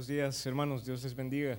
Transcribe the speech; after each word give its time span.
Buenos 0.00 0.08
días, 0.08 0.46
hermanos. 0.46 0.86
Dios 0.86 1.02
les 1.02 1.14
bendiga. 1.14 1.58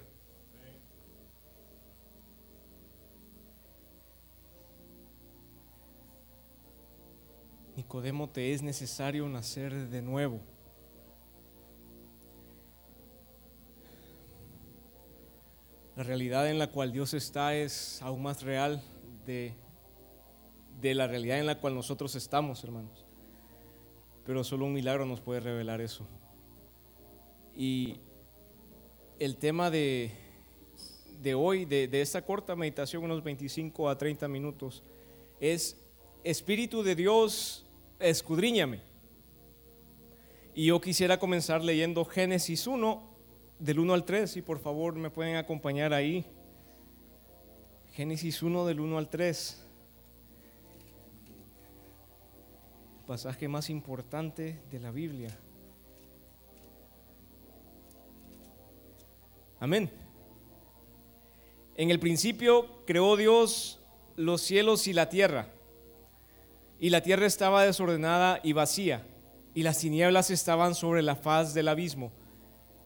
Nicodemo, 7.75 8.27
te 8.27 8.51
es 8.51 8.63
necesario 8.63 9.29
nacer 9.29 9.89
de 9.89 10.01
nuevo. 10.01 10.41
La 15.95 16.01
realidad 16.01 16.49
en 16.49 16.57
la 16.57 16.65
cual 16.71 16.91
Dios 16.91 17.13
está 17.13 17.53
es 17.53 18.01
aún 18.01 18.23
más 18.23 18.41
real 18.41 18.81
de, 19.23 19.53
de 20.81 20.95
la 20.95 21.05
realidad 21.05 21.37
en 21.37 21.45
la 21.45 21.59
cual 21.59 21.75
nosotros 21.75 22.15
estamos, 22.15 22.63
hermanos. 22.63 23.05
Pero 24.25 24.43
solo 24.43 24.65
un 24.65 24.73
milagro 24.73 25.05
nos 25.05 25.21
puede 25.21 25.41
revelar 25.41 25.79
eso. 25.79 26.07
Y 27.55 27.99
el 29.21 29.37
tema 29.37 29.69
de, 29.69 30.09
de 31.21 31.35
hoy, 31.35 31.65
de, 31.65 31.87
de 31.87 32.01
esta 32.01 32.25
corta 32.25 32.55
meditación, 32.55 33.03
unos 33.03 33.23
25 33.23 33.87
a 33.87 33.95
30 33.95 34.27
minutos, 34.27 34.81
es 35.39 35.79
Espíritu 36.23 36.81
de 36.81 36.95
Dios, 36.95 37.63
escudriñame. 37.99 38.81
Y 40.55 40.65
yo 40.65 40.81
quisiera 40.81 41.19
comenzar 41.19 41.63
leyendo 41.63 42.03
Génesis 42.03 42.65
1, 42.65 42.99
del 43.59 43.77
1 43.77 43.93
al 43.93 44.05
3, 44.05 44.37
y 44.37 44.41
por 44.41 44.57
favor 44.57 44.95
me 44.95 45.11
pueden 45.11 45.35
acompañar 45.35 45.93
ahí. 45.93 46.25
Génesis 47.91 48.41
1 48.41 48.65
del 48.65 48.79
1 48.79 48.97
al 48.97 49.07
3. 49.07 49.67
Pasaje 53.05 53.47
más 53.47 53.69
importante 53.69 54.59
de 54.71 54.79
la 54.79 54.89
Biblia. 54.89 55.37
Amén. 59.61 59.91
En 61.75 61.91
el 61.91 61.99
principio 61.99 62.83
creó 62.87 63.15
Dios 63.15 63.79
los 64.15 64.41
cielos 64.41 64.87
y 64.87 64.93
la 64.93 65.07
tierra. 65.07 65.49
Y 66.79 66.89
la 66.89 67.03
tierra 67.03 67.27
estaba 67.27 67.63
desordenada 67.63 68.39
y 68.41 68.53
vacía, 68.53 69.05
y 69.53 69.61
las 69.61 69.77
tinieblas 69.77 70.31
estaban 70.31 70.73
sobre 70.73 71.03
la 71.03 71.15
faz 71.15 71.53
del 71.53 71.67
abismo, 71.67 72.11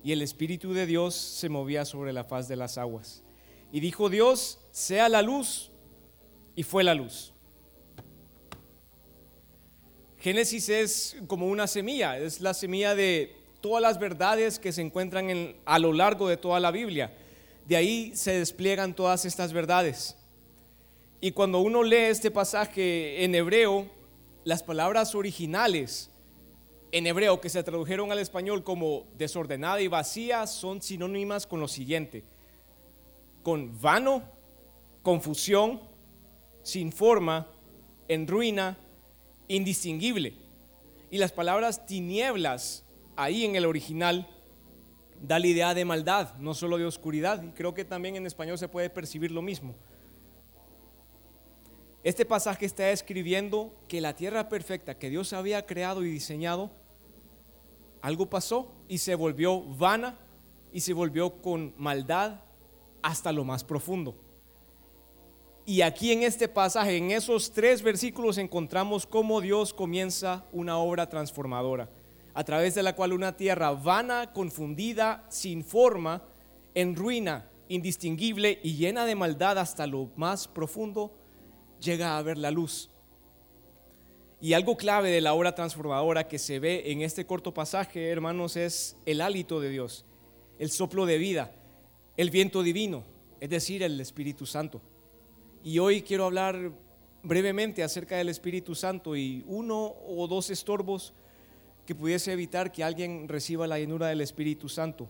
y 0.03 0.11
el 0.11 0.21
Espíritu 0.21 0.73
de 0.73 0.85
Dios 0.85 1.15
se 1.15 1.47
movía 1.47 1.85
sobre 1.85 2.11
la 2.11 2.25
faz 2.25 2.49
de 2.49 2.57
las 2.57 2.77
aguas. 2.77 3.23
Y 3.71 3.79
dijo 3.79 4.09
Dios, 4.09 4.59
sea 4.71 5.07
la 5.07 5.21
luz, 5.21 5.71
y 6.57 6.63
fue 6.63 6.83
la 6.83 6.93
luz. 6.93 7.33
Génesis 10.17 10.67
es 10.67 11.17
como 11.27 11.47
una 11.47 11.67
semilla, 11.67 12.17
es 12.17 12.41
la 12.41 12.53
semilla 12.53 12.95
de 12.95 13.44
todas 13.66 13.81
las 13.81 13.97
verdades 13.97 14.59
que 14.59 14.71
se 14.71 14.83
encuentran 14.83 15.31
en, 15.31 15.55
a 15.66 15.80
lo 15.80 15.91
largo 15.91 16.27
de 16.27 16.38
toda 16.38 16.59
la 16.59 16.69
Biblia. 16.69 17.11
De 17.66 17.75
ahí 17.75 18.16
se 18.16 18.38
despliegan 18.38 18.94
todas 18.94 19.25
estas 19.25 19.53
verdades. 19.53 20.16
Y 21.19 21.31
cuando 21.31 21.61
uno 21.61 21.81
lee 21.81 22.11
este 22.11 22.30
pasaje 22.30 23.23
en 23.23 23.33
hebreo, 23.33 23.88
las 24.43 24.61
palabras 24.61 25.16
originales 25.16 26.11
en 26.91 27.08
hebreo 27.08 27.41
que 27.41 27.49
se 27.49 27.63
tradujeron 27.63 28.11
al 28.11 28.19
español 28.19 28.63
como 28.63 29.08
desordenada 29.17 29.81
y 29.81 29.88
vacía 29.88 30.45
son 30.45 30.83
sinónimas 30.83 31.47
con 31.47 31.59
lo 31.59 31.67
siguiente. 31.67 32.23
Con 33.41 33.81
vano, 33.81 34.21
confusión, 35.02 35.82
sin 36.61 36.92
forma, 36.92 37.47
en 38.08 38.27
ruina, 38.27 38.77
indistinguible. 39.47 40.36
Y 41.09 41.17
las 41.17 41.32
palabras 41.32 41.87
tinieblas 41.87 42.84
ahí 43.15 43.45
en 43.45 43.55
el 43.55 43.65
original 43.65 44.27
da 45.21 45.39
la 45.39 45.48
idea 45.48 45.73
de 45.73 45.86
maldad, 45.86 46.36
no 46.37 46.53
solo 46.53 46.77
de 46.77 46.86
oscuridad. 46.86 47.42
Y 47.43 47.49
creo 47.49 47.73
que 47.73 47.86
también 47.86 48.15
en 48.15 48.26
español 48.26 48.58
se 48.58 48.67
puede 48.67 48.89
percibir 48.89 49.31
lo 49.31 49.42
mismo. 49.42 49.76
Este 52.03 52.26
pasaje 52.26 52.65
está 52.65 52.92
escribiendo 52.92 53.73
que 53.87 54.02
la 54.02 54.14
tierra 54.15 54.48
perfecta 54.48 54.98
que 54.98 55.09
Dios 55.09 55.33
había 55.33 55.65
creado 55.65 56.03
y 56.03 56.11
diseñado, 56.11 56.70
algo 58.02 58.30
pasó 58.30 58.71
y 58.87 58.99
se 58.99 59.15
volvió 59.15 59.61
vana 59.61 60.15
y 60.71 60.82
se 60.82 60.93
volvió 60.93 61.42
con 61.42 61.73
maldad 61.77 62.42
hasta 63.02 63.32
lo 63.32 63.43
más 63.43 63.64
profundo. 63.64 64.15
Y 65.65 65.82
aquí 65.82 66.11
en 66.11 66.21
este 66.21 66.47
pasaje, 66.47 66.97
en 66.97 67.09
esos 67.09 67.52
tres 67.52 67.82
versículos, 67.82 68.37
encontramos 68.37 69.08
cómo 69.08 69.42
Dios 69.42 69.73
comienza 69.73 70.45
una 70.52 70.77
obra 70.77 71.09
transformadora 71.09 71.89
a 72.35 72.43
través 72.43 72.75
de 72.75 72.83
la 72.83 72.95
cual 72.95 73.13
una 73.13 73.37
tierra 73.37 73.71
vana, 73.71 74.33
confundida, 74.33 75.25
sin 75.29 75.63
forma, 75.63 76.21
en 76.73 76.93
ruina, 76.93 77.49
indistinguible 77.69 78.59
y 78.61 78.75
llena 78.75 79.05
de 79.05 79.15
maldad 79.15 79.57
hasta 79.57 79.87
lo 79.87 80.11
más 80.17 80.49
profundo, 80.49 81.13
llega 81.79 82.17
a 82.17 82.21
ver 82.21 82.37
la 82.37 82.51
luz. 82.51 82.91
Y 84.41 84.51
algo 84.51 84.75
clave 84.75 85.11
de 85.11 85.21
la 85.21 85.33
obra 85.33 85.55
transformadora 85.55 86.27
que 86.27 86.37
se 86.37 86.59
ve 86.59 86.91
en 86.91 87.01
este 87.01 87.25
corto 87.25 87.53
pasaje, 87.53 88.09
hermanos, 88.09 88.57
es 88.57 88.97
el 89.05 89.21
hálito 89.21 89.61
de 89.61 89.69
Dios, 89.69 90.05
el 90.59 90.69
soplo 90.69 91.05
de 91.05 91.17
vida, 91.17 91.53
el 92.17 92.31
viento 92.31 92.63
divino, 92.63 93.05
es 93.39 93.49
decir, 93.49 93.81
el 93.81 93.99
Espíritu 94.02 94.45
Santo. 94.45 94.81
Y 95.63 95.79
hoy 95.79 96.02
quiero 96.02 96.25
hablar 96.25 96.73
brevemente 97.23 97.81
acerca 97.81 98.17
del 98.17 98.27
Espíritu 98.27 98.75
Santo 98.75 99.15
y 99.15 99.45
uno 99.47 99.95
o 100.05 100.27
dos 100.27 100.49
estorbos 100.49 101.13
que 101.85 101.95
pudiese 101.95 102.33
evitar 102.33 102.71
que 102.71 102.83
alguien 102.83 103.27
reciba 103.27 103.67
la 103.67 103.77
llenura 103.77 104.07
del 104.07 104.21
Espíritu 104.21 104.67
Santo. 104.67 105.07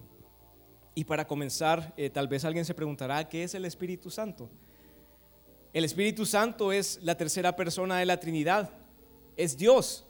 Y 0.93 1.05
para 1.05 1.25
comenzar, 1.25 1.93
eh, 1.97 2.09
tal 2.09 2.27
vez 2.27 2.43
alguien 2.45 2.65
se 2.65 2.73
preguntará, 2.73 3.27
¿qué 3.27 3.43
es 3.43 3.55
el 3.55 3.65
Espíritu 3.65 4.09
Santo? 4.09 4.49
El 5.73 5.83
Espíritu 5.83 6.25
Santo 6.25 6.71
es 6.71 6.99
la 7.01 7.15
tercera 7.15 7.55
persona 7.55 7.97
de 7.97 8.05
la 8.05 8.19
Trinidad, 8.19 8.71
es 9.35 9.57
Dios, 9.57 10.05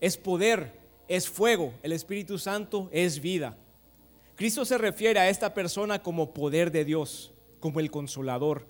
es 0.00 0.16
poder, 0.16 0.80
es 1.06 1.28
fuego, 1.28 1.72
el 1.82 1.92
Espíritu 1.92 2.38
Santo 2.38 2.88
es 2.92 3.20
vida. 3.20 3.56
Cristo 4.34 4.64
se 4.64 4.78
refiere 4.78 5.20
a 5.20 5.28
esta 5.28 5.54
persona 5.54 6.02
como 6.02 6.34
poder 6.34 6.70
de 6.70 6.84
Dios, 6.84 7.32
como 7.60 7.80
el 7.80 7.90
consolador. 7.90 8.66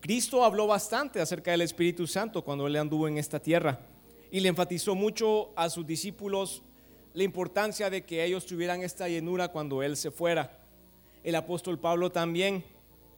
Cristo 0.00 0.44
habló 0.44 0.66
bastante 0.66 1.20
acerca 1.20 1.50
del 1.50 1.62
Espíritu 1.62 2.06
Santo 2.06 2.44
cuando 2.44 2.66
él 2.66 2.76
anduvo 2.76 3.08
en 3.08 3.16
esta 3.16 3.40
tierra 3.40 3.93
y 4.34 4.40
le 4.40 4.48
enfatizó 4.48 4.96
mucho 4.96 5.52
a 5.54 5.70
sus 5.70 5.86
discípulos 5.86 6.64
la 7.12 7.22
importancia 7.22 7.88
de 7.88 8.04
que 8.04 8.24
ellos 8.24 8.44
tuvieran 8.44 8.82
esta 8.82 9.08
llenura 9.08 9.46
cuando 9.46 9.80
Él 9.80 9.96
se 9.96 10.10
fuera. 10.10 10.58
El 11.22 11.36
apóstol 11.36 11.78
Pablo 11.78 12.10
también 12.10 12.64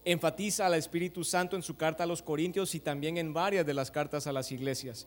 enfatiza 0.05 0.67
al 0.67 0.75
Espíritu 0.75 1.25
Santo 1.25 1.57
en 1.57 1.63
su 1.63 1.75
carta 1.75 2.05
a 2.05 2.07
los 2.07 2.21
Corintios 2.21 2.75
y 2.75 2.81
también 2.81 3.17
en 3.17 3.33
varias 3.33 3.65
de 3.65 3.73
las 3.73 3.91
cartas 3.91 4.27
a 4.27 4.33
las 4.33 4.53
iglesias. 4.53 5.07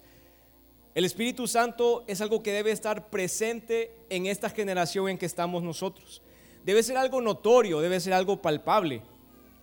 El 0.95 1.05
Espíritu 1.05 1.45
Santo 1.45 2.05
es 2.07 2.21
algo 2.21 2.41
que 2.41 2.53
debe 2.53 2.71
estar 2.71 3.11
presente 3.11 3.91
en 4.09 4.25
esta 4.25 4.49
generación 4.49 5.09
en 5.09 5.19
que 5.19 5.27
estamos 5.27 5.61
nosotros. 5.61 6.23
Debe 6.65 6.81
ser 6.81 6.97
algo 6.97 7.21
notorio, 7.21 7.81
debe 7.81 7.99
ser 7.99 8.13
algo 8.13 8.41
palpable. 8.41 9.03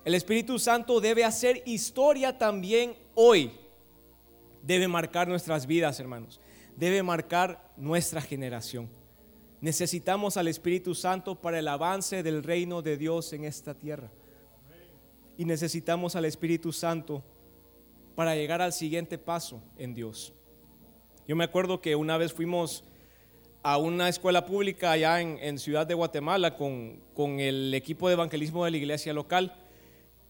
El 0.04 0.14
Espíritu 0.14 0.60
Santo 0.60 1.00
debe 1.00 1.24
hacer 1.24 1.64
historia 1.66 2.38
también 2.38 2.94
hoy 3.16 3.50
debe 4.66 4.88
marcar 4.88 5.28
nuestras 5.28 5.66
vidas, 5.66 6.00
hermanos. 6.00 6.40
Debe 6.76 7.02
marcar 7.02 7.72
nuestra 7.76 8.20
generación. 8.20 8.88
Necesitamos 9.60 10.36
al 10.36 10.48
Espíritu 10.48 10.94
Santo 10.94 11.40
para 11.40 11.58
el 11.58 11.68
avance 11.68 12.22
del 12.22 12.42
reino 12.42 12.82
de 12.82 12.96
Dios 12.96 13.32
en 13.32 13.44
esta 13.44 13.74
tierra. 13.74 14.10
Y 15.38 15.44
necesitamos 15.44 16.16
al 16.16 16.24
Espíritu 16.24 16.72
Santo 16.72 17.22
para 18.14 18.34
llegar 18.34 18.60
al 18.60 18.72
siguiente 18.72 19.18
paso 19.18 19.62
en 19.78 19.94
Dios. 19.94 20.32
Yo 21.28 21.36
me 21.36 21.44
acuerdo 21.44 21.80
que 21.80 21.96
una 21.96 22.16
vez 22.18 22.32
fuimos 22.32 22.84
a 23.62 23.78
una 23.78 24.08
escuela 24.08 24.46
pública 24.46 24.92
allá 24.92 25.20
en, 25.20 25.58
Ciudad 25.58 25.86
de 25.86 25.94
Guatemala 25.94 26.54
con, 26.54 27.00
con 27.14 27.40
el 27.40 27.74
equipo 27.74 28.08
de 28.08 28.14
evangelismo 28.14 28.64
de 28.64 28.70
la 28.70 28.76
iglesia 28.76 29.12
local 29.12 29.54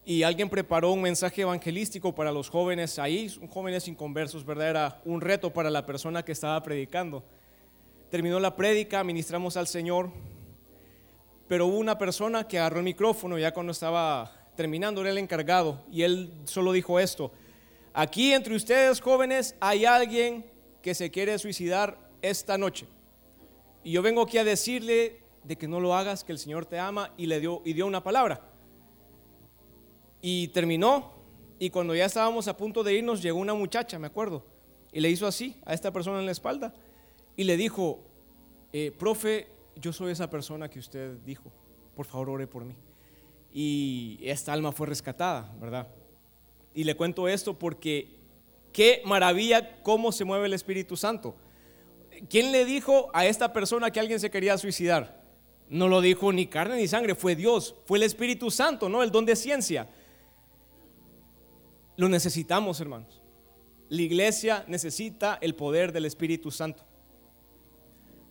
y 0.09 0.23
alguien 0.23 0.49
preparó 0.49 0.93
un 0.93 1.01
mensaje 1.01 1.41
evangelístico 1.41 2.15
para 2.15 2.31
los 2.31 2.49
jóvenes 2.49 2.97
ahí, 2.97 3.29
jóvenes 3.49 3.89
inconversos, 3.89 4.45
¿verdad? 4.45 4.69
Era 4.69 5.01
un 5.03 5.19
reto 5.19 5.51
para 5.51 5.69
la 5.69 5.85
persona 5.85 6.23
que 6.23 6.31
estaba 6.31 6.63
predicando. 6.63 7.25
Terminó 8.09 8.39
la 8.39 8.55
prédica, 8.55 9.03
ministramos 9.03 9.57
al 9.57 9.67
Señor, 9.67 10.09
pero 11.49 11.65
hubo 11.65 11.77
una 11.77 11.97
persona 11.97 12.47
que 12.47 12.57
agarró 12.57 12.77
el 12.77 12.85
micrófono 12.85 13.37
ya 13.37 13.53
cuando 13.53 13.73
estaba 13.73 14.31
terminando, 14.55 15.01
era 15.01 15.09
el 15.09 15.17
encargado, 15.17 15.83
y 15.91 16.03
él 16.03 16.31
solo 16.45 16.71
dijo 16.71 17.01
esto, 17.01 17.33
aquí 17.93 18.31
entre 18.31 18.55
ustedes 18.55 19.01
jóvenes 19.01 19.57
hay 19.59 19.83
alguien 19.83 20.45
que 20.81 20.95
se 20.95 21.11
quiere 21.11 21.37
suicidar 21.37 21.97
esta 22.21 22.57
noche. 22.57 22.87
Y 23.83 23.91
yo 23.91 24.01
vengo 24.01 24.21
aquí 24.21 24.37
a 24.37 24.45
decirle 24.45 25.19
de 25.43 25.57
que 25.57 25.67
no 25.67 25.81
lo 25.81 25.93
hagas, 25.93 26.23
que 26.23 26.31
el 26.31 26.39
Señor 26.39 26.65
te 26.65 26.79
ama 26.79 27.11
y 27.17 27.25
le 27.25 27.41
dio, 27.41 27.61
y 27.65 27.73
dio 27.73 27.85
una 27.85 28.01
palabra. 28.01 28.53
Y 30.21 30.49
terminó, 30.49 31.13
y 31.59 31.69
cuando 31.69 31.95
ya 31.95 32.05
estábamos 32.05 32.47
a 32.47 32.57
punto 32.57 32.83
de 32.83 32.93
irnos, 32.95 33.21
llegó 33.21 33.39
una 33.39 33.53
muchacha, 33.53 33.99
me 33.99 34.07
acuerdo, 34.07 34.45
y 34.91 34.99
le 34.99 35.09
hizo 35.09 35.27
así 35.27 35.57
a 35.65 35.73
esta 35.73 35.91
persona 35.91 36.19
en 36.19 36.25
la 36.25 36.31
espalda, 36.31 36.73
y 37.35 37.43
le 37.43 37.57
dijo, 37.57 38.03
eh, 38.73 38.91
profe, 38.91 39.47
yo 39.75 39.93
soy 39.93 40.11
esa 40.11 40.29
persona 40.29 40.69
que 40.69 40.79
usted 40.79 41.17
dijo. 41.25 41.51
por 41.95 42.05
favor 42.05 42.29
ore 42.29 42.47
por 42.47 42.63
mí. 42.63 42.75
Y 43.51 44.19
esta 44.21 44.53
alma 44.53 44.71
fue 44.71 44.87
rescatada, 44.87 45.51
¿verdad? 45.59 45.87
Y 46.75 46.83
le 46.83 46.95
cuento 46.95 47.27
esto 47.27 47.57
porque 47.57 48.19
qué 48.71 49.01
maravilla 49.03 49.81
cómo 49.81 50.11
se 50.11 50.25
mueve 50.25 50.45
el 50.45 50.53
Espíritu 50.53 50.95
Santo. 50.95 51.35
¿Quién 52.29 52.51
le 52.51 52.65
dijo 52.65 53.09
a 53.13 53.25
esta 53.25 53.53
persona 53.53 53.89
que 53.89 53.99
alguien 53.99 54.19
se 54.19 54.29
quería 54.29 54.57
suicidar? 54.57 55.23
No 55.69 55.87
lo 55.87 56.01
dijo 56.01 56.31
ni 56.31 56.45
carne 56.47 56.77
ni 56.77 56.87
sangre, 56.87 57.15
fue 57.15 57.35
Dios, 57.35 57.75
fue 57.85 57.97
el 57.97 58.03
Espíritu 58.03 58.51
Santo, 58.51 58.89
¿no? 58.89 59.01
El 59.01 59.11
don 59.11 59.25
de 59.25 59.35
ciencia. 59.35 59.89
Lo 61.97 62.07
necesitamos, 62.07 62.79
hermanos. 62.79 63.21
La 63.89 64.01
iglesia 64.01 64.63
necesita 64.67 65.39
el 65.41 65.55
poder 65.55 65.91
del 65.91 66.05
Espíritu 66.05 66.51
Santo. 66.51 66.83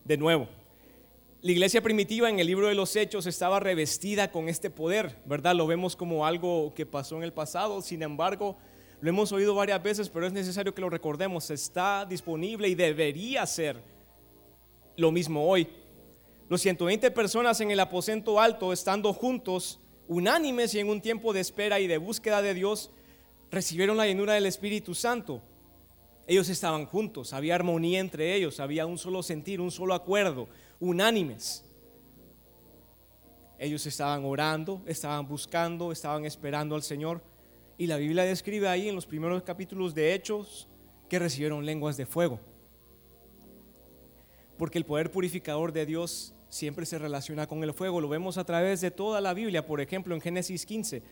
De 0.04 0.16
nuevo, 0.16 0.48
la 1.42 1.50
iglesia 1.50 1.82
primitiva 1.82 2.30
en 2.30 2.38
el 2.38 2.46
libro 2.46 2.68
de 2.68 2.76
los 2.76 2.94
Hechos 2.94 3.26
estaba 3.26 3.58
revestida 3.58 4.30
con 4.30 4.48
este 4.48 4.70
poder, 4.70 5.20
¿verdad? 5.26 5.56
Lo 5.56 5.66
vemos 5.66 5.96
como 5.96 6.24
algo 6.24 6.74
que 6.74 6.86
pasó 6.86 7.16
en 7.16 7.24
el 7.24 7.32
pasado, 7.32 7.82
sin 7.82 8.02
embargo, 8.02 8.56
lo 9.00 9.10
hemos 9.10 9.32
oído 9.32 9.54
varias 9.54 9.82
veces, 9.82 10.08
pero 10.08 10.26
es 10.26 10.32
necesario 10.32 10.74
que 10.74 10.80
lo 10.80 10.88
recordemos, 10.88 11.50
está 11.50 12.06
disponible 12.06 12.68
y 12.68 12.74
debería 12.74 13.44
ser 13.46 13.82
lo 14.96 15.10
mismo 15.10 15.46
hoy. 15.46 15.68
Los 16.48 16.60
120 16.62 17.10
personas 17.10 17.60
en 17.60 17.70
el 17.70 17.80
aposento 17.80 18.40
alto, 18.40 18.72
estando 18.72 19.12
juntos, 19.12 19.80
unánimes 20.06 20.74
y 20.74 20.78
en 20.78 20.88
un 20.88 21.00
tiempo 21.00 21.32
de 21.32 21.40
espera 21.40 21.80
y 21.80 21.88
de 21.88 21.98
búsqueda 21.98 22.40
de 22.42 22.54
Dios, 22.54 22.92
recibieron 23.50 23.96
la 23.96 24.06
llenura 24.06 24.34
del 24.34 24.46
Espíritu 24.46 24.94
Santo. 24.94 25.42
Ellos 26.26 26.48
estaban 26.48 26.86
juntos, 26.86 27.32
había 27.32 27.54
armonía 27.54 28.00
entre 28.00 28.34
ellos, 28.34 28.58
había 28.58 28.86
un 28.86 28.98
solo 28.98 29.22
sentir, 29.22 29.60
un 29.60 29.70
solo 29.70 29.94
acuerdo, 29.94 30.48
unánimes. 30.80 31.64
Ellos 33.58 33.86
estaban 33.86 34.24
orando, 34.24 34.82
estaban 34.86 35.26
buscando, 35.26 35.92
estaban 35.92 36.24
esperando 36.24 36.74
al 36.74 36.82
Señor. 36.82 37.22
Y 37.78 37.86
la 37.86 37.96
Biblia 37.96 38.24
describe 38.24 38.68
ahí 38.68 38.88
en 38.88 38.94
los 38.94 39.06
primeros 39.06 39.42
capítulos 39.42 39.94
de 39.94 40.14
Hechos 40.14 40.68
que 41.08 41.18
recibieron 41.18 41.64
lenguas 41.64 41.96
de 41.96 42.06
fuego. 42.06 42.40
Porque 44.58 44.78
el 44.78 44.84
poder 44.84 45.10
purificador 45.10 45.72
de 45.72 45.86
Dios 45.86 46.34
siempre 46.48 46.86
se 46.86 46.98
relaciona 46.98 47.46
con 47.46 47.62
el 47.62 47.72
fuego. 47.72 48.00
Lo 48.00 48.08
vemos 48.08 48.38
a 48.38 48.44
través 48.44 48.80
de 48.80 48.90
toda 48.90 49.20
la 49.20 49.34
Biblia, 49.34 49.66
por 49.66 49.80
ejemplo, 49.80 50.14
en 50.14 50.20
Génesis 50.20 50.66
15, 50.66 51.02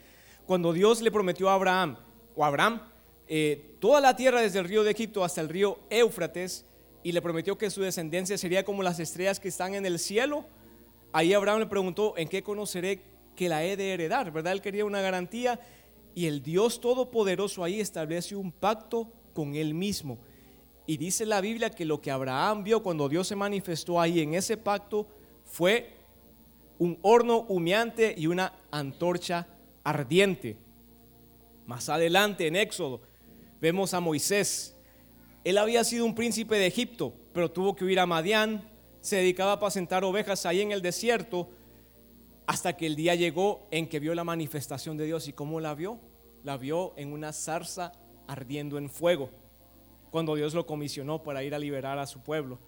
cuando 0.47 0.73
Dios 0.73 1.01
le 1.03 1.11
prometió 1.11 1.49
a 1.49 1.55
Abraham, 1.55 1.97
o 2.37 2.45
Abraham, 2.45 2.83
eh, 3.27 3.77
toda 3.81 4.01
la 4.01 4.17
tierra 4.17 4.41
desde 4.41 4.59
el 4.59 4.67
río 4.67 4.85
de 4.85 4.91
Egipto 4.91 5.25
hasta 5.25 5.41
el 5.41 5.49
río 5.49 5.79
Éufrates, 5.91 6.67
y 7.05 7.13
le 7.13 7.21
prometió 7.21 7.59
que 7.59 7.71
su 7.71 7.83
descendencia 7.83 8.39
sería 8.39 8.65
como 8.65 8.83
las 8.83 8.99
estrellas 8.99 9.39
que 9.39 9.49
están 9.49 9.75
en 9.75 9.85
el 9.85 9.99
cielo. 9.99 10.47
Ahí 11.13 11.35
Abraham 11.35 11.61
le 11.61 11.67
preguntó, 11.67 12.15
¿en 12.17 12.29
qué 12.29 12.43
conoceré 12.43 13.03
que 13.37 13.49
la 13.49 13.63
he 13.63 13.77
de 13.77 13.93
heredar? 13.93 14.33
¿Verdad? 14.33 14.55
Él 14.55 14.63
quería 14.63 14.87
una 14.87 15.03
garantía 15.03 15.61
y 16.15 16.27
el 16.27 16.43
Dios 16.43 16.81
Todopoderoso 16.81 17.63
ahí 17.63 17.79
establece 17.79 18.35
un 18.35 18.51
pacto 18.51 19.13
con 19.35 19.55
él 19.55 19.75
mismo. 19.75 20.19
Y 20.87 20.97
dice 20.97 21.27
la 21.27 21.43
Biblia 21.43 21.71
que 21.71 21.85
lo 21.85 22.01
que 22.01 22.11
Abraham 22.11 22.65
vio 22.65 22.83
cuando 22.83 23.09
Dios 23.09 23.29
se 23.29 23.37
manifestó 23.37 24.01
ahí 24.01 24.21
en 24.21 24.35
ese 24.35 24.57
pacto 24.57 25.07
fue 25.45 25.91
un 26.79 26.99
horno 27.03 27.41
humeante 27.41 28.15
y 28.17 28.29
una 28.29 28.55
antorcha 28.71 29.47
ardiente. 29.83 30.57
Más 31.67 31.89
adelante 31.89 32.47
en 32.47 32.57
Éxodo 32.57 33.01
vemos 33.61 33.95
a 33.95 34.01
Moisés. 34.01 34.77
Él 35.45 35.59
había 35.59 35.85
sido 35.85 36.05
un 36.05 36.15
príncipe 36.15 36.57
de 36.57 36.67
Egipto, 36.67 37.15
pero 37.33 37.51
tuvo 37.51 37.75
que 37.75 37.85
huir 37.85 38.01
a 38.01 38.07
Madián, 38.07 38.71
se 39.01 39.17
dedicaba 39.17 39.53
a 39.53 39.55
apacentar 39.55 40.05
ovejas 40.05 40.47
ahí 40.47 40.61
en 40.61 40.73
el 40.73 40.83
desierto, 40.83 41.51
hasta 42.47 42.77
que 42.77 42.87
el 42.87 42.97
día 42.97 43.15
llegó 43.15 43.67
en 43.71 43.89
que 43.89 44.01
vio 44.01 44.15
la 44.15 44.25
manifestación 44.25 44.97
de 44.97 45.07
Dios. 45.07 45.29
¿Y 45.29 45.33
cómo 45.33 45.61
la 45.61 45.75
vio? 45.75 45.99
La 46.43 46.57
vio 46.57 46.93
en 46.97 47.13
una 47.13 47.33
zarza 47.33 47.93
ardiendo 48.27 48.79
en 48.79 48.91
fuego, 48.91 49.31
cuando 50.11 50.35
Dios 50.35 50.55
lo 50.55 50.67
comisionó 50.67 51.23
para 51.23 51.43
ir 51.43 51.55
a 51.55 51.59
liberar 51.59 51.99
a 51.99 52.07
su 52.07 52.21
pueblo. 52.21 52.59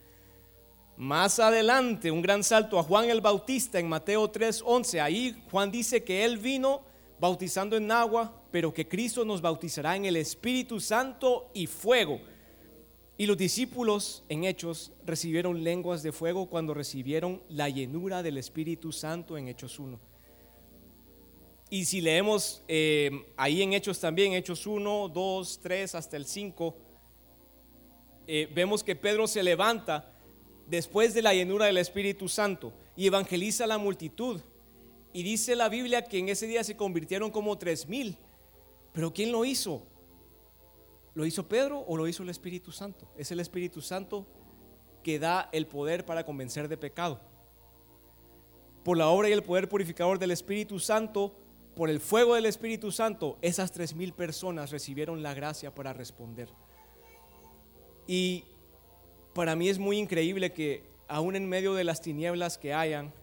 Más 0.96 1.38
adelante, 1.38 2.10
un 2.10 2.22
gran 2.22 2.42
salto 2.42 2.78
a 2.78 2.82
Juan 2.82 3.10
el 3.10 3.20
Bautista 3.20 3.78
en 3.78 3.88
Mateo 3.88 4.30
3:11. 4.30 5.00
Ahí 5.00 5.42
Juan 5.50 5.70
dice 5.70 6.02
que 6.02 6.24
él 6.24 6.38
vino 6.38 6.82
bautizando 7.18 7.76
en 7.76 7.90
agua, 7.90 8.42
pero 8.50 8.72
que 8.72 8.86
Cristo 8.86 9.24
nos 9.24 9.40
bautizará 9.40 9.96
en 9.96 10.04
el 10.04 10.16
Espíritu 10.16 10.80
Santo 10.80 11.50
y 11.54 11.66
fuego. 11.66 12.20
Y 13.18 13.26
los 13.26 13.38
discípulos 13.38 14.24
en 14.28 14.44
Hechos 14.44 14.92
recibieron 15.04 15.64
lenguas 15.64 16.02
de 16.02 16.12
fuego 16.12 16.50
cuando 16.50 16.74
recibieron 16.74 17.42
la 17.48 17.68
llenura 17.70 18.22
del 18.22 18.36
Espíritu 18.36 18.92
Santo 18.92 19.38
en 19.38 19.48
Hechos 19.48 19.78
1. 19.78 19.98
Y 21.70 21.86
si 21.86 22.00
leemos 22.00 22.62
eh, 22.68 23.26
ahí 23.36 23.62
en 23.62 23.72
Hechos 23.72 23.98
también, 23.98 24.34
Hechos 24.34 24.66
1, 24.66 25.08
2, 25.08 25.60
3 25.62 25.94
hasta 25.94 26.16
el 26.16 26.26
5, 26.26 26.76
eh, 28.26 28.48
vemos 28.54 28.84
que 28.84 28.94
Pedro 28.94 29.26
se 29.26 29.42
levanta 29.42 30.12
después 30.66 31.14
de 31.14 31.22
la 31.22 31.32
llenura 31.32 31.66
del 31.66 31.78
Espíritu 31.78 32.28
Santo 32.28 32.72
y 32.96 33.06
evangeliza 33.06 33.64
a 33.64 33.68
la 33.68 33.78
multitud 33.78 34.40
y 35.16 35.22
dice 35.22 35.56
la 35.56 35.70
Biblia 35.70 36.04
que 36.04 36.18
en 36.18 36.28
ese 36.28 36.46
día 36.46 36.62
se 36.62 36.76
convirtieron 36.76 37.30
como 37.30 37.56
tres 37.56 37.88
mil. 37.88 38.18
Pero 38.92 39.14
¿quién 39.14 39.32
lo 39.32 39.46
hizo? 39.46 39.86
¿Lo 41.14 41.24
hizo 41.24 41.48
Pedro 41.48 41.80
o 41.88 41.96
lo 41.96 42.06
hizo 42.06 42.22
el 42.22 42.28
Espíritu 42.28 42.70
Santo? 42.70 43.10
Es 43.16 43.30
el 43.30 43.40
Espíritu 43.40 43.80
Santo 43.80 44.26
que 45.02 45.18
da 45.18 45.48
el 45.52 45.66
poder 45.68 46.04
para 46.04 46.26
convencer 46.26 46.68
de 46.68 46.76
pecado. 46.76 47.22
Por 48.84 48.98
la 48.98 49.08
obra 49.08 49.30
y 49.30 49.32
el 49.32 49.42
poder 49.42 49.70
purificador 49.70 50.18
del 50.18 50.32
Espíritu 50.32 50.78
Santo, 50.78 51.34
por 51.74 51.88
el 51.88 52.00
fuego 52.00 52.34
del 52.34 52.44
Espíritu 52.44 52.92
Santo, 52.92 53.38
esas 53.40 53.72
tres 53.72 53.94
mil 53.94 54.12
personas 54.12 54.70
recibieron 54.70 55.22
la 55.22 55.32
gracia 55.32 55.74
para 55.74 55.94
responder. 55.94 56.50
Y 58.06 58.44
para 59.32 59.56
mí 59.56 59.70
es 59.70 59.78
muy 59.78 59.96
increíble 59.96 60.52
que 60.52 60.84
aún 61.08 61.36
en 61.36 61.48
medio 61.48 61.72
de 61.72 61.84
las 61.84 62.02
tinieblas 62.02 62.58
que 62.58 62.74
hayan, 62.74 63.14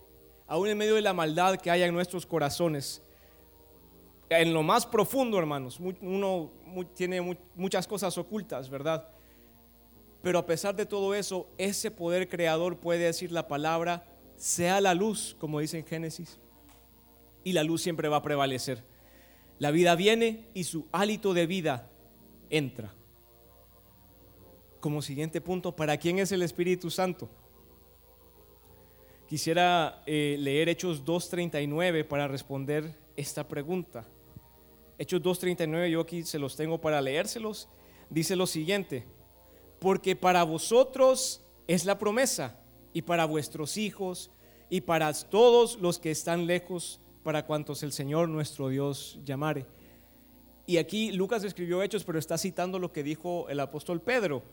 aún 0.47 0.67
en 0.67 0.77
medio 0.77 0.95
de 0.95 1.01
la 1.01 1.13
maldad 1.13 1.57
que 1.57 1.71
haya 1.71 1.85
en 1.85 1.93
nuestros 1.93 2.25
corazones, 2.25 3.01
en 4.29 4.53
lo 4.53 4.63
más 4.63 4.85
profundo, 4.85 5.38
hermanos, 5.38 5.79
uno 5.79 6.51
tiene 6.95 7.38
muchas 7.55 7.85
cosas 7.88 8.17
ocultas, 8.17 8.69
¿verdad? 8.69 9.07
Pero 10.21 10.39
a 10.39 10.45
pesar 10.45 10.75
de 10.75 10.85
todo 10.85 11.13
eso, 11.13 11.50
ese 11.57 11.91
poder 11.91 12.29
creador 12.29 12.79
puede 12.79 13.05
decir 13.05 13.31
la 13.31 13.47
palabra, 13.47 14.05
sea 14.35 14.81
la 14.81 14.93
luz, 14.93 15.35
como 15.39 15.59
dice 15.59 15.79
en 15.79 15.85
Génesis, 15.85 16.39
y 17.43 17.51
la 17.51 17.63
luz 17.63 17.81
siempre 17.81 18.07
va 18.07 18.17
a 18.17 18.21
prevalecer. 18.21 18.83
La 19.59 19.69
vida 19.69 19.95
viene 19.95 20.47
y 20.53 20.63
su 20.63 20.88
hálito 20.91 21.33
de 21.33 21.45
vida 21.45 21.91
entra. 22.50 22.93
Como 24.79 25.01
siguiente 25.01 25.41
punto, 25.41 25.75
¿para 25.75 25.97
quién 25.97 26.19
es 26.19 26.31
el 26.31 26.41
Espíritu 26.41 26.89
Santo? 26.89 27.29
Quisiera 29.27 30.03
eh, 30.06 30.36
leer 30.39 30.70
Hechos 30.70 31.03
2.39 31.06 32.06
para 32.06 32.27
responder 32.27 32.96
esta 33.15 33.48
pregunta. 33.48 34.06
Hechos 34.98 35.22
2.39, 35.22 35.89
yo 35.89 36.01
aquí 36.01 36.24
se 36.24 36.39
los 36.39 36.56
tengo 36.56 36.80
para 36.80 37.01
leérselos. 37.01 37.70
Dice 38.10 38.36
lo 38.36 38.46
siguiente, 38.46 39.06
porque 39.80 40.15
para 40.15 40.44
vosotros 40.44 41.44
es 41.68 41.86
la 41.86 41.98
promesa, 41.98 42.60
y 42.94 43.01
para 43.01 43.25
vuestros 43.25 43.77
hijos, 43.77 44.30
y 44.70 44.82
para 44.82 45.12
todos 45.13 45.80
los 45.80 46.00
que 46.00 46.12
están 46.12 46.46
lejos, 46.46 47.00
para 47.24 47.46
cuantos 47.46 47.84
el 47.84 47.92
Señor 47.92 48.30
nuestro 48.30 48.70
Dios 48.70 49.20
llamare. 49.24 49.65
Y 50.65 50.77
aquí 50.77 51.12
Lucas 51.12 51.44
escribió 51.44 51.82
Hechos, 51.82 52.03
pero 52.03 52.20
está 52.20 52.38
citando 52.38 52.80
lo 52.80 52.92
que 52.92 53.03
dijo 53.03 53.50
el 53.50 53.60
apóstol 53.60 54.01
Pedro. 54.01 54.44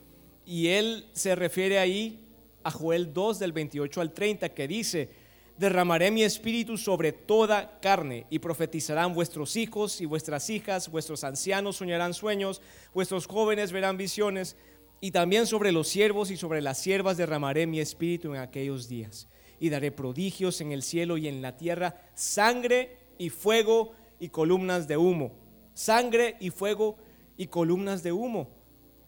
Y 0.45 0.67
él 0.67 1.05
se 1.13 1.35
refiere 1.35 1.79
ahí 1.79 2.27
a 2.63 2.71
Joel 2.71 3.13
2 3.13 3.39
del 3.39 3.51
28 3.51 4.01
al 4.01 4.13
30 4.13 4.49
que 4.49 4.67
dice, 4.67 5.09
derramaré 5.57 6.11
mi 6.11 6.23
espíritu 6.23 6.77
sobre 6.77 7.11
toda 7.11 7.79
carne 7.81 8.25
y 8.29 8.39
profetizarán 8.39 9.13
vuestros 9.13 9.55
hijos 9.55 10.01
y 10.01 10.05
vuestras 10.05 10.49
hijas, 10.49 10.89
vuestros 10.89 11.23
ancianos 11.23 11.77
soñarán 11.77 12.13
sueños, 12.13 12.61
vuestros 12.93 13.27
jóvenes 13.27 13.71
verán 13.71 13.97
visiones 13.97 14.55
y 14.99 15.11
también 15.11 15.45
sobre 15.45 15.71
los 15.71 15.87
siervos 15.87 16.31
y 16.31 16.37
sobre 16.37 16.61
las 16.61 16.79
siervas 16.79 17.17
derramaré 17.17 17.67
mi 17.67 17.79
espíritu 17.79 18.33
en 18.33 18.41
aquellos 18.41 18.87
días 18.87 19.27
y 19.59 19.69
daré 19.69 19.91
prodigios 19.91 20.61
en 20.61 20.71
el 20.71 20.81
cielo 20.81 21.17
y 21.17 21.27
en 21.27 21.41
la 21.41 21.55
tierra, 21.57 21.95
sangre 22.15 22.97
y 23.19 23.29
fuego 23.29 23.93
y 24.19 24.29
columnas 24.29 24.87
de 24.87 24.97
humo, 24.97 25.33
sangre 25.75 26.37
y 26.39 26.49
fuego 26.49 26.97
y 27.37 27.47
columnas 27.47 28.01
de 28.01 28.11
humo, 28.11 28.49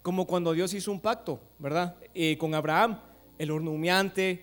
como 0.02 0.26
cuando 0.26 0.52
Dios 0.52 0.72
hizo 0.74 0.92
un 0.92 1.00
pacto, 1.00 1.40
¿verdad? 1.58 1.96
Eh, 2.14 2.38
con 2.38 2.54
Abraham 2.54 3.00
el 3.38 3.50
horno 3.50 3.72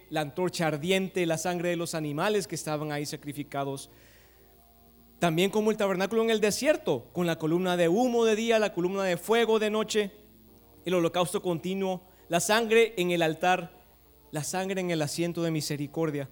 la 0.10 0.22
antorcha 0.22 0.68
ardiente, 0.68 1.26
la 1.26 1.38
sangre 1.38 1.70
de 1.70 1.76
los 1.76 1.96
animales 1.96 2.48
que 2.48 2.56
estaban 2.56 2.92
ahí 2.92 3.06
sacrificados. 3.06 3.90
También 5.20 5.52
como 5.52 5.72
el 5.72 5.78
tabernáculo 5.78 6.24
en 6.24 6.30
el 6.30 6.42
desierto, 6.42 7.06
con 7.14 7.28
la 7.28 7.38
columna 7.38 7.78
de 7.78 7.88
humo 7.88 8.26
de 8.26 8.36
día, 8.36 8.60
la 8.60 8.74
columna 8.74 9.04
de 9.04 9.18
fuego 9.18 9.60
de 9.60 9.70
noche, 9.70 10.12
el 10.84 10.94
holocausto 10.94 11.42
continuo, 11.42 12.02
la 12.28 12.40
sangre 12.40 12.94
en 12.98 13.12
el 13.12 13.22
altar, 13.22 13.72
la 14.32 14.44
sangre 14.44 14.82
en 14.82 14.92
el 14.92 15.02
asiento 15.02 15.44
de 15.44 15.52
misericordia. 15.52 16.30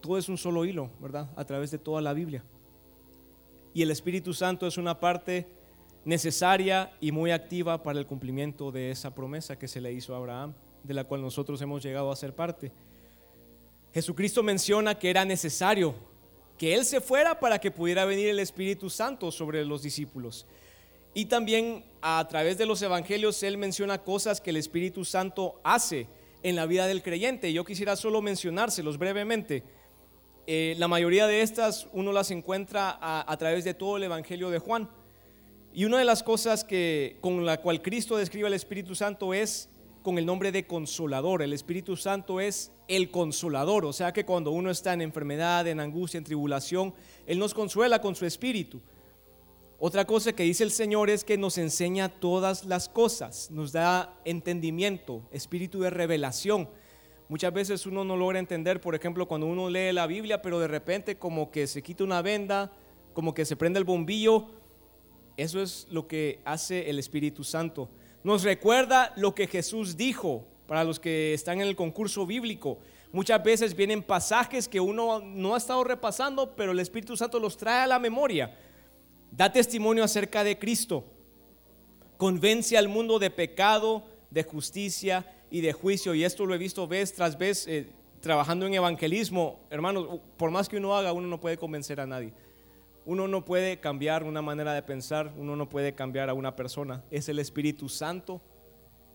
todo 0.00 0.18
es 0.18 0.28
un 0.28 0.38
solo 0.38 0.64
hilo, 0.64 0.90
¿verdad? 1.00 1.30
A 1.36 1.44
través 1.44 1.70
de 1.70 1.78
toda 1.78 2.00
la 2.00 2.12
Biblia. 2.12 2.44
Y 3.74 3.82
el 3.82 3.90
Espíritu 3.90 4.32
Santo 4.32 4.66
es 4.66 4.76
una 4.76 5.00
parte 5.00 5.57
necesaria 6.08 6.90
y 7.02 7.12
muy 7.12 7.32
activa 7.32 7.82
para 7.82 7.98
el 7.98 8.06
cumplimiento 8.06 8.72
de 8.72 8.90
esa 8.90 9.14
promesa 9.14 9.58
que 9.58 9.68
se 9.68 9.78
le 9.78 9.92
hizo 9.92 10.14
a 10.14 10.16
Abraham, 10.16 10.54
de 10.82 10.94
la 10.94 11.04
cual 11.04 11.20
nosotros 11.20 11.60
hemos 11.60 11.82
llegado 11.82 12.10
a 12.10 12.16
ser 12.16 12.34
parte. 12.34 12.72
Jesucristo 13.92 14.42
menciona 14.42 14.98
que 14.98 15.10
era 15.10 15.26
necesario 15.26 15.94
que 16.56 16.74
Él 16.74 16.86
se 16.86 17.02
fuera 17.02 17.38
para 17.38 17.58
que 17.58 17.70
pudiera 17.70 18.06
venir 18.06 18.28
el 18.28 18.38
Espíritu 18.38 18.88
Santo 18.88 19.30
sobre 19.30 19.66
los 19.66 19.82
discípulos. 19.82 20.46
Y 21.12 21.26
también 21.26 21.84
a 22.00 22.26
través 22.26 22.56
de 22.56 22.64
los 22.64 22.80
evangelios 22.80 23.42
Él 23.42 23.58
menciona 23.58 23.98
cosas 23.98 24.40
que 24.40 24.48
el 24.48 24.56
Espíritu 24.56 25.04
Santo 25.04 25.60
hace 25.62 26.06
en 26.42 26.56
la 26.56 26.64
vida 26.64 26.86
del 26.86 27.02
creyente. 27.02 27.52
Yo 27.52 27.66
quisiera 27.66 27.96
solo 27.96 28.22
mencionárselos 28.22 28.96
brevemente. 28.96 29.62
Eh, 30.46 30.74
la 30.78 30.88
mayoría 30.88 31.26
de 31.26 31.42
estas 31.42 31.86
uno 31.92 32.12
las 32.12 32.30
encuentra 32.30 32.96
a, 32.98 33.30
a, 33.30 33.36
través 33.36 33.64
de 33.64 33.74
todo 33.74 33.98
el 33.98 34.04
Evangelio 34.04 34.48
de 34.48 34.58
Juan. 34.58 34.88
Y 35.72 35.84
una 35.84 35.98
de 35.98 36.04
las 36.04 36.22
cosas 36.22 36.64
que, 36.64 37.18
con 37.20 37.44
la 37.44 37.60
cual 37.60 37.82
Cristo 37.82 38.16
describe 38.16 38.46
al 38.46 38.54
Espíritu 38.54 38.94
Santo 38.94 39.34
es 39.34 39.68
con 40.02 40.18
el 40.18 40.26
nombre 40.26 40.52
de 40.52 40.66
consolador. 40.66 41.42
El 41.42 41.52
Espíritu 41.52 41.96
Santo 41.96 42.40
es 42.40 42.72
el 42.88 43.10
consolador, 43.10 43.84
o 43.84 43.92
sea 43.92 44.12
que 44.12 44.24
cuando 44.24 44.50
uno 44.50 44.70
está 44.70 44.92
en 44.94 45.02
enfermedad, 45.02 45.66
en 45.66 45.80
angustia, 45.80 46.18
en 46.18 46.24
tribulación, 46.24 46.94
Él 47.26 47.38
nos 47.38 47.52
consuela 47.52 48.00
con 48.00 48.14
su 48.14 48.24
Espíritu. 48.24 48.80
Otra 49.80 50.04
cosa 50.06 50.32
que 50.32 50.42
dice 50.42 50.64
el 50.64 50.72
Señor 50.72 51.08
es 51.08 51.22
que 51.22 51.38
nos 51.38 51.56
enseña 51.56 52.08
todas 52.08 52.64
las 52.64 52.88
cosas, 52.88 53.48
nos 53.52 53.70
da 53.70 54.18
entendimiento, 54.24 55.22
espíritu 55.30 55.78
de 55.78 55.90
revelación. 55.90 56.68
Muchas 57.28 57.52
veces 57.52 57.86
uno 57.86 58.02
no 58.02 58.16
logra 58.16 58.40
entender, 58.40 58.80
por 58.80 58.96
ejemplo, 58.96 59.28
cuando 59.28 59.46
uno 59.46 59.70
lee 59.70 59.92
la 59.92 60.08
Biblia, 60.08 60.42
pero 60.42 60.58
de 60.58 60.66
repente 60.66 61.16
como 61.16 61.52
que 61.52 61.68
se 61.68 61.82
quita 61.82 62.02
una 62.02 62.22
venda, 62.22 62.72
como 63.12 63.34
que 63.34 63.44
se 63.44 63.54
prende 63.54 63.78
el 63.78 63.84
bombillo. 63.84 64.48
Eso 65.38 65.62
es 65.62 65.86
lo 65.90 66.06
que 66.06 66.40
hace 66.44 66.90
el 66.90 66.98
Espíritu 66.98 67.44
Santo 67.44 67.88
nos 68.24 68.42
recuerda 68.42 69.12
lo 69.16 69.34
que 69.34 69.46
Jesús 69.46 69.96
dijo 69.96 70.44
para 70.66 70.84
los 70.84 70.98
que 71.00 71.32
están 71.34 71.60
en 71.60 71.68
el 71.68 71.76
concurso 71.76 72.26
bíblico. 72.26 72.78
Muchas 73.12 73.42
veces 73.42 73.74
vienen 73.74 74.02
pasajes 74.02 74.68
que 74.68 74.80
uno 74.80 75.20
no 75.20 75.54
ha 75.54 75.58
estado 75.58 75.82
repasando, 75.82 76.54
pero 76.54 76.72
el 76.72 76.80
Espíritu 76.80 77.16
Santo 77.16 77.38
los 77.38 77.56
trae 77.56 77.84
a 77.84 77.86
la 77.86 77.98
memoria. 77.98 78.54
Da 79.30 79.50
testimonio 79.50 80.04
acerca 80.04 80.44
de 80.44 80.58
Cristo. 80.58 81.04
Convence 82.16 82.76
al 82.76 82.88
mundo 82.88 83.18
de 83.18 83.30
pecado, 83.30 84.04
de 84.30 84.42
justicia 84.42 85.24
y 85.50 85.60
de 85.60 85.72
juicio. 85.72 86.14
Y 86.14 86.24
esto 86.24 86.44
lo 86.44 86.54
he 86.54 86.58
visto 86.58 86.86
vez 86.86 87.14
tras 87.14 87.38
vez 87.38 87.66
eh, 87.66 87.88
trabajando 88.20 88.66
en 88.66 88.74
evangelismo. 88.74 89.60
Hermanos, 89.70 90.20
por 90.36 90.50
más 90.50 90.68
que 90.68 90.76
uno 90.76 90.94
haga, 90.94 91.12
uno 91.12 91.28
no 91.28 91.40
puede 91.40 91.56
convencer 91.56 92.00
a 92.00 92.06
nadie. 92.06 92.34
Uno 93.08 93.26
no 93.26 93.42
puede 93.42 93.80
cambiar 93.80 94.22
una 94.22 94.42
manera 94.42 94.74
de 94.74 94.82
pensar, 94.82 95.32
uno 95.38 95.56
no 95.56 95.66
puede 95.66 95.94
cambiar 95.94 96.28
a 96.28 96.34
una 96.34 96.54
persona. 96.54 97.02
Es 97.10 97.30
el 97.30 97.38
Espíritu 97.38 97.88
Santo 97.88 98.42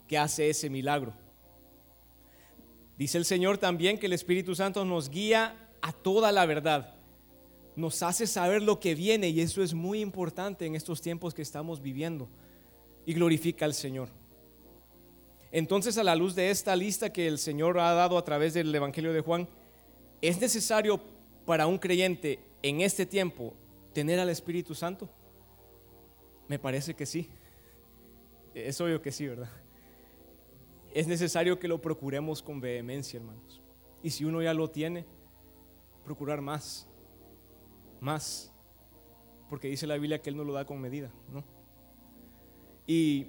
que 0.08 0.18
hace 0.18 0.50
ese 0.50 0.68
milagro. 0.68 1.14
Dice 2.98 3.20
el 3.20 3.26
Señor 3.26 3.60
también 3.60 4.00
que 4.00 4.08
el 4.08 4.14
Espíritu 4.14 4.56
Santo 4.56 4.84
nos 4.84 5.12
guía 5.12 5.70
a 5.84 5.94
toda 5.94 6.32
la 6.32 6.48
verdad. 6.48 6.96
Nos 7.76 8.02
hace 8.02 8.26
saber 8.26 8.64
lo 8.64 8.80
que 8.80 8.96
viene 8.96 9.30
y 9.30 9.42
eso 9.42 9.62
es 9.62 9.76
muy 9.76 10.02
importante 10.02 10.66
en 10.66 10.74
estos 10.74 11.00
tiempos 11.00 11.36
que 11.36 11.44
estamos 11.44 11.80
viviendo. 11.80 12.28
Y 13.06 13.14
glorifica 13.14 13.66
al 13.66 13.76
Señor. 13.76 14.10
Entonces, 15.52 16.00
a 16.00 16.04
la 16.04 16.16
luz 16.16 16.34
de 16.34 16.50
esta 16.50 16.76
lista 16.76 17.14
que 17.14 17.28
el 17.28 17.38
Señor 17.38 17.78
ha 17.78 17.94
dado 17.94 18.18
a 18.18 18.26
través 18.26 18.56
del 18.56 18.74
Evangelio 18.74 19.14
de 19.14 19.22
Juan, 19.22 19.48
es 20.20 20.42
necesario 20.42 21.00
para 21.46 21.68
un 21.68 21.78
creyente 21.78 22.40
en 22.64 22.82
este 22.82 23.06
tiempo 23.06 23.54
tener 23.94 24.20
al 24.20 24.30
Espíritu 24.30 24.76
Santo? 24.76 25.10
Me 26.48 26.60
parece 26.60 26.94
que 26.94 27.06
sí. 27.06 27.30
Es 28.54 28.80
obvio 28.82 29.02
que 29.02 29.12
sí, 29.12 29.28
¿verdad? 29.28 29.50
Es 30.94 31.08
necesario 31.08 31.58
que 31.58 31.68
lo 31.68 31.82
procuremos 31.82 32.44
con 32.44 32.60
vehemencia, 32.60 33.18
hermanos. 33.18 33.62
Y 34.04 34.10
si 34.10 34.26
uno 34.26 34.42
ya 34.42 34.54
lo 34.54 34.70
tiene, 34.70 35.06
procurar 36.04 36.42
más, 36.42 36.88
más. 38.00 38.54
Porque 39.50 39.70
dice 39.70 39.88
la 39.88 39.96
Biblia 39.96 40.22
que 40.22 40.30
Él 40.30 40.38
no 40.38 40.44
lo 40.44 40.54
da 40.54 40.66
con 40.66 40.80
medida, 40.80 41.12
¿no? 41.32 41.44
Y 42.86 43.28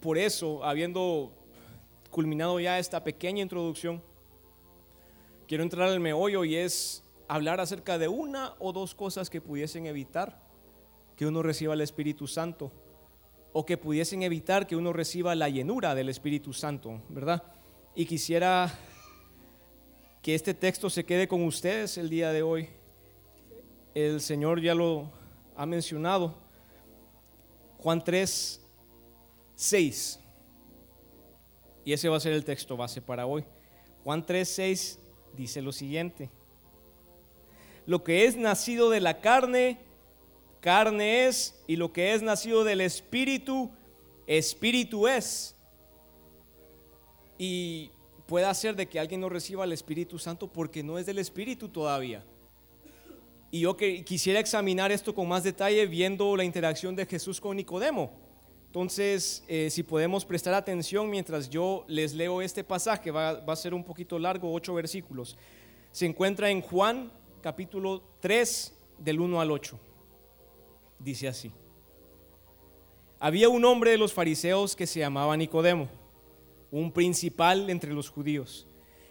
por 0.00 0.18
eso, 0.18 0.62
habiendo 0.62 1.32
culminado 2.10 2.60
ya 2.60 2.78
esta 2.78 3.02
pequeña 3.02 3.42
introducción, 3.42 4.02
quiero 5.48 5.62
entrar 5.62 5.88
al 5.88 6.00
meollo 6.00 6.44
y 6.44 6.56
es 6.56 7.02
hablar 7.30 7.60
acerca 7.60 7.96
de 7.96 8.08
una 8.08 8.56
o 8.58 8.72
dos 8.72 8.92
cosas 8.92 9.30
que 9.30 9.40
pudiesen 9.40 9.86
evitar 9.86 10.42
que 11.14 11.26
uno 11.26 11.44
reciba 11.44 11.74
el 11.74 11.80
Espíritu 11.80 12.26
Santo 12.26 12.72
o 13.52 13.64
que 13.64 13.76
pudiesen 13.76 14.24
evitar 14.24 14.66
que 14.66 14.74
uno 14.74 14.92
reciba 14.92 15.36
la 15.36 15.48
llenura 15.48 15.94
del 15.94 16.08
Espíritu 16.08 16.52
Santo, 16.52 17.00
¿verdad? 17.08 17.44
Y 17.94 18.06
quisiera 18.06 18.76
que 20.22 20.34
este 20.34 20.54
texto 20.54 20.90
se 20.90 21.04
quede 21.04 21.28
con 21.28 21.44
ustedes 21.44 21.98
el 21.98 22.10
día 22.10 22.32
de 22.32 22.42
hoy. 22.42 22.68
El 23.94 24.20
Señor 24.20 24.60
ya 24.60 24.74
lo 24.74 25.08
ha 25.54 25.66
mencionado. 25.66 26.34
Juan 27.78 28.02
3, 28.02 28.60
6. 29.54 30.20
Y 31.84 31.92
ese 31.92 32.08
va 32.08 32.16
a 32.16 32.20
ser 32.20 32.32
el 32.32 32.44
texto 32.44 32.76
base 32.76 33.00
para 33.00 33.24
hoy. 33.24 33.44
Juan 34.02 34.26
3, 34.26 34.48
6 34.48 34.98
dice 35.36 35.62
lo 35.62 35.70
siguiente 35.70 36.28
lo 37.90 38.04
que 38.04 38.24
es 38.24 38.36
nacido 38.36 38.88
de 38.88 39.00
la 39.00 39.20
carne, 39.20 39.80
carne 40.60 41.26
es, 41.26 41.60
y 41.66 41.74
lo 41.74 41.92
que 41.92 42.14
es 42.14 42.22
nacido 42.22 42.62
del 42.62 42.82
espíritu, 42.82 43.68
espíritu 44.28 45.08
es. 45.08 45.56
Y 47.36 47.90
puede 48.26 48.54
ser 48.54 48.76
de 48.76 48.86
que 48.86 49.00
alguien 49.00 49.20
no 49.20 49.28
reciba 49.28 49.64
el 49.64 49.72
Espíritu 49.72 50.20
Santo 50.20 50.46
porque 50.46 50.84
no 50.84 50.98
es 50.98 51.06
del 51.06 51.18
Espíritu 51.18 51.68
todavía. 51.68 52.24
Y 53.50 53.58
yo 53.58 53.76
que 53.76 54.04
quisiera 54.04 54.38
examinar 54.38 54.92
esto 54.92 55.12
con 55.12 55.26
más 55.26 55.42
detalle 55.42 55.84
viendo 55.86 56.36
la 56.36 56.44
interacción 56.44 56.94
de 56.94 57.06
Jesús 57.06 57.40
con 57.40 57.56
Nicodemo. 57.56 58.12
Entonces, 58.66 59.42
eh, 59.48 59.68
si 59.68 59.82
podemos 59.82 60.24
prestar 60.24 60.54
atención 60.54 61.10
mientras 61.10 61.50
yo 61.50 61.84
les 61.88 62.14
leo 62.14 62.40
este 62.40 62.62
pasaje, 62.62 63.10
va 63.10 63.42
a 63.44 63.56
ser 63.56 63.74
un 63.74 63.82
poquito 63.82 64.16
largo, 64.16 64.54
ocho 64.54 64.74
versículos. 64.74 65.36
Se 65.90 66.06
encuentra 66.06 66.50
en 66.50 66.60
Juan 66.60 67.10
capítulo 67.40 68.02
3 68.20 68.74
del 68.98 69.20
1 69.20 69.40
al 69.40 69.50
8. 69.50 69.78
Dice 70.98 71.28
así. 71.28 71.52
Había 73.18 73.48
un 73.48 73.64
hombre 73.64 73.92
de 73.92 73.98
los 73.98 74.12
fariseos 74.12 74.76
que 74.76 74.86
se 74.86 75.00
llamaba 75.00 75.36
Nicodemo, 75.36 75.88
un 76.70 76.92
principal 76.92 77.68
entre 77.70 77.92
los 77.92 78.08
judíos. 78.08 78.66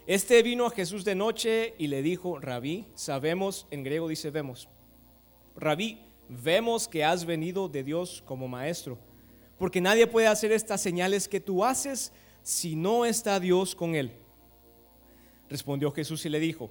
Este 0.06 0.42
vino 0.42 0.66
a 0.66 0.70
Jesús 0.70 1.04
de 1.04 1.14
noche 1.14 1.74
y 1.78 1.86
le 1.86 2.02
dijo, 2.02 2.40
Rabí, 2.40 2.86
sabemos, 2.94 3.66
en 3.70 3.84
griego 3.84 4.08
dice 4.08 4.30
vemos, 4.30 4.68
Rabí, 5.56 6.00
vemos 6.28 6.88
que 6.88 7.04
has 7.04 7.24
venido 7.24 7.68
de 7.68 7.84
Dios 7.84 8.22
como 8.26 8.48
maestro, 8.48 8.98
porque 9.58 9.80
nadie 9.80 10.06
puede 10.06 10.26
hacer 10.26 10.52
estas 10.52 10.80
señales 10.80 11.28
que 11.28 11.40
tú 11.40 11.64
haces 11.64 12.12
si 12.42 12.74
no 12.74 13.04
está 13.04 13.38
Dios 13.38 13.74
con 13.74 13.94
él. 13.94 14.12
Respondió 15.48 15.92
Jesús 15.92 16.24
y 16.24 16.28
le 16.28 16.40
dijo, 16.40 16.70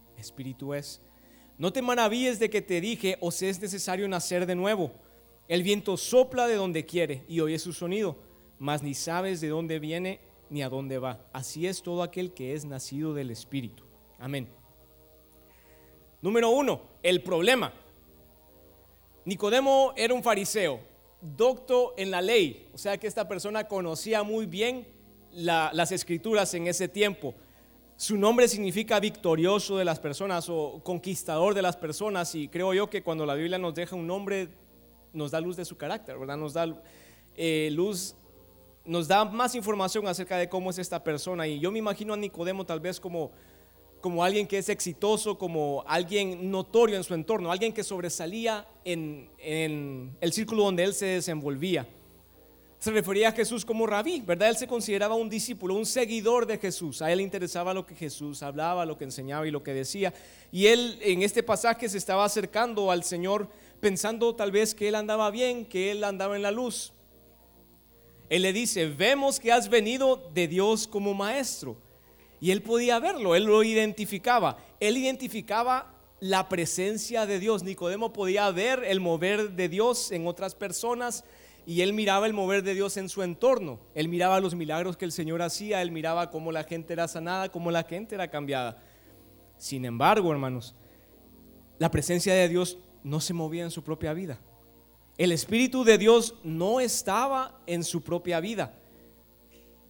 espíritu 0.21 0.73
es. 0.73 1.01
No 1.57 1.73
te 1.73 1.81
maravilles 1.81 2.39
de 2.39 2.49
que 2.49 2.61
te 2.61 2.81
dije, 2.81 3.17
os 3.19 3.41
es 3.41 3.61
necesario 3.61 4.07
nacer 4.07 4.45
de 4.45 4.55
nuevo. 4.55 4.93
El 5.47 5.63
viento 5.63 5.97
sopla 5.97 6.47
de 6.47 6.55
donde 6.55 6.85
quiere 6.85 7.25
y 7.27 7.39
oye 7.41 7.59
su 7.59 7.73
sonido, 7.73 8.17
mas 8.57 8.81
ni 8.81 8.93
sabes 8.93 9.41
de 9.41 9.49
dónde 9.49 9.79
viene 9.79 10.21
ni 10.49 10.63
a 10.63 10.69
dónde 10.69 10.97
va. 10.97 11.25
Así 11.33 11.67
es 11.67 11.83
todo 11.83 12.03
aquel 12.03 12.33
que 12.33 12.53
es 12.53 12.65
nacido 12.65 13.13
del 13.13 13.31
Espíritu. 13.31 13.83
Amén. 14.17 14.47
Número 16.21 16.49
uno, 16.49 16.81
el 17.03 17.21
problema. 17.21 17.73
Nicodemo 19.25 19.93
era 19.95 20.13
un 20.13 20.23
fariseo, 20.23 20.79
docto 21.21 21.93
en 21.97 22.11
la 22.11 22.21
ley, 22.21 22.69
o 22.73 22.77
sea 22.77 22.97
que 22.97 23.07
esta 23.07 23.27
persona 23.27 23.67
conocía 23.67 24.23
muy 24.23 24.45
bien 24.45 24.87
las 25.31 25.91
escrituras 25.91 26.53
en 26.53 26.67
ese 26.67 26.87
tiempo 26.87 27.35
Su 28.01 28.17
nombre 28.17 28.47
significa 28.47 28.99
victorioso 28.99 29.77
de 29.77 29.85
las 29.85 29.99
personas 29.99 30.49
o 30.49 30.81
conquistador 30.83 31.53
de 31.53 31.61
las 31.61 31.77
personas 31.77 32.33
y 32.33 32.47
creo 32.47 32.73
yo 32.73 32.89
que 32.89 33.03
cuando 33.03 33.27
la 33.27 33.35
Biblia 33.35 33.59
nos 33.59 33.75
deja 33.75 33.95
un 33.95 34.07
nombre 34.07 34.47
nos 35.13 35.29
da 35.29 35.39
luz 35.39 35.55
de 35.55 35.65
su 35.65 35.77
carácter, 35.77 36.17
¿verdad? 36.17 36.35
Nos 36.35 36.53
da 36.53 36.81
eh, 37.37 37.69
luz, 37.71 38.15
nos 38.85 39.07
da 39.07 39.23
más 39.23 39.53
información 39.53 40.07
acerca 40.07 40.37
de 40.37 40.49
cómo 40.49 40.71
es 40.71 40.79
esta 40.79 41.03
persona 41.03 41.47
y 41.47 41.59
yo 41.59 41.71
me 41.71 41.77
imagino 41.77 42.15
a 42.15 42.17
Nicodemo 42.17 42.65
tal 42.65 42.79
vez 42.79 42.99
como, 42.99 43.29
como 44.01 44.23
alguien 44.23 44.47
que 44.47 44.57
es 44.57 44.69
exitoso, 44.69 45.37
como 45.37 45.83
alguien 45.85 46.49
notorio 46.49 46.95
en 46.95 47.03
su 47.03 47.13
entorno, 47.13 47.51
alguien 47.51 47.71
que 47.71 47.83
sobresalía 47.83 48.67
en, 48.83 49.29
en 49.37 50.17
el 50.21 50.33
círculo 50.33 50.63
donde 50.63 50.85
él 50.85 50.95
se 50.95 51.05
desenvolvía 51.05 51.87
se 52.81 52.89
refería 52.89 53.29
a 53.29 53.31
Jesús 53.31 53.63
como 53.63 53.85
rabí, 53.85 54.23
¿verdad? 54.25 54.49
Él 54.49 54.57
se 54.57 54.65
consideraba 54.65 55.13
un 55.13 55.29
discípulo, 55.29 55.75
un 55.75 55.85
seguidor 55.85 56.47
de 56.47 56.57
Jesús. 56.57 57.03
A 57.03 57.11
él 57.11 57.17
le 57.17 57.23
interesaba 57.23 57.75
lo 57.75 57.85
que 57.85 57.93
Jesús 57.93 58.41
hablaba, 58.41 58.87
lo 58.87 58.97
que 58.97 59.03
enseñaba 59.03 59.47
y 59.47 59.51
lo 59.51 59.61
que 59.61 59.71
decía. 59.71 60.11
Y 60.51 60.65
él 60.65 60.97
en 61.03 61.21
este 61.21 61.43
pasaje 61.43 61.87
se 61.87 61.99
estaba 61.99 62.25
acercando 62.25 62.89
al 62.89 63.03
Señor 63.03 63.49
pensando 63.79 64.35
tal 64.35 64.51
vez 64.51 64.73
que 64.73 64.87
él 64.87 64.95
andaba 64.95 65.29
bien, 65.29 65.65
que 65.65 65.91
él 65.91 66.03
andaba 66.03 66.35
en 66.35 66.41
la 66.41 66.49
luz. 66.49 66.91
Él 68.29 68.41
le 68.41 68.51
dice, 68.51 68.87
vemos 68.87 69.39
que 69.39 69.51
has 69.51 69.69
venido 69.69 70.31
de 70.33 70.47
Dios 70.47 70.87
como 70.87 71.13
maestro. 71.13 71.77
Y 72.39 72.49
él 72.49 72.63
podía 72.63 72.97
verlo, 72.97 73.35
él 73.35 73.43
lo 73.43 73.61
identificaba. 73.61 74.57
Él 74.79 74.97
identificaba 74.97 75.93
la 76.19 76.49
presencia 76.49 77.27
de 77.27 77.37
Dios. 77.37 77.61
Nicodemo 77.61 78.11
podía 78.11 78.49
ver 78.49 78.83
el 78.85 79.01
mover 79.01 79.51
de 79.51 79.69
Dios 79.69 80.11
en 80.11 80.25
otras 80.25 80.55
personas 80.55 81.23
y 81.65 81.81
él 81.81 81.93
miraba 81.93 82.25
el 82.25 82.33
mover 82.33 82.63
de 82.63 82.73
Dios 82.73 82.97
en 82.97 83.09
su 83.09 83.23
entorno. 83.23 83.79
Él 83.93 84.07
miraba 84.07 84.39
los 84.39 84.55
milagros 84.55 84.97
que 84.97 85.05
el 85.05 85.11
Señor 85.11 85.41
hacía, 85.41 85.81
él 85.81 85.91
miraba 85.91 86.29
cómo 86.29 86.51
la 86.51 86.63
gente 86.63 86.93
era 86.93 87.07
sanada, 87.07 87.49
cómo 87.49 87.71
la 87.71 87.83
gente 87.83 88.15
era 88.15 88.29
cambiada. 88.29 88.81
Sin 89.57 89.85
embargo, 89.85 90.31
hermanos, 90.31 90.75
la 91.77 91.91
presencia 91.91 92.33
de 92.33 92.49
Dios 92.49 92.79
no 93.03 93.19
se 93.19 93.33
movía 93.33 93.63
en 93.63 93.71
su 93.71 93.83
propia 93.83 94.13
vida. 94.13 94.39
El 95.17 95.31
Espíritu 95.31 95.83
de 95.83 95.97
Dios 95.97 96.35
no 96.43 96.79
estaba 96.79 97.61
en 97.67 97.83
su 97.83 98.01
propia 98.01 98.39
vida. 98.39 98.77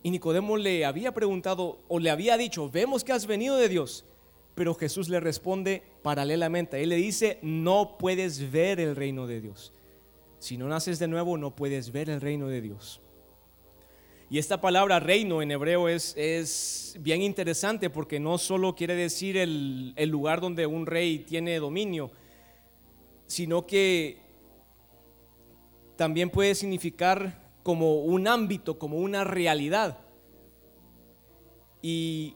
Y 0.04 0.12
Nicodemo 0.12 0.58
le 0.58 0.84
había 0.84 1.14
preguntado 1.14 1.84
o 1.88 2.00
le 2.00 2.10
había 2.10 2.38
dicho, 2.38 2.70
vemos 2.70 3.04
que 3.04 3.14
has 3.14 3.28
venido 3.28 3.56
de 3.56 3.70
Dios. 3.70 4.06
Pero 4.56 4.76
Jesús 4.76 5.08
le 5.10 5.20
responde 5.20 5.84
paralelamente. 6.02 6.82
Él 6.82 6.90
le 6.90 6.96
dice, 6.98 7.40
no 7.42 7.98
puedes 7.98 8.52
ver 8.52 8.80
el 8.80 8.96
reino 8.96 9.28
de 9.28 9.40
Dios. 9.40 9.72
Si 10.42 10.58
no 10.58 10.68
naces 10.68 10.98
de 10.98 11.08
nuevo, 11.08 11.38
no 11.38 11.56
puedes 11.56 11.92
ver 11.92 12.10
el 12.10 12.20
reino 12.20 12.48
de 12.48 12.62
Dios. 12.62 13.00
Y 14.28 14.40
esta 14.40 14.60
palabra 14.60 15.00
reino 15.00 15.44
en 15.44 15.52
hebreo 15.52 15.88
es, 15.88 16.16
es 16.18 16.98
bien 17.00 17.22
interesante 17.22 17.92
porque 17.92 18.20
no 18.20 18.40
solo 18.40 18.74
quiere 18.74 18.96
decir 18.96 19.38
el, 19.38 19.94
el 19.96 20.10
lugar 20.10 20.42
donde 20.42 20.66
un 20.66 20.88
rey 20.88 21.20
tiene 21.20 21.60
dominio, 21.60 22.10
sino 23.28 23.68
que 23.68 24.18
también 25.96 26.32
puede 26.32 26.56
significar 26.56 27.52
como 27.62 28.02
un 28.02 28.28
ámbito, 28.28 28.80
como 28.80 28.98
una 28.98 29.24
realidad. 29.24 30.00
Y 31.84 32.34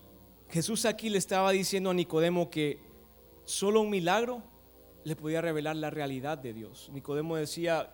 Jesús 0.50 0.86
aquí 0.86 1.10
le 1.10 1.18
estaba 1.18 1.50
diciendo 1.52 1.90
a 1.90 1.96
Nicodemo 1.96 2.52
que 2.52 2.84
solo 3.46 3.82
un 3.82 3.90
milagro 3.90 4.44
le 5.06 5.16
podía 5.16 5.40
revelar 5.40 5.76
la 5.76 5.92
realidad 5.92 6.38
de 6.40 6.52
Dios. 6.52 6.90
Nicodemo 6.92 7.36
decía, 7.36 7.94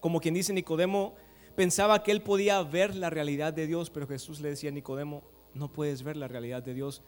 como 0.00 0.20
quien 0.20 0.34
dice 0.34 0.52
Nicodemo, 0.52 1.14
pensaba 1.56 2.02
que 2.02 2.12
él 2.12 2.22
podía 2.22 2.62
ver 2.62 2.94
la 2.94 3.10
realidad 3.10 3.52
de 3.52 3.66
Dios, 3.66 3.90
pero 3.90 4.06
Jesús 4.06 4.40
le 4.40 4.50
decía 4.50 4.70
a 4.70 4.72
Nicodemo, 4.72 5.22
no 5.54 5.72
puedes 5.72 6.02
ver 6.02 6.16
la 6.16 6.28
realidad 6.28 6.62
de 6.62 6.74
Dios 6.74 7.02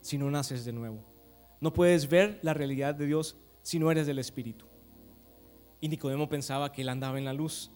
si 0.00 0.18
no 0.18 0.30
naces 0.30 0.64
de 0.64 0.72
nuevo. 0.72 1.04
No 1.60 1.72
puedes 1.72 2.08
ver 2.08 2.38
la 2.42 2.54
realidad 2.54 2.94
de 2.94 3.06
Dios 3.06 3.36
si 3.62 3.78
no 3.78 3.90
eres 3.90 4.06
del 4.06 4.18
Espíritu. 4.18 4.66
Y 5.80 5.88
Nicodemo 5.88 6.28
pensaba 6.28 6.72
que 6.72 6.82
él 6.82 6.88
andaba 6.88 7.18
en 7.18 7.24
la 7.24 7.32
luz. 7.32 7.70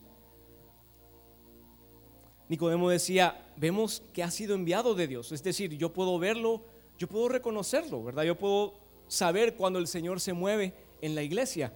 Nicodemo 2.49 2.89
decía, 2.89 3.53
vemos 3.57 4.03
que 4.13 4.23
ha 4.23 4.31
sido 4.31 4.55
enviado 4.55 4.95
de 4.95 5.07
Dios. 5.07 5.33
Es 5.33 5.43
decir, 5.43 5.77
yo 5.77 5.93
puedo 5.93 6.19
verlo, 6.19 6.65
yo 6.97 7.07
puedo 7.07 7.29
reconocerlo, 7.29 8.03
¿verdad? 8.03 8.25
Yo 8.25 8.39
puedo 8.39 8.75
saber 9.07 9.57
cuando 9.57 9.79
el 9.79 9.87
Señor 9.87 10.21
se 10.21 10.33
mueve 10.33 10.75
en 11.01 11.15
la 11.15 11.23
iglesia. 11.23 11.73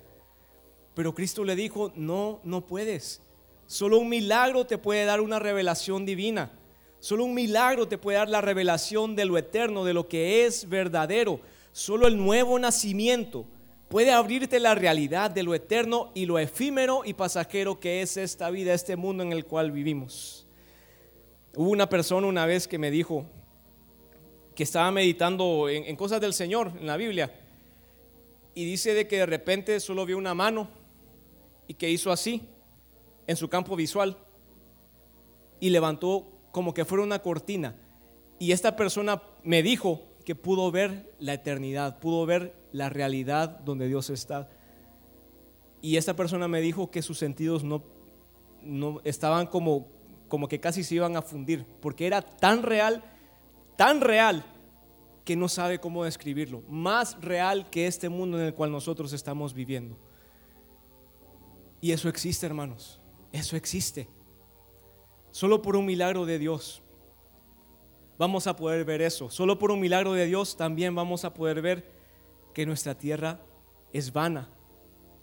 Pero 0.95 1.15
Cristo 1.15 1.45
le 1.45 1.57
dijo, 1.57 1.93
no, 1.95 2.41
no 2.45 2.67
puedes. 2.67 3.23
Solo 3.67 3.99
un 3.99 4.09
milagro 4.09 4.67
te 4.67 4.79
puede 4.79 5.05
dar 5.05 5.21
una 5.21 5.39
revelación 5.39 6.05
divina. 6.05 6.51
Solo 7.01 7.25
un 7.25 7.35
milagro 7.35 7.89
te 7.89 7.99
puede 7.99 8.19
dar 8.19 8.29
la 8.29 8.41
revelación 8.41 9.17
de 9.17 9.25
lo 9.25 9.39
eterno, 9.39 9.85
de 9.85 9.95
lo 9.95 10.09
que 10.09 10.45
es 10.45 10.69
verdadero. 10.69 11.41
Solo 11.73 12.07
el 12.07 12.17
nuevo 12.17 12.59
nacimiento 12.59 13.47
puede 13.89 14.13
abrirte 14.13 14.61
la 14.61 14.75
realidad 14.75 15.31
de 15.31 15.43
lo 15.43 15.55
eterno 15.55 16.13
y 16.15 16.27
lo 16.27 16.39
efímero 16.39 17.03
y 17.05 17.15
pasajero 17.15 17.81
que 17.81 18.03
es 18.03 18.17
esta 18.17 18.51
vida, 18.51 18.73
este 18.73 18.97
mundo 18.97 19.23
en 19.23 19.33
el 19.33 19.45
cual 19.45 19.73
vivimos. 19.73 20.47
Hubo 21.55 21.69
una 21.69 21.89
persona 21.89 22.27
una 22.27 22.47
vez 22.47 22.67
que 22.67 22.79
me 22.79 22.91
dijo 22.91 23.27
que 24.55 24.63
estaba 24.63 24.91
meditando 24.91 25.69
en, 25.69 25.97
cosas 25.97 26.21
del 26.21 26.35
Señor 26.35 26.73
en 26.79 26.87
la 26.87 26.97
Biblia 26.97 27.35
y 28.55 28.65
dice 28.65 28.95
de 28.95 29.07
que 29.07 29.19
de 29.19 29.27
repente 29.27 29.81
solo 29.81 30.07
vio 30.07 30.17
una 30.17 30.35
mano 30.35 30.69
y 31.73 31.75
que 31.75 31.89
hizo 31.89 32.13
así 32.13 32.51
en 33.27 33.35
su 33.35 33.49
campo 33.49 33.75
visual 33.77 34.19
y 35.59 35.71
levantó 35.71 36.31
como 36.51 36.75
que 36.75 36.85
fuera 36.85 37.03
una 37.03 37.21
cortina. 37.21 37.75
Y 38.39 38.53
esta 38.53 38.77
persona 38.77 39.23
me 39.43 39.63
dijo 39.63 40.03
que 40.27 40.35
pudo 40.35 40.71
ver 40.71 41.15
la 41.19 41.33
eternidad, 41.33 41.99
pudo 41.99 42.27
ver 42.27 42.55
la 42.73 42.91
realidad 42.91 43.61
donde 43.61 43.89
Dios 43.89 44.11
está. 44.11 44.51
Y 45.81 45.97
esta 45.97 46.15
persona 46.15 46.47
me 46.47 46.61
dijo 46.61 46.91
que 46.91 47.01
sus 47.01 47.17
sentidos 47.17 47.65
no, 47.65 47.83
no 48.61 49.01
estaban 49.05 49.47
como, 49.47 49.89
como 50.29 50.49
que 50.49 50.61
casi 50.61 50.85
se 50.85 50.97
iban 50.97 51.17
a 51.17 51.23
fundir, 51.23 51.65
porque 51.81 52.07
era 52.07 52.21
tan 52.21 52.63
real, 52.63 53.03
tan 53.79 54.03
real 54.03 54.45
que 55.25 55.37
no 55.37 55.49
sabe 55.49 55.79
cómo 55.79 56.05
describirlo, 56.05 56.65
más 56.69 57.19
real 57.23 57.71
que 57.71 57.87
este 57.87 58.11
mundo 58.11 58.39
en 58.39 58.45
el 58.45 58.55
cual 58.55 58.71
nosotros 58.71 59.15
estamos 59.15 59.55
viviendo. 59.55 60.12
Y 61.83 61.91
eso 61.91 62.09
existe, 62.09 62.47
hermanos, 62.47 63.01
eso 63.33 63.57
existe. 63.57 64.09
Solo 65.33 65.61
por 65.61 65.75
un 65.75 65.85
milagro 65.85 66.25
de 66.25 66.39
Dios 66.39 66.81
vamos 68.17 68.47
a 68.47 68.55
poder 68.55 68.85
ver 68.85 69.03
eso. 69.03 69.29
Solo 69.31 69.59
por 69.59 69.73
un 69.73 69.81
milagro 69.81 70.13
de 70.13 70.27
Dios 70.27 70.57
también 70.57 70.95
vamos 70.95 71.25
a 71.25 71.35
poder 71.35 71.61
ver 71.61 71.91
que 72.55 72.65
nuestra 72.67 72.97
tierra 72.97 73.41
es 73.93 74.13
vana, 74.13 74.49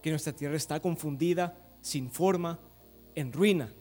que 0.01 0.09
nuestra 0.09 0.33
tierra 0.33 0.57
está 0.57 0.81
confundida, 0.81 1.57
sin 1.79 2.11
forma, 2.11 2.59
en 3.15 3.31
ruina, 3.31 3.73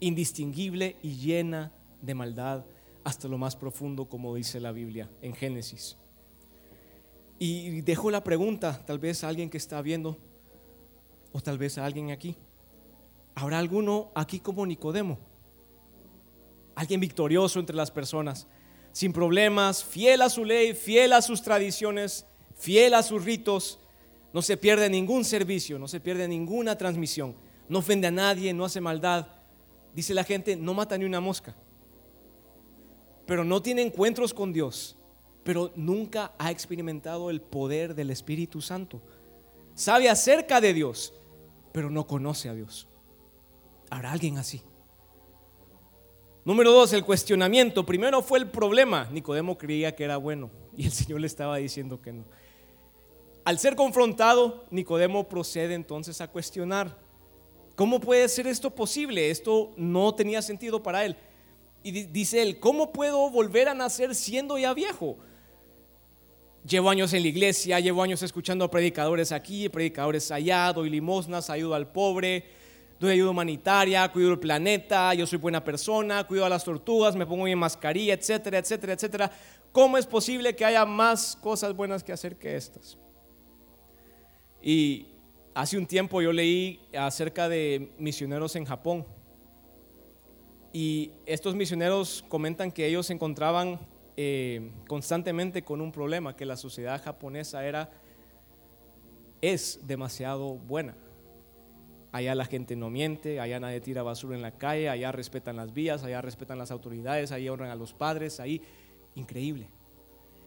indistinguible 0.00 0.96
y 1.02 1.16
llena 1.16 1.72
de 2.02 2.14
maldad 2.14 2.66
hasta 3.02 3.28
lo 3.28 3.38
más 3.38 3.56
profundo, 3.56 4.10
como 4.10 4.34
dice 4.34 4.60
la 4.60 4.72
Biblia 4.72 5.10
en 5.22 5.34
Génesis. 5.34 5.96
Y 7.38 7.80
dejo 7.80 8.10
la 8.10 8.22
pregunta, 8.22 8.84
tal 8.84 8.98
vez 8.98 9.24
a 9.24 9.28
alguien 9.28 9.48
que 9.48 9.56
está 9.56 9.80
viendo, 9.80 10.18
o 11.36 11.40
tal 11.40 11.58
vez 11.58 11.76
a 11.76 11.84
alguien 11.84 12.10
aquí. 12.10 12.36
¿Habrá 13.34 13.58
alguno 13.58 14.10
aquí 14.14 14.40
como 14.40 14.64
Nicodemo? 14.64 15.18
Alguien 16.74 17.00
victorioso 17.00 17.60
entre 17.60 17.76
las 17.76 17.90
personas, 17.90 18.46
sin 18.92 19.12
problemas, 19.12 19.84
fiel 19.84 20.22
a 20.22 20.30
su 20.30 20.44
ley, 20.44 20.72
fiel 20.72 21.12
a 21.12 21.20
sus 21.20 21.42
tradiciones, 21.42 22.26
fiel 22.54 22.94
a 22.94 23.02
sus 23.02 23.24
ritos, 23.24 23.78
no 24.32 24.40
se 24.40 24.56
pierde 24.56 24.88
ningún 24.88 25.24
servicio, 25.24 25.78
no 25.78 25.88
se 25.88 26.00
pierde 26.00 26.28
ninguna 26.28 26.78
transmisión, 26.78 27.34
no 27.68 27.80
ofende 27.80 28.06
a 28.06 28.10
nadie, 28.10 28.54
no 28.54 28.64
hace 28.64 28.80
maldad. 28.80 29.26
Dice 29.94 30.14
la 30.14 30.24
gente, 30.24 30.56
no 30.56 30.72
mata 30.72 30.96
ni 30.96 31.04
una 31.04 31.20
mosca 31.20 31.54
pero 33.26 33.44
no 33.44 33.60
tiene 33.60 33.82
encuentros 33.82 34.32
con 34.32 34.52
Dios, 34.52 34.96
pero 35.42 35.72
nunca 35.74 36.32
ha 36.38 36.50
experimentado 36.50 37.28
el 37.28 37.42
poder 37.42 37.94
del 37.94 38.10
Espíritu 38.10 38.62
Santo. 38.62 39.02
Sabe 39.74 40.08
acerca 40.08 40.60
de 40.60 40.72
Dios, 40.72 41.12
pero 41.76 41.90
no 41.90 42.06
conoce 42.06 42.48
a 42.48 42.54
Dios. 42.54 42.88
¿Habrá 43.90 44.10
alguien 44.12 44.38
así? 44.38 44.62
Número 46.42 46.72
dos, 46.72 46.94
el 46.94 47.04
cuestionamiento. 47.04 47.84
Primero 47.84 48.22
fue 48.22 48.38
el 48.38 48.48
problema. 48.48 49.06
Nicodemo 49.12 49.58
creía 49.58 49.94
que 49.94 50.04
era 50.04 50.16
bueno 50.16 50.50
y 50.74 50.86
el 50.86 50.90
Señor 50.92 51.20
le 51.20 51.26
estaba 51.26 51.58
diciendo 51.58 52.00
que 52.00 52.14
no. 52.14 52.24
Al 53.44 53.58
ser 53.58 53.76
confrontado, 53.76 54.64
Nicodemo 54.70 55.28
procede 55.28 55.74
entonces 55.74 56.22
a 56.22 56.28
cuestionar. 56.28 56.96
¿Cómo 57.74 58.00
puede 58.00 58.26
ser 58.30 58.46
esto 58.46 58.74
posible? 58.74 59.30
Esto 59.30 59.74
no 59.76 60.14
tenía 60.14 60.40
sentido 60.40 60.82
para 60.82 61.04
él. 61.04 61.14
Y 61.82 61.90
dice 62.04 62.40
él, 62.40 62.58
¿cómo 62.58 62.90
puedo 62.90 63.28
volver 63.28 63.68
a 63.68 63.74
nacer 63.74 64.14
siendo 64.14 64.56
ya 64.56 64.72
viejo? 64.72 65.18
Llevo 66.66 66.90
años 66.90 67.12
en 67.12 67.22
la 67.22 67.28
iglesia, 67.28 67.78
llevo 67.78 68.02
años 68.02 68.22
escuchando 68.22 68.64
a 68.64 68.70
predicadores 68.70 69.30
aquí, 69.30 69.68
predicadores 69.68 70.32
allá, 70.32 70.72
doy 70.72 70.90
limosnas, 70.90 71.48
ayudo 71.48 71.76
al 71.76 71.92
pobre, 71.92 72.44
doy 72.98 73.12
ayuda 73.12 73.30
humanitaria, 73.30 74.10
cuido 74.10 74.32
el 74.32 74.40
planeta, 74.40 75.14
yo 75.14 75.28
soy 75.28 75.38
buena 75.38 75.62
persona, 75.62 76.24
cuido 76.26 76.44
a 76.44 76.48
las 76.48 76.64
tortugas, 76.64 77.14
me 77.14 77.24
pongo 77.24 77.44
mi 77.44 77.54
mascarilla, 77.54 78.14
etcétera, 78.14 78.58
etcétera, 78.58 78.94
etcétera. 78.94 79.30
¿Cómo 79.70 79.96
es 79.96 80.06
posible 80.06 80.56
que 80.56 80.64
haya 80.64 80.84
más 80.84 81.36
cosas 81.36 81.72
buenas 81.72 82.02
que 82.02 82.12
hacer 82.12 82.36
que 82.36 82.56
estas? 82.56 82.98
Y 84.60 85.06
hace 85.54 85.78
un 85.78 85.86
tiempo 85.86 86.20
yo 86.20 86.32
leí 86.32 86.80
acerca 86.98 87.48
de 87.48 87.92
misioneros 87.96 88.56
en 88.56 88.64
Japón. 88.64 89.06
Y 90.72 91.12
estos 91.26 91.54
misioneros 91.54 92.24
comentan 92.28 92.72
que 92.72 92.88
ellos 92.88 93.08
encontraban 93.10 93.78
eh, 94.16 94.70
constantemente 94.88 95.62
con 95.62 95.80
un 95.80 95.92
problema, 95.92 96.36
que 96.36 96.46
la 96.46 96.56
sociedad 96.56 97.02
japonesa 97.02 97.66
era, 97.66 97.90
es 99.40 99.80
demasiado 99.86 100.54
buena. 100.54 100.96
Allá 102.12 102.34
la 102.34 102.46
gente 102.46 102.76
no 102.76 102.88
miente, 102.88 103.40
allá 103.40 103.60
nadie 103.60 103.80
tira 103.80 104.02
basura 104.02 104.36
en 104.36 104.42
la 104.42 104.52
calle, 104.52 104.88
allá 104.88 105.12
respetan 105.12 105.56
las 105.56 105.74
vías, 105.74 106.02
allá 106.02 106.22
respetan 106.22 106.58
las 106.58 106.70
autoridades, 106.70 107.30
allá 107.32 107.52
honran 107.52 107.70
a 107.70 107.74
los 107.74 107.92
padres, 107.92 108.40
ahí, 108.40 108.62
increíble. 109.14 109.68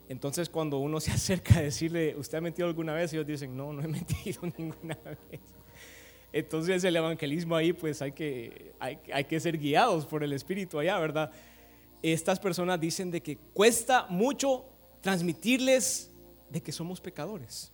Entonces 0.07 0.49
cuando 0.49 0.79
uno 0.79 0.99
se 0.99 1.11
acerca 1.13 1.59
a 1.59 1.61
decirle, 1.61 2.15
¿usted 2.17 2.39
ha 2.39 2.41
mentido 2.41 2.67
alguna 2.67 2.93
vez? 2.93 3.13
Ellos 3.13 3.27
dicen, 3.27 3.55
no, 3.55 3.71
no 3.71 3.81
he 3.81 3.87
mentido 3.87 4.41
ninguna 4.57 4.97
vez. 5.05 5.41
Entonces 6.33 6.83
el 6.83 6.95
evangelismo 6.95 7.55
ahí 7.55 7.73
pues 7.73 8.01
hay 8.01 8.11
que, 8.11 8.73
hay, 8.79 9.23
que 9.25 9.39
ser 9.39 9.57
guiados 9.57 10.05
por 10.05 10.23
el 10.23 10.33
Espíritu 10.33 10.77
allá, 10.77 10.99
¿verdad? 10.99 11.31
Estas 12.01 12.39
personas 12.39 12.79
dicen 12.79 13.11
de 13.11 13.21
que 13.21 13.37
cuesta 13.37 14.07
mucho 14.09 14.65
transmitirles 15.01 16.11
de 16.49 16.61
que 16.61 16.71
somos 16.71 17.01
pecadores. 17.01 17.71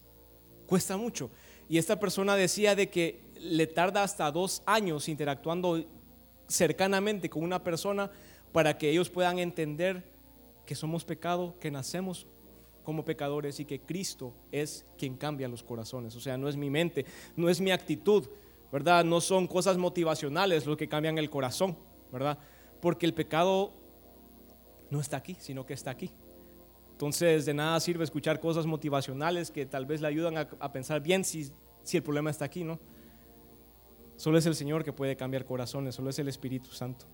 Cuesta 0.65 0.97
mucho. 0.97 1.29
Y 1.69 1.77
esta 1.77 1.99
persona 1.99 2.35
decía 2.35 2.75
de 2.75 2.89
que 2.89 3.21
le 3.39 3.67
tarda 3.67 4.03
hasta 4.03 4.31
dos 4.31 4.63
años 4.65 5.07
interactuando 5.09 5.83
cercanamente 6.47 7.29
con 7.29 7.43
una 7.43 7.63
persona 7.63 8.11
para 8.51 8.77
que 8.77 8.89
ellos 8.89 9.09
puedan 9.09 9.39
entender 9.39 10.03
que 10.65 10.75
somos 10.75 11.05
pecado, 11.05 11.55
que 11.59 11.71
nacemos 11.71 12.27
como 12.83 13.03
pecadores 13.03 13.59
y 13.59 13.65
que 13.65 13.81
Cristo 13.81 14.33
es 14.51 14.85
quien 14.97 15.17
cambia 15.17 15.47
los 15.47 15.63
corazones. 15.63 16.15
O 16.15 16.19
sea, 16.19 16.37
no 16.37 16.47
es 16.47 16.55
mi 16.55 16.69
mente, 16.69 17.05
no 17.35 17.49
es 17.49 17.59
mi 17.59 17.71
actitud, 17.71 18.27
¿verdad? 18.71 19.03
No 19.03 19.21
son 19.21 19.47
cosas 19.47 19.77
motivacionales 19.77 20.65
lo 20.65 20.77
que 20.77 20.87
cambian 20.87 21.17
el 21.17 21.29
corazón, 21.29 21.77
¿verdad? 22.11 22.37
Porque 22.81 23.05
el 23.05 23.13
pecado 23.13 23.73
no 24.95 25.01
está 25.01 25.17
aquí, 25.17 25.35
sino 25.39 25.65
que 25.65 25.73
está 25.73 25.91
aquí. 25.91 26.09
Entonces, 26.91 27.45
de 27.45 27.53
nada 27.53 27.77
sirve 27.81 28.05
escuchar 28.05 28.39
cosas 28.39 28.65
motivacionales 28.65 29.51
que 29.51 29.65
tal 29.65 29.85
vez 29.85 29.99
le 29.99 30.07
ayudan 30.07 30.37
a, 30.37 30.71
pensar 30.71 31.01
bien 31.01 31.25
si, 31.25 31.51
el 31.91 32.01
problema 32.01 32.29
está 32.29 32.45
aquí, 32.45 32.63
¿no? 32.63 32.79
Solo 34.15 34.37
es 34.37 34.45
el 34.45 34.55
Señor 34.55 34.85
que 34.85 34.93
puede 34.93 35.17
cambiar 35.17 35.43
corazones, 35.43 35.95
solo 35.95 36.09
es 36.09 36.19
el 36.19 36.29
Espíritu 36.29 36.71
Santo. 36.71 37.05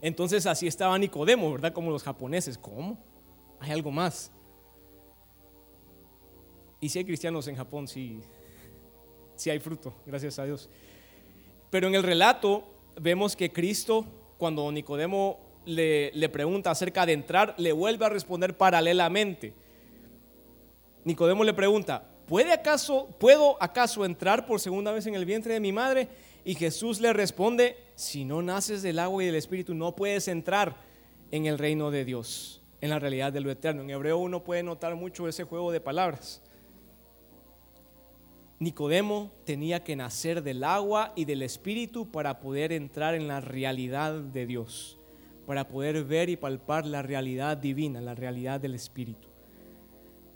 Entonces 0.00 0.46
así 0.46 0.66
estaba 0.66 0.98
Nicodemo, 0.98 1.52
¿verdad? 1.52 1.74
Como 1.74 1.90
los 1.90 2.02
japoneses. 2.02 2.56
¿Cómo? 2.56 2.98
Hay 3.60 3.70
algo 3.70 3.90
más. 3.90 4.32
Y 6.80 6.88
si 6.88 6.98
hay 6.98 7.04
cristianos 7.04 7.46
en 7.48 7.56
Japón, 7.56 7.86
sí, 7.86 8.22
sí 9.36 9.50
hay 9.50 9.58
fruto, 9.58 9.92
gracias 10.06 10.38
a 10.38 10.44
Dios. 10.44 10.70
Pero 11.68 11.88
en 11.88 11.94
el 11.94 12.02
relato 12.02 12.64
vemos 12.98 13.36
que 13.36 13.52
Cristo, 13.52 14.06
cuando 14.38 14.72
Nicodemo 14.72 15.43
le, 15.64 16.28
pregunta 16.28 16.70
acerca 16.70 17.06
de 17.06 17.12
entrar, 17.12 17.54
le 17.58 17.72
vuelve 17.72 18.04
a 18.06 18.08
responder 18.08 18.56
paralelamente. 18.56 19.54
Nicodemo 21.04 21.44
le 21.44 21.54
pregunta, 21.54 22.04
¿puede 22.26 22.52
acaso, 22.52 23.08
¿puedo 23.18 23.62
acaso 23.62 24.04
entrar 24.04 24.46
por 24.46 24.60
segunda 24.60 24.92
vez 24.92 25.06
en 25.06 25.14
el 25.14 25.24
vientre 25.24 25.54
de 25.54 25.60
mi 25.60 25.72
madre? 25.72 26.08
Y 26.44 26.54
Jesús 26.54 27.00
le 27.00 27.12
responde, 27.12 27.76
si 27.94 28.24
no 28.24 28.42
naces 28.42 28.82
del 28.82 28.98
agua 28.98 29.22
y 29.22 29.26
del 29.26 29.36
Espíritu, 29.36 29.74
no 29.74 29.94
puedes 29.96 30.28
entrar 30.28 30.76
en 31.30 31.46
el 31.46 31.58
reino 31.58 31.90
de 31.90 32.04
Dios, 32.04 32.62
en 32.80 32.90
la 32.90 32.98
realidad 32.98 33.32
de 33.32 33.40
lo 33.40 33.50
eterno. 33.50 33.82
En 33.82 33.90
hebreo 33.90 34.18
uno 34.18 34.44
puede 34.44 34.62
notar 34.62 34.94
mucho 34.94 35.28
ese 35.28 35.44
juego 35.44 35.72
de 35.72 35.80
palabras. 35.80 36.42
Nicodemo 38.58 39.32
tenía 39.44 39.82
que 39.82 39.96
nacer 39.96 40.42
del 40.42 40.64
agua 40.64 41.12
y 41.16 41.24
del 41.24 41.42
Espíritu 41.42 42.10
para 42.10 42.40
poder 42.40 42.72
entrar 42.72 43.14
en 43.14 43.26
la 43.26 43.40
realidad 43.40 44.14
de 44.14 44.46
Dios, 44.46 44.96
para 45.46 45.68
poder 45.68 46.04
ver 46.04 46.28
y 46.28 46.36
palpar 46.36 46.86
la 46.86 47.02
realidad 47.02 47.56
divina, 47.56 48.00
la 48.00 48.14
realidad 48.14 48.60
del 48.60 48.74
Espíritu. 48.74 49.28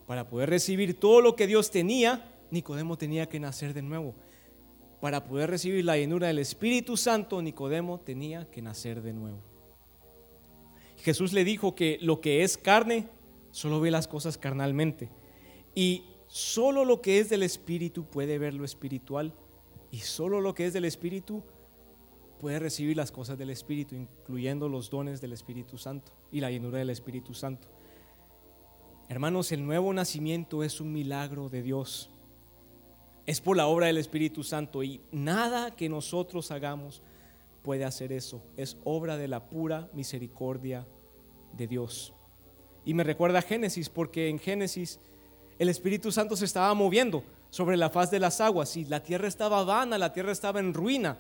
Para 0.07 0.29
poder 0.29 0.51
recibir 0.51 0.99
todo 0.99 1.21
lo 1.21 1.37
que 1.37 1.47
Dios 1.47 1.71
tenía, 1.71 2.33
Nicodemo 2.51 2.97
tenía 2.97 3.29
que 3.29 3.41
nacer 3.41 3.75
de 3.75 3.83
nuevo 3.83 4.15
para 5.01 5.25
poder 5.25 5.51
recibir 5.51 5.85
la 5.85 5.97
llenura 5.97 6.27
del 6.27 6.39
Espíritu 6.39 6.97
Santo, 6.97 7.41
Nicodemo 7.41 8.01
tenía 8.01 8.51
que 8.51 8.63
nacer 8.63 9.03
de 9.03 9.13
nuevo. 9.13 9.39
Jesús 10.97 11.33
le 11.33 11.45
dijo 11.45 11.75
que 11.75 11.99
lo 12.01 12.21
que 12.21 12.43
es 12.43 12.59
carne 12.59 13.09
solo 13.53 13.81
ve 13.81 13.91
las 13.91 14.09
cosas 14.09 14.37
carnalmente 14.37 15.09
y 15.75 16.05
solo 16.27 16.85
lo 16.85 17.01
que 17.01 17.21
es 17.21 17.29
del 17.29 17.45
Espíritu 17.45 18.05
puede 18.05 18.39
ver 18.39 18.55
lo 18.55 18.65
espiritual 18.65 19.33
y 19.93 19.99
solo 19.99 20.41
lo 20.41 20.55
que 20.55 20.67
es 20.67 20.73
del 20.73 20.85
Espíritu 20.85 21.43
puede 21.43 21.58
recibir 22.43 22.97
las 22.97 23.13
cosas 23.13 23.37
del 23.39 23.51
Espíritu, 23.51 23.95
incluyendo 23.95 24.69
los 24.69 24.91
dones 24.91 25.21
del 25.21 25.33
Espíritu 25.33 25.79
Santo 25.79 26.13
y 26.31 26.41
la 26.41 26.51
llenura 26.51 26.79
del 26.79 26.91
Espíritu 26.91 27.35
Santo. 27.35 27.69
Hermanos, 29.09 29.53
el 29.53 29.65
nuevo 29.65 29.93
nacimiento 29.93 30.63
es 30.63 30.81
un 30.81 30.93
milagro 30.93 31.49
de 31.49 31.63
Dios 31.63 32.11
es 33.29 33.43
por 33.43 33.59
la 33.59 33.67
obra 33.67 33.89
del 33.89 33.99
Espíritu 33.99 34.43
Santo 34.43 34.83
y 34.83 35.03
nada 35.13 35.77
que 35.77 35.91
nosotros 35.91 36.51
hagamos 36.51 37.03
puede 37.63 37.85
hacer 37.85 38.11
eso. 38.11 38.43
Es 38.57 38.79
obra 38.85 39.19
de 39.19 39.29
la 39.29 39.51
pura 39.51 39.91
misericordia 39.93 40.87
de 41.53 41.67
Dios. 41.67 42.15
Y 42.87 42.95
me 42.95 43.05
recuerda 43.05 43.41
a 43.41 43.43
Génesis 43.43 43.91
porque 43.91 44.31
en 44.31 44.39
Génesis 44.39 44.99
el 45.59 45.69
Espíritu 45.69 46.11
Santo 46.11 46.37
se 46.37 46.47
estaba 46.47 46.73
moviendo 46.73 47.23
sobre 47.51 47.77
la 47.77 47.91
faz 47.91 48.11
de 48.11 48.19
las 48.19 48.41
aguas 48.41 48.75
y 48.79 48.87
la 48.87 49.03
tierra 49.03 49.29
estaba 49.29 49.63
vana, 49.63 49.99
la 49.99 50.15
tierra 50.15 50.33
estaba 50.33 50.61
en 50.61 50.73
ruina. 50.73 51.19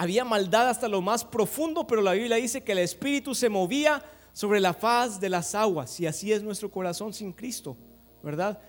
Había 0.00 0.24
maldad 0.24 0.70
hasta 0.70 0.88
lo 0.88 1.02
más 1.02 1.26
profundo, 1.26 1.86
pero 1.86 2.00
la 2.00 2.12
Biblia 2.12 2.36
dice 2.36 2.62
que 2.62 2.72
el 2.72 2.78
Espíritu 2.78 3.34
se 3.34 3.50
movía 3.50 4.02
sobre 4.32 4.58
la 4.58 4.72
faz 4.72 5.20
de 5.20 5.28
las 5.28 5.54
aguas 5.54 6.00
y 6.00 6.06
así 6.06 6.32
es 6.32 6.42
nuestro 6.42 6.70
corazón 6.70 7.12
sin 7.12 7.34
Cristo, 7.34 7.76
¿verdad? 8.22 8.62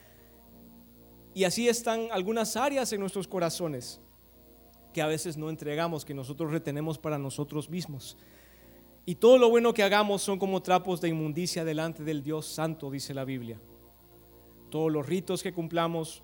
Y 1.34 1.46
así 1.46 1.70
están 1.70 2.10
algunas 2.12 2.58
áreas 2.58 2.92
en 2.92 3.00
nuestros 3.00 3.30
corazones 3.30 4.02
que 4.92 5.02
a 5.02 5.08
veces 5.08 5.38
no 5.38 5.50
entregamos, 5.50 6.04
que 6.04 6.14
nosotros 6.14 6.52
retenemos 6.52 6.98
para 6.98 7.18
nosotros 7.18 7.70
mismos. 7.70 8.18
Y 9.06 9.16
todo 9.16 9.38
lo 9.38 9.50
bueno 9.50 9.74
que 9.74 9.84
hagamos 9.84 10.22
son 10.22 10.38
como 10.38 10.62
trapos 10.62 11.00
de 11.00 11.08
inmundicia 11.08 11.64
delante 11.64 12.04
del 12.04 12.24
Dios 12.24 12.46
Santo, 12.46 12.92
dice 12.92 13.14
la 13.14 13.24
Biblia. 13.24 13.58
Todos 14.70 14.92
los 14.92 15.08
ritos 15.08 15.44
que 15.44 15.54
cumplamos, 15.54 16.24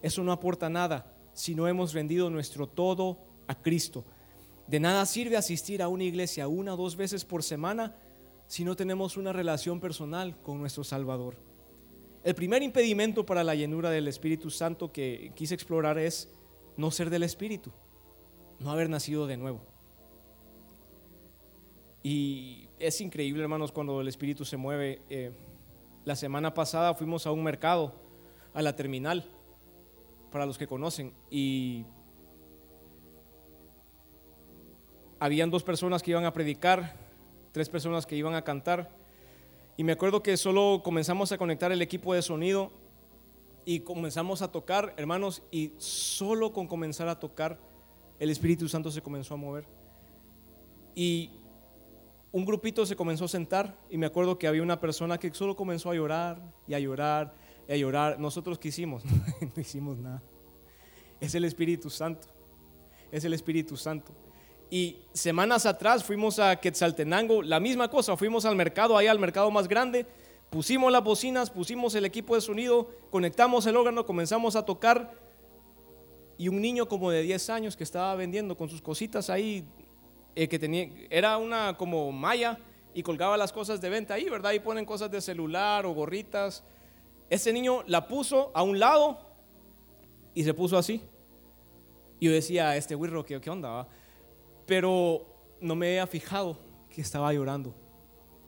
eso 0.00 0.22
no 0.22 0.30
aporta 0.30 0.68
nada 0.68 1.12
si 1.32 1.56
no 1.56 1.66
hemos 1.66 1.92
rendido 1.92 2.30
nuestro 2.30 2.68
todo 2.68 3.18
a 3.48 3.60
Cristo. 3.60 4.04
De 4.66 4.80
nada 4.80 5.04
sirve 5.06 5.36
asistir 5.36 5.82
a 5.82 5.88
una 5.88 6.04
iglesia 6.04 6.48
una 6.48 6.74
o 6.74 6.76
dos 6.76 6.96
veces 6.96 7.24
por 7.24 7.42
semana 7.42 7.94
si 8.46 8.64
no 8.64 8.76
tenemos 8.76 9.16
una 9.16 9.32
relación 9.32 9.80
personal 9.80 10.40
con 10.42 10.58
nuestro 10.58 10.84
Salvador. 10.84 11.36
El 12.22 12.34
primer 12.34 12.62
impedimento 12.62 13.26
para 13.26 13.44
la 13.44 13.54
llenura 13.54 13.90
del 13.90 14.08
Espíritu 14.08 14.50
Santo 14.50 14.90
que 14.92 15.32
quise 15.34 15.54
explorar 15.54 15.98
es 15.98 16.28
no 16.76 16.90
ser 16.90 17.10
del 17.10 17.22
Espíritu, 17.22 17.70
no 18.58 18.70
haber 18.70 18.88
nacido 18.88 19.26
de 19.26 19.36
nuevo. 19.36 19.60
Y 22.02 22.68
es 22.78 23.00
increíble, 23.00 23.42
hermanos, 23.42 23.72
cuando 23.72 24.00
el 24.00 24.08
Espíritu 24.08 24.44
se 24.44 24.56
mueve. 24.56 25.02
Eh, 25.08 25.32
la 26.04 26.16
semana 26.16 26.52
pasada 26.52 26.94
fuimos 26.94 27.26
a 27.26 27.32
un 27.32 27.42
mercado, 27.42 27.94
a 28.52 28.60
la 28.60 28.76
terminal, 28.76 29.24
para 30.30 30.44
los 30.44 30.58
que 30.58 30.66
conocen, 30.66 31.14
y 31.30 31.86
habían 35.24 35.48
dos 35.50 35.62
personas 35.62 36.02
que 36.02 36.10
iban 36.10 36.26
a 36.26 36.34
predicar, 36.34 36.96
tres 37.50 37.70
personas 37.70 38.04
que 38.04 38.14
iban 38.14 38.34
a 38.34 38.44
cantar 38.44 38.90
y 39.74 39.82
me 39.82 39.92
acuerdo 39.92 40.22
que 40.22 40.36
solo 40.36 40.82
comenzamos 40.84 41.32
a 41.32 41.38
conectar 41.38 41.72
el 41.72 41.80
equipo 41.80 42.12
de 42.12 42.20
sonido 42.20 42.70
y 43.64 43.80
comenzamos 43.80 44.42
a 44.42 44.52
tocar, 44.52 44.92
hermanos, 44.98 45.42
y 45.50 45.72
solo 45.78 46.52
con 46.52 46.66
comenzar 46.66 47.08
a 47.08 47.18
tocar, 47.18 47.58
el 48.18 48.28
Espíritu 48.28 48.68
Santo 48.68 48.90
se 48.90 49.00
comenzó 49.00 49.32
a 49.32 49.38
mover. 49.38 49.66
Y 50.94 51.30
un 52.30 52.44
grupito 52.44 52.84
se 52.84 52.94
comenzó 52.94 53.24
a 53.24 53.28
sentar 53.28 53.78
y 53.88 53.96
me 53.96 54.04
acuerdo 54.04 54.38
que 54.38 54.46
había 54.46 54.62
una 54.62 54.78
persona 54.78 55.16
que 55.16 55.32
solo 55.32 55.56
comenzó 55.56 55.90
a 55.90 55.94
llorar 55.94 56.52
y 56.68 56.74
a 56.74 56.80
llorar 56.80 57.32
y 57.66 57.72
a 57.72 57.76
llorar. 57.78 58.20
Nosotros 58.20 58.58
qué 58.58 58.68
hicimos? 58.68 59.02
no 59.40 59.58
hicimos 59.62 59.96
nada. 59.96 60.22
Es 61.18 61.34
el 61.34 61.46
Espíritu 61.46 61.88
Santo. 61.88 62.28
Es 63.10 63.24
el 63.24 63.32
Espíritu 63.32 63.78
Santo. 63.78 64.12
Y 64.70 64.98
semanas 65.12 65.66
atrás 65.66 66.02
fuimos 66.02 66.38
a 66.38 66.56
Quetzaltenango, 66.56 67.42
la 67.42 67.60
misma 67.60 67.88
cosa, 67.88 68.16
fuimos 68.16 68.44
al 68.44 68.56
mercado, 68.56 68.96
ahí 68.96 69.06
al 69.06 69.18
mercado 69.18 69.50
más 69.50 69.68
grande, 69.68 70.06
pusimos 70.50 70.90
las 70.90 71.04
bocinas, 71.04 71.50
pusimos 71.50 71.94
el 71.94 72.04
equipo 72.04 72.34
de 72.34 72.40
sonido, 72.40 72.88
conectamos 73.10 73.66
el 73.66 73.76
órgano, 73.76 74.04
comenzamos 74.04 74.56
a 74.56 74.64
tocar 74.64 75.12
y 76.36 76.48
un 76.48 76.60
niño 76.60 76.88
como 76.88 77.10
de 77.10 77.22
10 77.22 77.50
años 77.50 77.76
que 77.76 77.84
estaba 77.84 78.14
vendiendo 78.16 78.56
con 78.56 78.68
sus 78.68 78.82
cositas 78.82 79.30
ahí, 79.30 79.64
eh, 80.34 80.48
que 80.48 80.58
tenía, 80.58 80.90
era 81.10 81.36
una 81.38 81.76
como 81.76 82.10
malla 82.10 82.58
y 82.92 83.02
colgaba 83.02 83.36
las 83.36 83.52
cosas 83.52 83.80
de 83.80 83.88
venta 83.88 84.14
ahí, 84.14 84.28
¿verdad? 84.28 84.52
Y 84.52 84.60
ponen 84.60 84.84
cosas 84.84 85.10
de 85.10 85.20
celular 85.20 85.86
o 85.86 85.92
gorritas. 85.92 86.64
Ese 87.30 87.52
niño 87.52 87.82
la 87.86 88.08
puso 88.08 88.50
a 88.54 88.62
un 88.62 88.78
lado 88.78 89.18
y 90.34 90.44
se 90.44 90.54
puso 90.54 90.76
así. 90.76 91.02
Y 92.18 92.26
yo 92.26 92.32
decía, 92.32 92.76
este 92.76 92.94
wirro, 92.94 93.24
¿qué, 93.24 93.40
qué 93.40 93.50
onda? 93.50 93.86
Pero 94.66 95.26
no 95.60 95.74
me 95.74 95.88
había 95.88 96.06
fijado 96.06 96.58
que 96.90 97.00
estaba 97.00 97.32
llorando. 97.32 97.74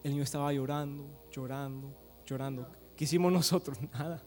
El 0.03 0.13
niño 0.13 0.23
estaba 0.23 0.53
llorando, 0.53 1.09
llorando, 1.31 1.95
llorando. 2.25 2.71
¿Qué 2.97 3.05
hicimos 3.05 3.33
nosotros? 3.33 3.79
Nada. 3.93 4.23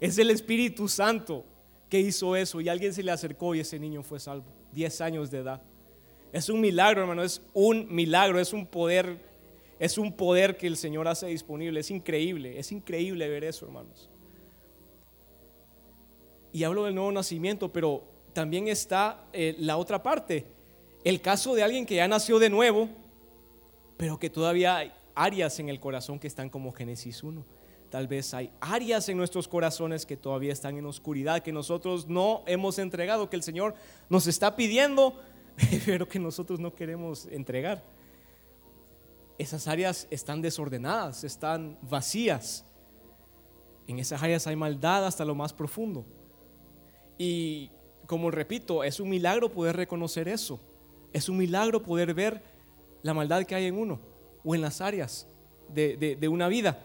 Es 0.00 0.18
el 0.18 0.30
Espíritu 0.30 0.88
Santo 0.88 1.44
que 1.88 1.98
hizo 1.98 2.36
eso 2.36 2.60
y 2.60 2.68
alguien 2.68 2.92
se 2.92 3.02
le 3.02 3.10
acercó 3.10 3.54
y 3.54 3.60
ese 3.60 3.78
niño 3.78 4.02
fue 4.02 4.20
salvo. 4.20 4.46
10 4.72 5.00
años 5.00 5.30
de 5.30 5.38
edad. 5.38 5.62
Es 6.32 6.48
un 6.48 6.60
milagro, 6.60 7.00
hermano, 7.00 7.22
es 7.22 7.42
un 7.54 7.86
milagro, 7.92 8.38
es 8.38 8.52
un 8.52 8.66
poder 8.66 9.28
es 9.78 9.96
un 9.96 10.12
poder 10.12 10.56
que 10.56 10.66
el 10.66 10.76
Señor 10.76 11.06
hace 11.06 11.26
disponible. 11.26 11.80
Es 11.80 11.90
increíble, 11.90 12.58
es 12.58 12.72
increíble 12.72 13.28
ver 13.28 13.44
eso, 13.44 13.66
hermanos. 13.66 14.10
Y 16.52 16.64
hablo 16.64 16.84
del 16.84 16.94
nuevo 16.94 17.12
nacimiento, 17.12 17.72
pero 17.72 18.02
también 18.32 18.66
está 18.68 19.28
eh, 19.32 19.54
la 19.58 19.76
otra 19.76 20.02
parte. 20.02 20.46
El 21.08 21.22
caso 21.22 21.54
de 21.54 21.62
alguien 21.62 21.86
que 21.86 21.94
ya 21.94 22.06
nació 22.06 22.38
de 22.38 22.50
nuevo, 22.50 22.90
pero 23.96 24.18
que 24.18 24.28
todavía 24.28 24.76
hay 24.76 24.92
áreas 25.14 25.58
en 25.58 25.70
el 25.70 25.80
corazón 25.80 26.18
que 26.18 26.26
están 26.26 26.50
como 26.50 26.70
Génesis 26.70 27.22
1. 27.22 27.46
Tal 27.88 28.06
vez 28.06 28.34
hay 28.34 28.52
áreas 28.60 29.08
en 29.08 29.16
nuestros 29.16 29.48
corazones 29.48 30.04
que 30.04 30.18
todavía 30.18 30.52
están 30.52 30.76
en 30.76 30.84
oscuridad, 30.84 31.42
que 31.42 31.50
nosotros 31.50 32.08
no 32.08 32.42
hemos 32.44 32.78
entregado, 32.78 33.30
que 33.30 33.36
el 33.36 33.42
Señor 33.42 33.74
nos 34.10 34.26
está 34.26 34.54
pidiendo, 34.54 35.18
pero 35.86 36.06
que 36.06 36.18
nosotros 36.18 36.60
no 36.60 36.74
queremos 36.74 37.24
entregar 37.24 37.82
esas 39.38 39.66
áreas 39.66 40.08
están 40.10 40.42
desordenadas, 40.42 41.24
están 41.24 41.78
vacías. 41.80 42.66
En 43.86 43.98
esas 43.98 44.22
áreas 44.22 44.46
hay 44.46 44.56
maldad 44.56 45.06
hasta 45.06 45.24
lo 45.24 45.34
más 45.34 45.54
profundo. 45.54 46.04
Y 47.16 47.70
como 48.04 48.30
repito, 48.30 48.84
es 48.84 49.00
un 49.00 49.08
milagro 49.08 49.50
poder 49.50 49.74
reconocer 49.74 50.28
eso. 50.28 50.60
Es 51.12 51.28
un 51.28 51.38
milagro 51.38 51.82
poder 51.82 52.14
ver 52.14 52.42
la 53.02 53.14
maldad 53.14 53.44
que 53.44 53.54
hay 53.54 53.66
en 53.66 53.78
uno 53.78 54.00
o 54.44 54.54
en 54.54 54.60
las 54.60 54.80
áreas 54.80 55.26
de, 55.68 56.28
una 56.30 56.48
vida. 56.48 56.84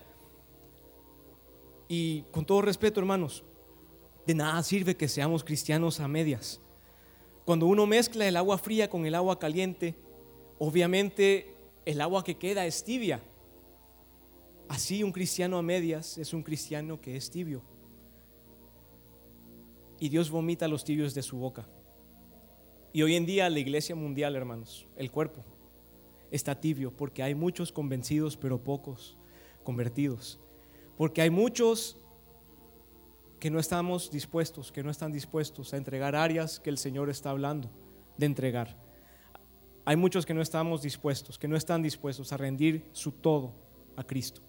Y 1.87 2.23
con 2.31 2.45
todo 2.45 2.61
respeto, 2.61 2.99
hermanos, 2.99 3.43
de 4.25 4.33
nada 4.33 4.61
sirve 4.63 4.95
que 4.95 5.07
seamos 5.07 5.43
cristianos 5.43 5.99
a 5.99 6.07
medias. 6.07 6.61
Cuando 7.45 7.67
uno 7.67 7.85
mezcla 7.85 8.27
el 8.27 8.37
agua 8.37 8.57
fría 8.57 8.89
con 8.89 9.05
el 9.05 9.15
agua 9.15 9.37
caliente, 9.37 9.95
obviamente 10.59 11.55
el 11.85 11.99
agua 12.01 12.23
que 12.23 12.37
queda 12.37 12.65
es 12.65 12.83
tibia. 12.83 13.21
Así 14.69 15.03
un 15.03 15.11
cristiano 15.11 15.57
a 15.57 15.61
medias 15.61 16.17
es 16.17 16.33
un 16.33 16.41
cristiano 16.41 17.01
que 17.01 17.17
es 17.17 17.29
tibio. 17.29 17.61
Y 19.99 20.09
Dios 20.09 20.29
vomita 20.29 20.67
los 20.67 20.83
tibios 20.83 21.13
de 21.13 21.21
su 21.21 21.37
boca. 21.37 21.67
Y 22.93 23.01
hoy 23.01 23.15
en 23.15 23.25
día 23.25 23.49
la 23.49 23.59
iglesia 23.59 23.95
mundial, 23.95 24.35
hermanos, 24.35 24.87
el 24.95 25.11
cuerpo, 25.11 25.43
está 26.31 26.59
tibio 26.59 26.95
porque 26.95 27.23
hay 27.23 27.35
muchos 27.35 27.71
convencidos 27.71 28.37
pero 28.37 28.63
pocos 28.63 29.17
convertidos. 29.63 30.39
Porque 30.95 31.21
hay 31.21 31.29
muchos 31.29 31.97
que 33.39 33.49
no 33.49 33.59
estamos 33.59 34.11
dispuestos, 34.11 34.71
que 34.71 34.83
no 34.83 34.91
están 34.91 35.11
dispuestos 35.11 35.73
a 35.73 35.77
entregar 35.77 36.15
áreas 36.15 36.59
que 36.59 36.69
el 36.69 36.77
Señor 36.77 37.09
está 37.09 37.31
hablando 37.31 37.69
de 38.17 38.27
entregar 38.27 38.83
hay 39.85 39.95
muchos 39.97 40.25
que 40.25 40.33
no 40.33 40.41
estamos 40.41 40.81
dispuestos, 40.81 41.37
que 41.37 41.47
no 41.47 41.57
están 41.57 41.81
dispuestos 41.81 42.31
a 42.31 42.37
rendir 42.37 42.85
su 42.93 43.11
todo 43.11 43.53
a 43.95 44.03
Cristo. 44.03 44.41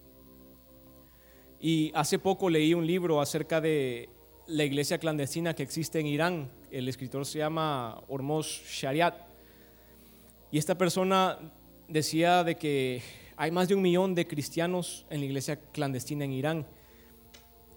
Y 1.59 1.91
hace 1.93 2.19
poco 2.19 2.49
leí 2.49 2.73
un 2.73 2.87
libro 2.87 3.19
acerca 3.19 3.59
de 3.59 4.09
la 4.47 4.63
iglesia 4.63 4.97
clandestina 4.97 5.53
que 5.53 5.63
existe 5.63 5.99
en 5.99 6.07
Irán. 6.07 6.51
El 6.75 6.89
escritor 6.89 7.25
se 7.25 7.37
llama 7.37 8.03
Hormoz 8.09 8.47
Shariat. 8.67 9.15
Y 10.51 10.57
esta 10.57 10.77
persona 10.77 11.39
decía 11.87 12.43
de 12.43 12.55
que 12.55 13.01
hay 13.37 13.49
más 13.49 13.69
de 13.69 13.75
un 13.75 13.81
millón 13.81 14.13
de 14.13 14.27
cristianos 14.27 15.05
en 15.09 15.21
la 15.21 15.25
iglesia 15.25 15.55
clandestina 15.55 16.25
en 16.25 16.33
Irán. 16.33 16.67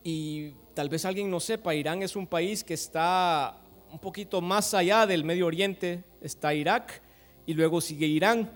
Y 0.03 0.51
tal 0.75 0.89
vez 0.89 1.05
alguien 1.05 1.31
no 1.31 1.39
sepa, 1.39 1.77
Irán 1.77 2.03
es 2.03 2.17
un 2.17 2.27
país 2.27 2.65
que 2.65 2.75
está 2.75 3.61
un 3.93 4.01
poquito 4.01 4.41
más 4.41 4.75
allá 4.75 5.07
del 5.07 5.23
Medio 5.23 5.47
Oriente. 5.47 6.03
Está 6.21 6.53
Irak, 6.53 7.01
y 7.47 7.55
luego 7.55 7.81
sigue 7.81 8.09
Irán, 8.09 8.51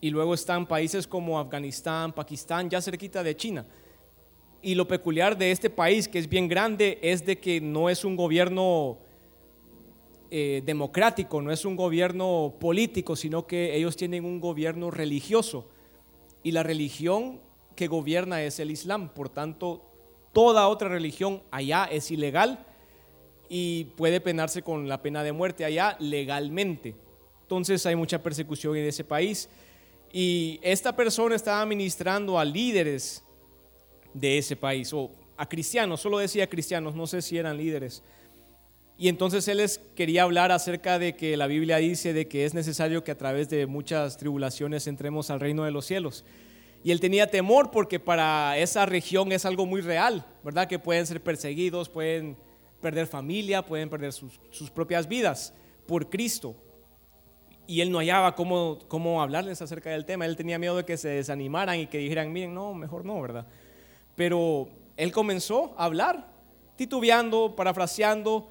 y 0.00 0.08
luego 0.08 0.32
están 0.32 0.64
países 0.64 1.06
como 1.06 1.38
Afganistán, 1.38 2.14
Pakistán, 2.14 2.70
ya 2.70 2.80
cerquita 2.80 3.22
de 3.22 3.36
China. 3.36 3.66
Y 4.62 4.74
lo 4.74 4.88
peculiar 4.88 5.36
de 5.36 5.50
este 5.50 5.68
país, 5.68 6.08
que 6.08 6.18
es 6.18 6.30
bien 6.30 6.48
grande, 6.48 6.98
es 7.02 7.26
de 7.26 7.38
que 7.38 7.60
no 7.60 7.90
es 7.90 8.06
un 8.06 8.16
gobierno 8.16 9.00
eh, 10.36 10.62
democrático, 10.66 11.40
no 11.40 11.52
es 11.52 11.64
un 11.64 11.76
gobierno 11.76 12.56
político, 12.58 13.14
sino 13.14 13.46
que 13.46 13.76
ellos 13.76 13.94
tienen 13.94 14.24
un 14.24 14.40
gobierno 14.40 14.90
religioso. 14.90 15.68
Y 16.42 16.50
la 16.50 16.64
religión 16.64 17.40
que 17.76 17.86
gobierna 17.86 18.42
es 18.42 18.58
el 18.58 18.72
Islam. 18.72 19.10
Por 19.10 19.28
tanto, 19.28 19.84
toda 20.32 20.66
otra 20.66 20.88
religión 20.88 21.40
allá 21.52 21.84
es 21.84 22.10
ilegal 22.10 22.66
y 23.48 23.84
puede 23.96 24.20
penarse 24.20 24.62
con 24.62 24.88
la 24.88 25.02
pena 25.02 25.22
de 25.22 25.30
muerte 25.30 25.64
allá 25.64 25.96
legalmente. 26.00 26.96
Entonces 27.42 27.86
hay 27.86 27.94
mucha 27.94 28.20
persecución 28.20 28.76
en 28.76 28.86
ese 28.86 29.04
país. 29.04 29.48
Y 30.12 30.58
esta 30.64 30.96
persona 30.96 31.36
estaba 31.36 31.64
ministrando 31.64 32.40
a 32.40 32.44
líderes 32.44 33.22
de 34.12 34.38
ese 34.38 34.56
país, 34.56 34.92
o 34.92 35.12
a 35.36 35.48
cristianos, 35.48 36.00
solo 36.00 36.18
decía 36.18 36.50
cristianos, 36.50 36.96
no 36.96 37.06
sé 37.06 37.22
si 37.22 37.38
eran 37.38 37.56
líderes. 37.56 38.02
Y 38.96 39.08
entonces 39.08 39.48
él 39.48 39.58
les 39.58 39.78
quería 39.96 40.22
hablar 40.22 40.52
acerca 40.52 40.98
de 40.98 41.16
que 41.16 41.36
la 41.36 41.46
Biblia 41.46 41.78
dice 41.78 42.12
de 42.12 42.28
que 42.28 42.44
es 42.44 42.54
necesario 42.54 43.02
que 43.02 43.10
a 43.10 43.18
través 43.18 43.48
de 43.48 43.66
muchas 43.66 44.16
tribulaciones 44.16 44.86
entremos 44.86 45.30
al 45.30 45.40
reino 45.40 45.64
de 45.64 45.72
los 45.72 45.84
cielos. 45.84 46.24
Y 46.84 46.90
él 46.90 47.00
tenía 47.00 47.28
temor 47.28 47.70
porque 47.70 47.98
para 47.98 48.56
esa 48.58 48.86
región 48.86 49.32
es 49.32 49.44
algo 49.44 49.66
muy 49.66 49.80
real, 49.80 50.24
¿verdad? 50.44 50.68
Que 50.68 50.78
pueden 50.78 51.06
ser 51.06 51.20
perseguidos, 51.22 51.88
pueden 51.88 52.36
perder 52.80 53.06
familia, 53.06 53.64
pueden 53.64 53.88
perder 53.88 54.12
sus, 54.12 54.38
sus 54.50 54.70
propias 54.70 55.08
vidas 55.08 55.54
por 55.86 56.08
Cristo 56.08 56.54
y 57.66 57.80
él 57.80 57.90
no 57.90 57.98
hallaba 57.98 58.34
cómo, 58.34 58.78
cómo 58.88 59.22
hablarles 59.22 59.62
acerca 59.62 59.90
del 59.90 60.04
tema. 60.04 60.26
Él 60.26 60.36
tenía 60.36 60.58
miedo 60.58 60.76
de 60.76 60.84
que 60.84 60.96
se 60.96 61.08
desanimaran 61.08 61.78
y 61.78 61.86
que 61.86 61.98
dijeran, 61.98 62.32
miren, 62.32 62.54
no, 62.54 62.74
mejor 62.74 63.04
no, 63.04 63.20
¿verdad? 63.20 63.46
Pero 64.14 64.68
él 64.96 65.12
comenzó 65.12 65.74
a 65.78 65.86
hablar, 65.86 66.28
titubeando, 66.76 67.56
parafraseando, 67.56 68.48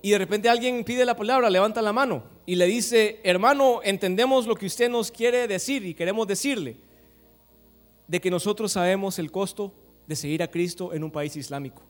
y 0.00 0.10
de 0.10 0.18
repente 0.18 0.48
alguien 0.48 0.84
pide 0.84 1.04
la 1.04 1.16
palabra, 1.16 1.50
levanta 1.50 1.82
la 1.82 1.92
mano 1.92 2.22
y 2.46 2.54
le 2.54 2.66
dice, 2.66 3.20
hermano, 3.24 3.80
entendemos 3.82 4.46
lo 4.46 4.54
que 4.54 4.66
usted 4.66 4.88
nos 4.88 5.10
quiere 5.10 5.48
decir 5.48 5.84
y 5.84 5.94
queremos 5.94 6.26
decirle, 6.26 6.76
de 8.06 8.20
que 8.20 8.30
nosotros 8.30 8.72
sabemos 8.72 9.18
el 9.18 9.30
costo 9.30 9.72
de 10.06 10.16
seguir 10.16 10.42
a 10.42 10.50
Cristo 10.50 10.94
en 10.94 11.04
un 11.04 11.10
país 11.10 11.36
islámico. 11.36 11.82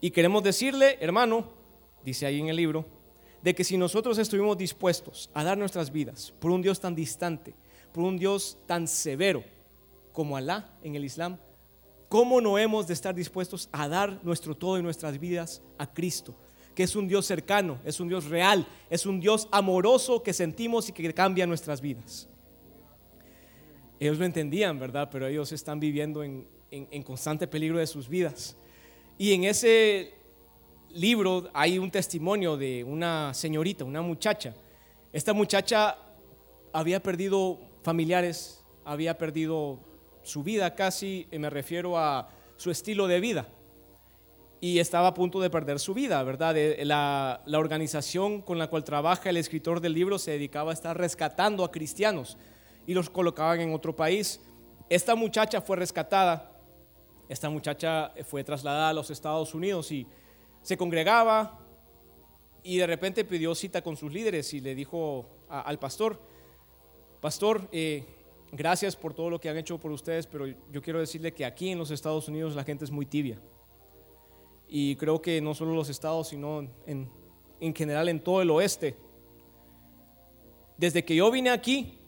Y 0.00 0.10
queremos 0.10 0.42
decirle, 0.42 0.98
hermano, 1.00 1.48
dice 2.04 2.26
ahí 2.26 2.40
en 2.40 2.48
el 2.48 2.56
libro, 2.56 2.84
de 3.42 3.54
que 3.54 3.64
si 3.64 3.78
nosotros 3.78 4.18
estuvimos 4.18 4.58
dispuestos 4.58 5.30
a 5.32 5.44
dar 5.44 5.56
nuestras 5.56 5.90
vidas 5.90 6.34
por 6.40 6.50
un 6.50 6.60
Dios 6.60 6.80
tan 6.80 6.94
distante, 6.94 7.54
por 7.92 8.04
un 8.04 8.18
Dios 8.18 8.58
tan 8.66 8.86
severo 8.88 9.44
como 10.12 10.36
Alá 10.36 10.76
en 10.82 10.96
el 10.96 11.04
Islam, 11.04 11.38
¿cómo 12.08 12.40
no 12.40 12.58
hemos 12.58 12.86
de 12.86 12.94
estar 12.94 13.14
dispuestos 13.14 13.68
a 13.72 13.88
dar 13.88 14.20
nuestro 14.22 14.54
todo 14.54 14.78
y 14.78 14.82
nuestras 14.82 15.18
vidas 15.18 15.62
a 15.78 15.90
Cristo? 15.90 16.34
Que 16.76 16.84
es 16.84 16.94
un 16.94 17.08
Dios 17.08 17.26
cercano, 17.26 17.80
es 17.84 17.98
un 17.98 18.08
Dios 18.08 18.26
real, 18.26 18.64
es 18.88 19.04
un 19.04 19.18
Dios 19.18 19.48
amoroso 19.50 20.22
que 20.22 20.32
sentimos 20.32 20.88
y 20.88 20.92
que 20.92 21.12
cambia 21.12 21.44
nuestras 21.44 21.80
vidas. 21.80 22.28
Ellos 23.98 24.18
lo 24.18 24.24
entendían, 24.24 24.78
¿verdad? 24.78 25.08
Pero 25.10 25.26
ellos 25.26 25.50
están 25.50 25.80
viviendo 25.80 26.22
en, 26.22 26.46
en 26.70 27.02
constante 27.02 27.48
peligro 27.48 27.78
de 27.78 27.88
sus 27.88 28.08
vidas. 28.08 28.56
Y 29.18 29.32
en 29.32 29.44
ese 29.44 30.14
libro 30.90 31.50
hay 31.52 31.78
un 31.78 31.90
testimonio 31.90 32.56
de 32.56 32.84
una 32.84 33.34
señorita, 33.34 33.84
una 33.84 34.02
muchacha. 34.02 34.54
Esta 35.12 35.32
muchacha 35.32 35.96
había 36.72 37.02
perdido 37.02 37.58
familiares, 37.82 38.62
había 38.84 39.16
perdido 39.16 39.80
su 40.22 40.42
vida 40.42 40.74
casi, 40.74 41.26
me 41.30 41.48
refiero 41.48 41.98
a 41.98 42.28
su 42.56 42.70
estilo 42.70 43.06
de 43.06 43.20
vida. 43.20 43.48
Y 44.60 44.78
estaba 44.78 45.08
a 45.08 45.14
punto 45.14 45.40
de 45.40 45.50
perder 45.50 45.78
su 45.78 45.92
vida, 45.92 46.22
¿verdad? 46.22 46.56
La, 46.84 47.42
la 47.44 47.58
organización 47.58 48.40
con 48.40 48.58
la 48.58 48.68
cual 48.68 48.84
trabaja 48.84 49.28
el 49.30 49.36
escritor 49.36 49.80
del 49.80 49.92
libro 49.92 50.18
se 50.18 50.30
dedicaba 50.32 50.70
a 50.70 50.74
estar 50.74 50.96
rescatando 50.96 51.64
a 51.64 51.70
cristianos 51.70 52.38
y 52.86 52.94
los 52.94 53.10
colocaban 53.10 53.60
en 53.60 53.74
otro 53.74 53.94
país. 53.94 54.40
Esta 54.88 55.14
muchacha 55.14 55.60
fue 55.60 55.76
rescatada, 55.76 56.52
esta 57.28 57.50
muchacha 57.50 58.12
fue 58.24 58.44
trasladada 58.44 58.90
a 58.90 58.94
los 58.94 59.10
Estados 59.10 59.52
Unidos 59.54 59.92
y 59.92 60.06
se 60.62 60.76
congregaba, 60.76 61.66
y 62.66 62.78
de 62.78 62.86
repente 62.88 63.24
pidió 63.24 63.54
cita 63.54 63.80
con 63.80 63.96
sus 63.96 64.12
líderes 64.12 64.52
y 64.52 64.60
le 64.60 64.74
dijo 64.74 65.24
al 65.48 65.78
pastor, 65.78 66.20
pastor, 67.20 67.68
eh, 67.70 68.04
gracias 68.50 68.96
por 68.96 69.14
todo 69.14 69.30
lo 69.30 69.38
que 69.38 69.48
han 69.48 69.56
hecho 69.56 69.78
por 69.78 69.92
ustedes, 69.92 70.26
pero 70.26 70.48
yo 70.48 70.82
quiero 70.82 70.98
decirle 70.98 71.32
que 71.32 71.44
aquí 71.44 71.70
en 71.70 71.78
los 71.78 71.92
Estados 71.92 72.26
Unidos 72.26 72.56
la 72.56 72.64
gente 72.64 72.84
es 72.84 72.90
muy 72.90 73.06
tibia. 73.06 73.40
Y 74.68 74.96
creo 74.96 75.22
que 75.22 75.40
no 75.40 75.54
solo 75.54 75.74
los 75.74 75.88
estados, 75.88 76.28
sino 76.28 76.68
en, 76.86 77.08
en 77.60 77.74
general 77.74 78.08
en 78.08 78.20
todo 78.20 78.42
el 78.42 78.50
oeste. 78.50 78.96
Desde 80.76 81.04
que 81.04 81.14
yo 81.14 81.30
vine 81.30 81.50
aquí, 81.50 81.98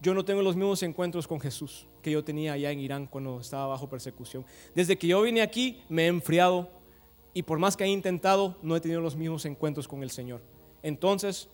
yo 0.00 0.14
no 0.14 0.24
tengo 0.24 0.42
los 0.42 0.54
mismos 0.54 0.82
encuentros 0.82 1.26
con 1.26 1.40
Jesús 1.40 1.88
que 2.02 2.10
yo 2.10 2.22
tenía 2.22 2.52
allá 2.52 2.70
en 2.70 2.80
Irán 2.80 3.06
cuando 3.06 3.40
estaba 3.40 3.66
bajo 3.66 3.88
persecución. 3.88 4.44
Desde 4.74 4.96
que 4.96 5.08
yo 5.08 5.22
vine 5.22 5.42
aquí, 5.42 5.82
me 5.88 6.04
he 6.04 6.06
enfriado 6.06 6.70
y 7.34 7.42
por 7.42 7.58
más 7.58 7.76
que 7.76 7.84
he 7.84 7.88
intentado, 7.88 8.56
no 8.62 8.76
he 8.76 8.80
tenido 8.80 9.00
los 9.00 9.16
mismos 9.16 9.44
encuentros 9.44 9.86
con 9.86 10.02
el 10.02 10.10
Señor. 10.10 10.42
Entonces, 10.82 11.48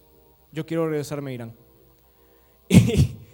yo 0.52 0.64
quiero 0.66 0.88
regresarme 0.88 1.30
a 1.30 1.34
Irán. 1.34 1.56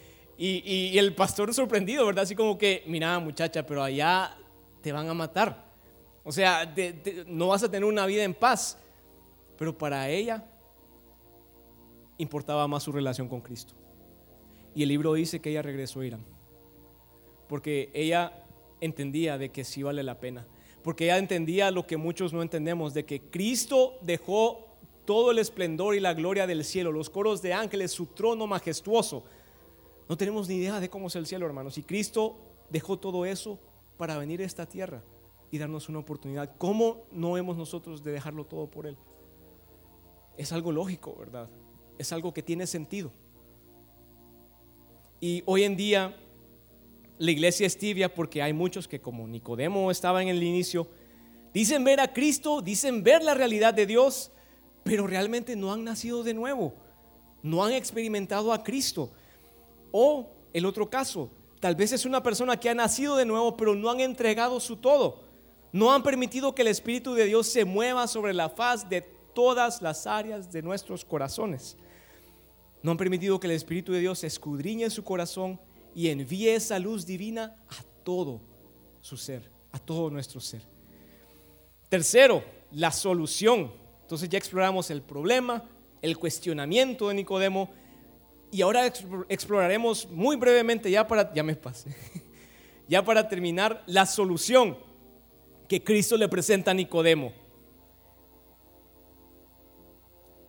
Y, 0.42 0.96
el 0.96 1.14
pastor 1.14 1.52
sorprendido, 1.52 2.06
¿verdad? 2.06 2.22
Así 2.22 2.34
como 2.34 2.56
que, 2.56 2.82
mira 2.86 3.18
muchacha, 3.18 3.66
pero 3.66 3.82
allá 3.82 4.38
te 4.80 4.90
van 4.90 5.06
a 5.06 5.12
matar. 5.12 5.69
O 6.30 6.32
sea, 6.32 6.72
no 7.26 7.48
vas 7.48 7.64
a 7.64 7.68
tener 7.68 7.84
una 7.84 8.06
vida 8.06 8.22
en 8.22 8.34
paz. 8.34 8.78
Pero 9.58 9.76
para 9.76 10.08
ella 10.08 10.44
importaba 12.18 12.68
más 12.68 12.84
su 12.84 12.92
relación 12.92 13.28
con 13.28 13.40
Cristo. 13.40 13.74
Y 14.72 14.84
el 14.84 14.90
libro 14.90 15.14
dice 15.14 15.40
que 15.40 15.50
ella 15.50 15.60
regresó 15.60 15.98
a 15.98 16.06
Irán. 16.06 16.24
Porque 17.48 17.90
ella 17.94 18.44
entendía 18.80 19.38
de 19.38 19.48
que 19.48 19.64
sí 19.64 19.82
vale 19.82 20.04
la 20.04 20.20
pena. 20.20 20.46
Porque 20.84 21.06
ella 21.06 21.18
entendía 21.18 21.72
lo 21.72 21.84
que 21.84 21.96
muchos 21.96 22.32
no 22.32 22.42
entendemos, 22.42 22.94
de 22.94 23.04
que 23.04 23.22
Cristo 23.22 23.98
dejó 24.00 24.68
todo 25.06 25.32
el 25.32 25.40
esplendor 25.40 25.96
y 25.96 26.00
la 26.00 26.14
gloria 26.14 26.46
del 26.46 26.64
cielo, 26.64 26.92
los 26.92 27.10
coros 27.10 27.42
de 27.42 27.54
ángeles, 27.54 27.90
su 27.90 28.06
trono 28.06 28.46
majestuoso 28.46 29.24
no 30.08 30.16
tenemos 30.16 30.48
ni 30.48 30.54
idea 30.54 30.78
de 30.78 30.88
cómo 30.88 31.08
es 31.08 31.16
el 31.16 31.26
cielo, 31.26 31.46
hermanos. 31.46 31.76
Y 31.76 31.82
Cristo 31.82 32.36
dejó 32.68 33.00
todo 33.00 33.26
eso 33.26 33.58
para 33.96 34.16
venir 34.16 34.42
a 34.42 34.44
esta 34.44 34.64
tierra 34.64 35.02
y 35.50 35.58
darnos 35.58 35.88
una 35.88 35.98
oportunidad. 35.98 36.56
¿Cómo 36.58 37.04
no 37.10 37.36
hemos 37.36 37.56
nosotros 37.56 38.02
de 38.02 38.12
dejarlo 38.12 38.44
todo 38.44 38.70
por 38.70 38.86
Él? 38.86 38.96
Es 40.36 40.52
algo 40.52 40.72
lógico, 40.72 41.16
¿verdad? 41.18 41.48
Es 41.98 42.12
algo 42.12 42.32
que 42.32 42.42
tiene 42.42 42.66
sentido. 42.66 43.12
Y 45.20 45.42
hoy 45.46 45.64
en 45.64 45.76
día 45.76 46.16
la 47.18 47.30
iglesia 47.30 47.66
es 47.66 47.76
tibia 47.76 48.14
porque 48.14 48.40
hay 48.40 48.54
muchos 48.54 48.88
que 48.88 49.00
como 49.00 49.28
Nicodemo 49.28 49.90
estaba 49.90 50.22
en 50.22 50.28
el 50.28 50.42
inicio, 50.42 50.88
dicen 51.52 51.84
ver 51.84 52.00
a 52.00 52.12
Cristo, 52.12 52.62
dicen 52.62 53.02
ver 53.02 53.22
la 53.22 53.34
realidad 53.34 53.74
de 53.74 53.84
Dios, 53.84 54.32
pero 54.84 55.06
realmente 55.06 55.56
no 55.56 55.72
han 55.72 55.84
nacido 55.84 56.22
de 56.22 56.32
nuevo, 56.32 56.72
no 57.42 57.62
han 57.62 57.72
experimentado 57.72 58.54
a 58.54 58.62
Cristo. 58.62 59.10
O 59.92 60.30
el 60.54 60.64
otro 60.64 60.88
caso, 60.88 61.30
tal 61.60 61.74
vez 61.74 61.92
es 61.92 62.06
una 62.06 62.22
persona 62.22 62.58
que 62.58 62.70
ha 62.70 62.74
nacido 62.74 63.16
de 63.16 63.26
nuevo, 63.26 63.54
pero 63.56 63.74
no 63.74 63.90
han 63.90 64.00
entregado 64.00 64.58
su 64.58 64.76
todo. 64.76 65.29
No 65.72 65.92
han 65.92 66.02
permitido 66.02 66.54
que 66.54 66.62
el 66.62 66.68
Espíritu 66.68 67.14
de 67.14 67.26
Dios 67.26 67.46
se 67.46 67.64
mueva 67.64 68.06
sobre 68.08 68.34
la 68.34 68.48
faz 68.48 68.88
de 68.88 69.02
todas 69.34 69.80
las 69.82 70.06
áreas 70.06 70.50
de 70.50 70.62
nuestros 70.62 71.04
corazones. 71.04 71.76
No 72.82 72.90
han 72.90 72.96
permitido 72.96 73.38
que 73.38 73.46
el 73.46 73.52
Espíritu 73.52 73.92
de 73.92 74.00
Dios 74.00 74.24
escudriñe 74.24 74.90
su 74.90 75.04
corazón 75.04 75.60
y 75.94 76.08
envíe 76.08 76.48
esa 76.48 76.78
luz 76.78 77.06
divina 77.06 77.56
a 77.68 77.82
todo 78.04 78.40
su 79.00 79.16
ser, 79.16 79.50
a 79.72 79.78
todo 79.78 80.10
nuestro 80.10 80.40
ser. 80.40 80.62
Tercero, 81.88 82.42
la 82.72 82.90
solución. 82.90 83.72
Entonces 84.02 84.28
ya 84.28 84.38
exploramos 84.38 84.90
el 84.90 85.02
problema, 85.02 85.64
el 86.02 86.16
cuestionamiento 86.18 87.08
de 87.08 87.14
Nicodemo 87.14 87.70
y 88.50 88.62
ahora 88.62 88.86
exploraremos 89.28 90.08
muy 90.10 90.36
brevemente, 90.36 90.90
ya 90.90 91.06
para, 91.06 91.32
ya 91.32 91.42
me 91.42 91.56
ya 92.88 93.04
para 93.04 93.28
terminar, 93.28 93.84
la 93.86 94.06
solución 94.06 94.76
que 95.70 95.84
Cristo 95.84 96.16
le 96.16 96.28
presenta 96.28 96.72
a 96.72 96.74
Nicodemo. 96.74 97.32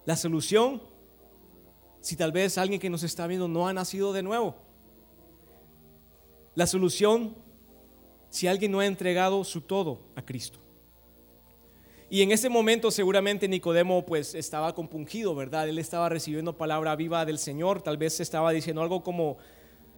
La 0.03 0.15
solución, 0.15 0.81
si 1.99 2.15
tal 2.15 2.31
vez 2.31 2.57
alguien 2.57 2.79
que 2.79 2.89
nos 2.89 3.03
está 3.03 3.27
viendo 3.27 3.47
no 3.47 3.67
ha 3.67 3.71
nacido 3.71 4.13
de 4.13 4.23
nuevo. 4.23 4.55
La 6.55 6.65
solución, 6.65 7.35
si 8.31 8.47
alguien 8.47 8.71
no 8.71 8.79
ha 8.79 8.87
entregado 8.87 9.43
su 9.43 9.61
todo 9.61 10.07
a 10.15 10.23
Cristo. 10.23 10.57
Y 12.09 12.23
en 12.23 12.31
ese 12.31 12.49
momento 12.49 12.89
seguramente 12.89 13.47
Nicodemo 13.47 14.03
pues 14.03 14.33
estaba 14.33 14.73
compungido, 14.73 15.35
¿verdad? 15.35 15.69
Él 15.69 15.77
estaba 15.77 16.09
recibiendo 16.09 16.57
palabra 16.57 16.95
viva 16.95 17.27
del 17.27 17.37
Señor, 17.37 17.83
tal 17.83 17.97
vez 17.97 18.19
estaba 18.19 18.51
diciendo 18.51 18.81
algo 18.81 19.03
como, 19.03 19.37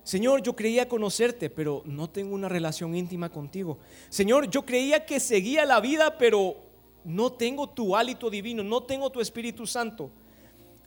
Señor, 0.03 0.41
yo 0.41 0.55
creía 0.55 0.89
conocerte, 0.89 1.49
pero 1.49 1.81
no 1.85 2.09
tengo 2.09 2.35
una 2.35 2.49
relación 2.49 2.93
íntima 2.93 3.29
contigo. 3.29 3.79
Señor, 4.09 4.49
yo 4.49 4.65
creía 4.65 5.05
que 5.05 5.19
seguía 5.19 5.65
la 5.65 5.79
vida, 5.79 6.17
pero 6.17 6.57
no 7.05 7.31
tengo 7.31 7.69
tu 7.69 7.95
hálito 7.95 8.29
divino, 8.29 8.63
no 8.63 8.83
tengo 8.83 9.09
tu 9.09 9.21
Espíritu 9.21 9.65
Santo. 9.65 10.11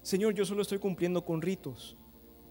Señor, 0.02 0.34
yo 0.34 0.44
solo 0.44 0.62
estoy 0.62 0.78
cumpliendo 0.78 1.24
con 1.24 1.40
ritos, 1.40 1.96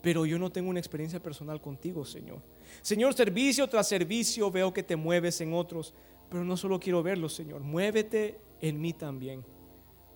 pero 0.02 0.26
yo 0.26 0.40
no 0.40 0.52
tengo 0.52 0.70
una 0.70 0.80
experiencia 0.80 1.22
personal 1.22 1.62
contigo, 1.62 2.04
Señor. 2.04 2.42
Señor, 2.82 3.14
servicio 3.14 3.68
tras 3.68 3.88
servicio 3.88 4.50
veo 4.50 4.74
que 4.74 4.84
te 4.84 4.96
mueves 4.96 5.40
en 5.42 5.54
otros, 5.54 5.94
pero 6.30 6.44
no 6.44 6.58
solo 6.58 6.80
quiero 6.80 7.04
verlo, 7.04 7.30
Señor. 7.30 7.62
Muévete 7.62 8.40
en 8.60 8.82
mí 8.82 8.92
también. 8.92 9.46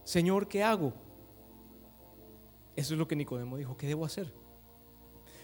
Señor, 0.04 0.48
¿qué 0.48 0.64
hago? 0.64 0.94
Eso 2.76 2.94
es 2.94 2.98
lo 2.98 3.08
que 3.08 3.16
Nicodemo 3.16 3.58
dijo, 3.58 3.78
¿qué 3.78 3.88
debo 3.88 4.06
hacer? 4.06 4.34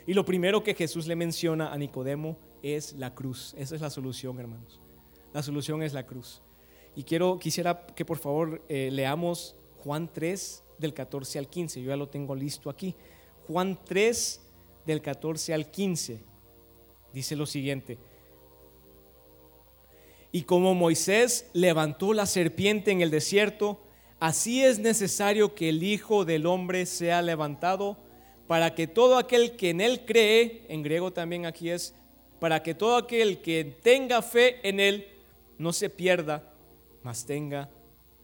Y 0.07 0.13
lo 0.13 0.25
primero 0.25 0.63
que 0.63 0.75
Jesús 0.75 1.07
le 1.07 1.15
menciona 1.15 1.73
a 1.73 1.77
Nicodemo 1.77 2.37
es 2.61 2.93
la 2.93 3.13
cruz. 3.13 3.55
Esa 3.57 3.75
es 3.75 3.81
la 3.81 3.89
solución, 3.89 4.39
hermanos. 4.39 4.79
La 5.33 5.41
solución 5.41 5.81
es 5.81 5.93
la 5.93 6.05
cruz. 6.05 6.41
Y 6.95 7.03
quiero, 7.03 7.39
quisiera 7.39 7.85
que 7.87 8.05
por 8.05 8.17
favor 8.17 8.63
eh, 8.69 8.89
leamos 8.91 9.55
Juan 9.83 10.09
3 10.11 10.63
del 10.77 10.93
14 10.93 11.39
al 11.39 11.47
15. 11.47 11.81
Yo 11.81 11.89
ya 11.89 11.97
lo 11.97 12.07
tengo 12.07 12.35
listo 12.35 12.69
aquí. 12.69 12.95
Juan 13.47 13.79
3 13.83 14.41
del 14.85 15.01
14 15.01 15.53
al 15.53 15.71
15 15.71 16.23
dice 17.15 17.35
lo 17.35 17.45
siguiente. 17.45 17.97
Y 20.31 20.43
como 20.43 20.75
Moisés 20.75 21.49
levantó 21.53 22.13
la 22.13 22.25
serpiente 22.25 22.91
en 22.91 23.01
el 23.01 23.09
desierto, 23.09 23.81
así 24.19 24.63
es 24.63 24.79
necesario 24.79 25.55
que 25.55 25.69
el 25.69 25.81
Hijo 25.81 26.25
del 26.25 26.45
Hombre 26.45 26.85
sea 26.85 27.21
levantado 27.21 27.97
para 28.47 28.75
que 28.75 28.87
todo 28.87 29.17
aquel 29.17 29.55
que 29.55 29.71
en 29.71 29.81
él 29.81 30.05
cree, 30.05 30.63
en 30.67 30.83
griego 30.83 31.11
también 31.11 31.45
aquí 31.45 31.69
es, 31.69 31.93
para 32.39 32.61
que 32.61 32.75
todo 32.75 32.97
aquel 32.97 33.41
que 33.41 33.63
tenga 33.63 34.21
fe 34.21 34.67
en 34.67 34.79
él 34.79 35.07
no 35.57 35.73
se 35.73 35.89
pierda, 35.89 36.51
mas 37.01 37.25
tenga 37.25 37.69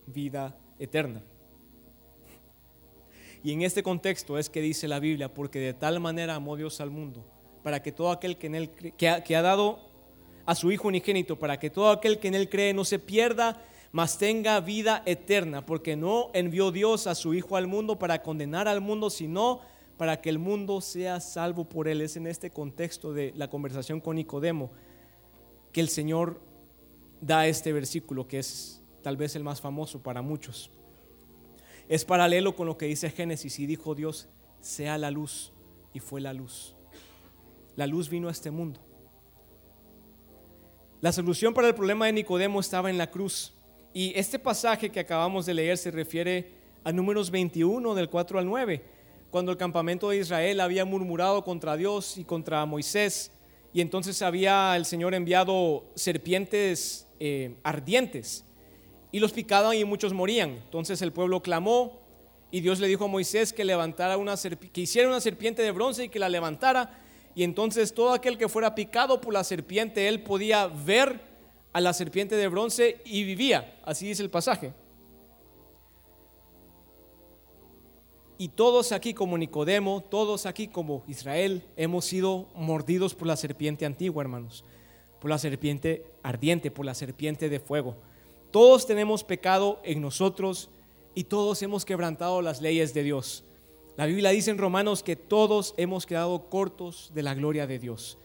vida 0.05 0.55
eterna. 0.79 1.23
Y 3.43 3.53
en 3.53 3.63
este 3.63 3.81
contexto 3.81 4.38
es 4.38 4.49
que 4.49 4.62
dice 4.62 4.88
la 4.88 4.99
Biblia, 4.99 5.34
porque 5.34 5.60
de 5.60 5.73
tal 5.73 5.99
manera 5.99 6.36
amó 6.36 6.55
Dios 6.55 6.79
al 6.81 6.91
mundo, 6.91 7.25
para 7.63 7.81
que 7.81 7.91
todo 7.91 8.12
aquel 8.12 8.38
que 8.38 8.47
en 8.47 8.55
él 8.55 8.69
que 8.69 9.10
ha, 9.10 9.23
que 9.23 9.36
ha 9.36 9.41
dado 9.41 9.91
a 10.45 10.55
su 10.55 10.71
Hijo 10.71 10.88
unigénito 10.88 11.38
para 11.38 11.60
que 11.60 11.69
todo 11.69 11.89
aquel 11.89 12.19
que 12.19 12.27
en 12.27 12.36
Él 12.36 12.49
cree 12.49 12.73
no 12.73 12.86
se 12.86 12.99
pierda, 12.99 13.63
mas 13.91 14.17
tenga 14.17 14.60
vida 14.60 15.03
eterna, 15.05 15.65
porque 15.65 15.95
no 15.95 16.29
envió 16.34 16.71
Dios 16.71 17.07
a 17.07 17.15
su 17.15 17.34
Hijo 17.34 17.57
al 17.57 17.67
mundo 17.67 17.99
para 17.99 18.21
condenar 18.21 18.67
al 18.67 18.81
mundo, 18.81 19.10
sino 19.10 19.61
para 20.02 20.20
que 20.20 20.32
el 20.32 20.39
mundo 20.39 20.82
sea 20.82 21.20
salvo 21.20 21.70
por 21.70 21.88
Él. 21.88 22.02
Es 22.02 22.18
en 22.18 22.26
este 22.26 22.49
contexto 22.49 23.14
de 23.14 23.34
la 23.36 23.52
conversación 23.52 24.02
con 24.02 24.16
Nicodemo 24.16 24.72
que 25.72 25.80
el 25.80 25.89
Señor 25.89 26.41
da 27.22 27.45
este 27.45 27.72
versículo, 27.72 28.28
que 28.28 28.39
es 28.39 28.82
tal 29.04 29.16
vez 29.16 29.36
el 29.36 29.43
más 29.43 29.62
famoso 29.62 30.02
para 30.02 30.24
muchos. 30.24 30.72
Es 31.88 32.04
paralelo 32.04 32.56
con 32.56 32.66
lo 32.66 32.80
que 32.80 32.88
dice 32.88 33.12
Génesis 33.12 33.60
y 33.60 33.68
dijo 33.68 33.93
Dios, 33.93 34.28
sea 34.60 34.97
la 34.97 35.12
luz, 35.12 35.54
y 35.93 35.99
fue 35.99 36.20
la 36.20 36.34
luz. 36.34 36.76
La 37.76 37.86
luz 37.86 38.10
vino 38.10 38.28
a 38.28 38.32
este 38.32 38.49
mundo. 38.49 38.80
La 40.99 41.12
solución 41.12 41.54
para 41.54 41.68
el 41.68 41.76
problema 41.76 42.08
de 42.08 42.14
Nicodemo 42.14 42.60
estaba 42.60 42.89
en 42.89 42.97
la 42.97 43.12
cruz. 43.12 43.54
Y 43.93 44.14
este 44.16 44.39
pasaje 44.39 44.89
que 44.89 44.99
acabamos 44.99 45.45
de 45.45 45.54
leer 45.54 45.78
se 45.78 45.91
refiere 45.91 46.54
a 46.84 46.91
números 46.91 47.30
21 47.30 47.93
del 47.93 48.10
4 48.10 48.39
al 48.39 48.47
9, 48.47 49.01
cuando 49.32 49.51
el 49.51 49.57
campamento 49.57 50.09
de 50.09 50.17
Israel 50.17 50.59
había 50.59 50.84
murmurado 50.84 51.43
contra 51.43 51.77
Dios 51.77 52.17
y 52.17 52.25
contra 52.25 52.65
Moisés, 52.65 53.32
y 53.73 53.79
entonces 53.79 54.21
había 54.21 54.75
el 54.75 54.86
Señor 54.86 55.13
enviado 55.13 55.86
serpientes 55.95 57.07
eh, 57.19 57.55
ardientes, 57.63 58.43
y 59.13 59.19
los 59.19 59.32
picaban 59.32 59.75
y 59.75 59.86
muchos 59.86 60.13
morían. 60.13 60.49
Entonces 60.51 61.01
el 61.01 61.13
pueblo 61.13 61.41
clamó, 61.41 62.01
y 62.51 62.59
Dios 62.59 62.82
le 62.82 62.88
dijo 62.88 63.05
a 63.05 63.07
Moisés 63.07 63.53
que, 63.53 63.63
levantara 63.63 64.17
una 64.17 64.36
que 64.36 64.82
hiciera 64.82 65.07
una 65.07 65.21
serpiente 65.21 65.61
de 65.61 65.71
bronce 65.71 66.05
y 66.05 66.09
que 66.09 66.19
la 66.19 66.27
levantara, 66.27 66.99
y 67.34 67.43
entonces 67.43 67.93
todo 67.93 68.11
aquel 68.11 68.38
que 68.38 68.49
fuera 68.49 68.75
picado 68.75 69.21
por 69.21 69.34
la 69.34 69.45
serpiente, 69.45 70.09
él 70.09 70.21
podía 70.21 70.67
ver 70.67 71.21
a 71.71 71.79
la 71.79 71.93
serpiente 71.93 72.36
de 72.36 72.49
bronce 72.49 73.01
y 73.05 73.23
vivía. 73.23 73.79
Así 73.86 74.05
dice 74.05 74.23
el 74.23 74.29
pasaje. 74.29 74.73
Y 78.42 78.48
todos 78.48 78.92
aquí 78.92 79.14
como 79.14 79.38
Nicodemo, 79.38 80.02
todos 80.02 80.48
aquí 80.48 80.68
como 80.68 81.04
Israel, 81.08 81.62
hemos 81.78 82.06
sido 82.06 82.48
mordidos 82.56 83.14
por 83.14 83.28
la 83.28 83.38
serpiente 83.38 83.86
antigua, 83.86 84.24
hermanos, 84.24 84.66
por 85.20 85.30
la 85.30 85.38
serpiente 85.38 86.08
ardiente, 86.24 86.72
por 86.72 86.84
la 86.84 86.96
serpiente 86.96 87.50
de 87.50 87.60
fuego. 87.60 87.98
Todos 88.50 88.88
tenemos 88.88 89.24
pecado 89.24 89.80
en 89.84 90.02
nosotros 90.02 90.72
y 91.14 91.26
todos 91.26 91.62
hemos 91.62 91.86
quebrantado 91.86 92.42
las 92.42 92.62
leyes 92.62 92.96
de 92.96 93.04
Dios. 93.04 93.44
La 93.96 94.08
Biblia 94.08 94.32
dice 94.32 94.50
en 94.50 94.58
Romanos 94.58 95.04
que 95.04 95.16
todos 95.16 95.76
hemos 95.78 96.08
quedado 96.08 96.50
cortos 96.50 97.12
de 97.14 97.22
la 97.22 97.36
gloria 97.36 97.68
de 97.68 97.78
Dios. 97.78 98.18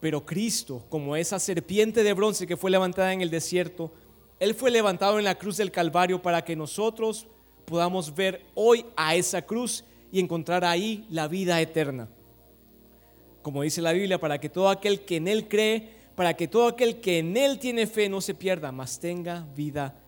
Pero 0.00 0.24
Cristo, 0.24 0.86
como 0.88 1.16
esa 1.16 1.38
serpiente 1.38 2.02
de 2.02 2.14
bronce 2.14 2.46
que 2.46 2.56
fue 2.56 2.70
levantada 2.70 3.12
en 3.12 3.20
el 3.20 3.28
desierto, 3.28 3.92
Él 4.40 4.54
fue 4.54 4.70
levantado 4.70 5.18
en 5.18 5.26
la 5.26 5.34
cruz 5.34 5.58
del 5.58 5.70
Calvario 5.70 6.22
para 6.22 6.46
que 6.46 6.56
nosotros 6.56 7.26
podamos 7.64 8.14
ver 8.14 8.44
hoy 8.54 8.84
a 8.96 9.14
esa 9.14 9.42
cruz 9.42 9.84
y 10.12 10.20
encontrar 10.20 10.64
ahí 10.64 11.06
la 11.10 11.28
vida 11.28 11.60
eterna. 11.60 12.08
Como 13.42 13.62
dice 13.62 13.82
la 13.82 13.92
Biblia, 13.92 14.18
para 14.18 14.38
que 14.38 14.48
todo 14.48 14.68
aquel 14.68 15.04
que 15.04 15.16
en 15.16 15.28
Él 15.28 15.48
cree, 15.48 15.90
para 16.14 16.34
que 16.34 16.48
todo 16.48 16.68
aquel 16.68 17.00
que 17.00 17.18
en 17.18 17.36
Él 17.36 17.58
tiene 17.58 17.86
fe 17.86 18.08
no 18.08 18.20
se 18.20 18.34
pierda, 18.34 18.72
mas 18.72 19.00
tenga 19.00 19.46
vida 19.54 19.98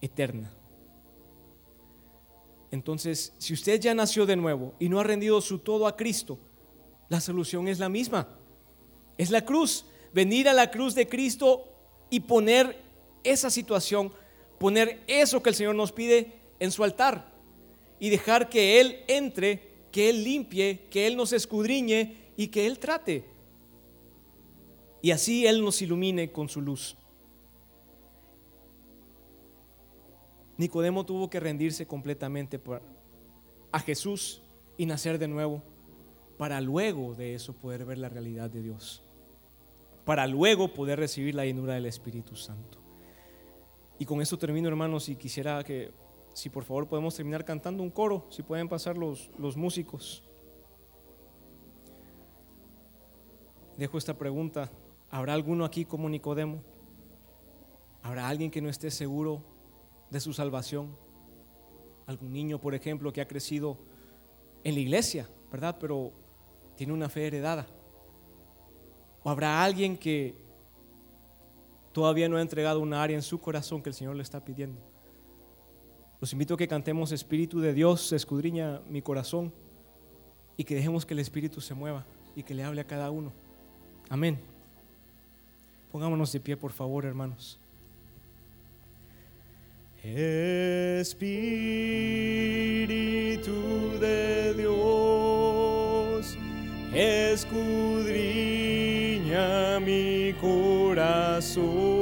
eterna. 0.00 0.50
Entonces, 2.70 3.32
si 3.38 3.52
usted 3.52 3.80
ya 3.80 3.94
nació 3.94 4.26
de 4.26 4.36
nuevo 4.36 4.74
y 4.78 4.88
no 4.88 5.00
ha 5.00 5.04
rendido 5.04 5.40
su 5.40 5.58
todo 5.58 5.86
a 5.86 5.96
Cristo, 5.96 6.38
la 7.08 7.20
solución 7.20 7.68
es 7.68 7.78
la 7.78 7.88
misma. 7.88 8.28
Es 9.18 9.30
la 9.30 9.44
cruz. 9.44 9.86
Venir 10.14 10.48
a 10.48 10.52
la 10.52 10.70
cruz 10.70 10.94
de 10.94 11.08
Cristo 11.08 11.68
y 12.08 12.20
poner 12.20 12.80
esa 13.24 13.50
situación, 13.50 14.12
poner 14.58 15.02
eso 15.06 15.42
que 15.42 15.50
el 15.50 15.56
Señor 15.56 15.74
nos 15.74 15.92
pide 15.92 16.39
en 16.60 16.70
su 16.70 16.84
altar 16.84 17.32
y 17.98 18.10
dejar 18.10 18.48
que 18.48 18.80
Él 18.80 19.04
entre, 19.08 19.86
que 19.90 20.10
Él 20.10 20.22
limpie, 20.22 20.86
que 20.90 21.06
Él 21.06 21.16
nos 21.16 21.32
escudriñe 21.32 22.32
y 22.36 22.48
que 22.48 22.66
Él 22.66 22.78
trate. 22.78 23.24
Y 25.02 25.10
así 25.10 25.46
Él 25.46 25.64
nos 25.64 25.82
ilumine 25.82 26.30
con 26.30 26.48
su 26.48 26.60
luz. 26.60 26.96
Nicodemo 30.56 31.04
tuvo 31.06 31.30
que 31.30 31.40
rendirse 31.40 31.86
completamente 31.86 32.60
a 33.72 33.80
Jesús 33.80 34.42
y 34.76 34.84
nacer 34.84 35.18
de 35.18 35.26
nuevo 35.26 35.62
para 36.36 36.60
luego 36.60 37.14
de 37.14 37.34
eso 37.34 37.54
poder 37.54 37.84
ver 37.84 37.98
la 37.98 38.08
realidad 38.08 38.50
de 38.50 38.62
Dios, 38.62 39.02
para 40.04 40.26
luego 40.26 40.72
poder 40.72 40.98
recibir 40.98 41.34
la 41.34 41.44
llenura 41.44 41.74
del 41.74 41.86
Espíritu 41.86 42.36
Santo. 42.36 42.78
Y 43.98 44.06
con 44.06 44.22
eso 44.22 44.38
termino, 44.38 44.68
hermanos, 44.68 45.08
y 45.10 45.16
quisiera 45.16 45.62
que 45.62 45.92
si 46.40 46.48
por 46.48 46.64
favor 46.64 46.88
podemos 46.88 47.14
terminar 47.14 47.44
cantando 47.44 47.82
un 47.82 47.90
coro, 47.90 48.26
si 48.30 48.42
pueden 48.42 48.66
pasar 48.66 48.96
los, 48.96 49.30
los 49.38 49.58
músicos. 49.58 50.22
Dejo 53.76 53.98
esta 53.98 54.16
pregunta. 54.16 54.70
¿Habrá 55.10 55.34
alguno 55.34 55.66
aquí 55.66 55.84
como 55.84 56.08
Nicodemo? 56.08 56.62
¿Habrá 58.02 58.26
alguien 58.26 58.50
que 58.50 58.62
no 58.62 58.70
esté 58.70 58.90
seguro 58.90 59.42
de 60.08 60.18
su 60.18 60.32
salvación? 60.32 60.96
Algún 62.06 62.32
niño, 62.32 62.58
por 62.58 62.74
ejemplo, 62.74 63.12
que 63.12 63.20
ha 63.20 63.28
crecido 63.28 63.76
en 64.64 64.74
la 64.74 64.80
iglesia, 64.80 65.28
¿verdad? 65.52 65.76
Pero 65.78 66.12
tiene 66.74 66.94
una 66.94 67.10
fe 67.10 67.26
heredada. 67.26 67.66
¿O 69.22 69.28
habrá 69.28 69.62
alguien 69.62 69.98
que 69.98 70.34
todavía 71.92 72.30
no 72.30 72.38
ha 72.38 72.40
entregado 72.40 72.80
una 72.80 73.02
área 73.02 73.16
en 73.16 73.22
su 73.22 73.38
corazón 73.38 73.82
que 73.82 73.90
el 73.90 73.94
Señor 73.94 74.16
le 74.16 74.22
está 74.22 74.42
pidiendo? 74.42 74.89
Los 76.20 76.32
invito 76.34 76.52
a 76.54 76.56
que 76.58 76.68
cantemos 76.68 77.12
Espíritu 77.12 77.60
de 77.60 77.72
Dios, 77.72 78.12
escudriña 78.12 78.82
mi 78.90 79.00
corazón 79.00 79.52
y 80.56 80.64
que 80.64 80.74
dejemos 80.74 81.06
que 81.06 81.14
el 81.14 81.20
Espíritu 81.20 81.62
se 81.62 81.72
mueva 81.72 82.04
y 82.36 82.42
que 82.42 82.54
le 82.54 82.62
hable 82.62 82.82
a 82.82 82.86
cada 82.86 83.10
uno. 83.10 83.32
Amén. 84.10 84.38
Pongámonos 85.90 86.30
de 86.30 86.40
pie, 86.40 86.58
por 86.58 86.72
favor, 86.72 87.06
hermanos. 87.06 87.58
Espíritu 90.02 91.30
de 93.98 94.54
Dios, 94.54 96.36
escudriña 96.92 98.20
mi 99.80 100.34
corazón. 100.40 101.99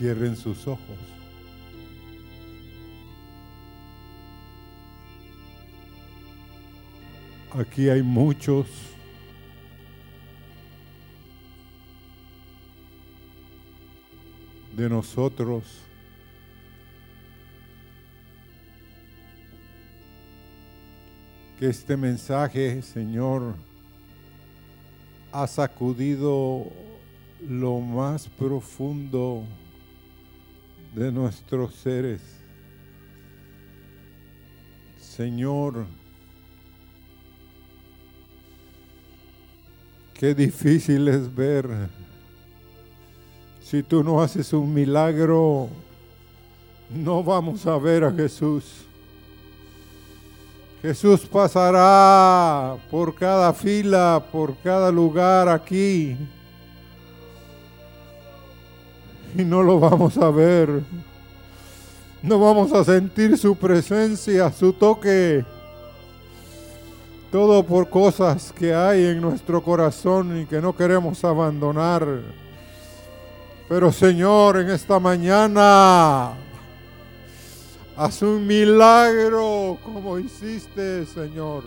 Cierren 0.00 0.34
sus 0.34 0.66
ojos. 0.66 0.96
Aquí 7.52 7.90
hay 7.90 8.02
muchos 8.02 8.66
de 14.74 14.88
nosotros 14.88 15.64
que 21.58 21.68
este 21.68 21.94
mensaje, 21.98 22.80
Señor, 22.80 23.54
ha 25.30 25.46
sacudido 25.46 26.72
lo 27.46 27.80
más 27.80 28.28
profundo 28.28 29.44
de 30.94 31.12
nuestros 31.12 31.74
seres. 31.74 32.20
Señor, 34.98 35.86
qué 40.14 40.34
difícil 40.34 41.08
es 41.08 41.34
ver 41.34 41.68
si 43.60 43.82
tú 43.84 44.02
no 44.02 44.20
haces 44.20 44.52
un 44.52 44.74
milagro, 44.74 45.68
no 46.88 47.22
vamos 47.22 47.66
a 47.66 47.78
ver 47.78 48.02
a 48.02 48.10
Jesús. 48.10 48.86
Jesús 50.82 51.20
pasará 51.26 52.76
por 52.90 53.14
cada 53.14 53.52
fila, 53.52 54.24
por 54.32 54.56
cada 54.56 54.90
lugar 54.90 55.48
aquí. 55.48 56.16
Y 59.36 59.44
no 59.44 59.62
lo 59.62 59.78
vamos 59.78 60.16
a 60.18 60.30
ver. 60.30 60.82
No 62.22 62.38
vamos 62.38 62.72
a 62.72 62.84
sentir 62.84 63.38
su 63.38 63.56
presencia, 63.56 64.52
su 64.52 64.72
toque. 64.72 65.44
Todo 67.30 67.64
por 67.64 67.88
cosas 67.88 68.52
que 68.52 68.74
hay 68.74 69.06
en 69.06 69.20
nuestro 69.20 69.62
corazón 69.62 70.40
y 70.40 70.46
que 70.46 70.60
no 70.60 70.74
queremos 70.76 71.24
abandonar. 71.24 72.06
Pero 73.68 73.92
Señor, 73.92 74.58
en 74.58 74.70
esta 74.70 74.98
mañana, 74.98 76.32
haz 77.96 78.22
un 78.22 78.44
milagro 78.46 79.78
como 79.84 80.18
hiciste, 80.18 81.06
Señor. 81.06 81.62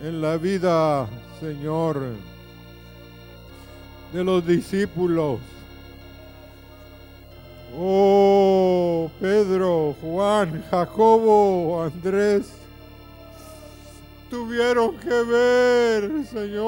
En 0.00 0.22
la 0.22 0.36
vida, 0.36 1.08
Señor, 1.40 2.00
de 4.12 4.24
los 4.24 4.46
discípulos. 4.46 5.40
Oh, 7.76 9.10
Pedro, 9.20 9.96
Juan, 10.00 10.62
Jacobo, 10.70 11.82
Andrés 11.82 12.52
tuvieron 14.30 14.96
que 14.98 15.22
ver, 15.22 16.24
Señor, 16.26 16.64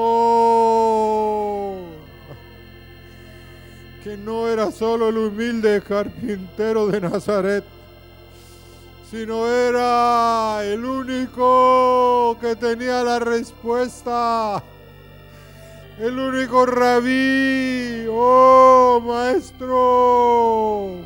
que 4.03 4.17
no 4.17 4.47
era 4.47 4.71
solo 4.71 5.09
el 5.09 5.17
humilde 5.17 5.81
carpintero 5.81 6.87
de 6.87 7.01
Nazaret, 7.01 7.63
sino 9.09 9.47
era 9.47 10.63
el 10.65 10.83
único 10.83 12.37
que 12.41 12.57
tenía 12.57 13.03
la 13.03 13.19
respuesta, 13.19 14.61
el 15.97 16.19
único 16.19 16.65
rabí, 16.65 18.05
oh 18.09 19.01
maestro. 19.05 20.97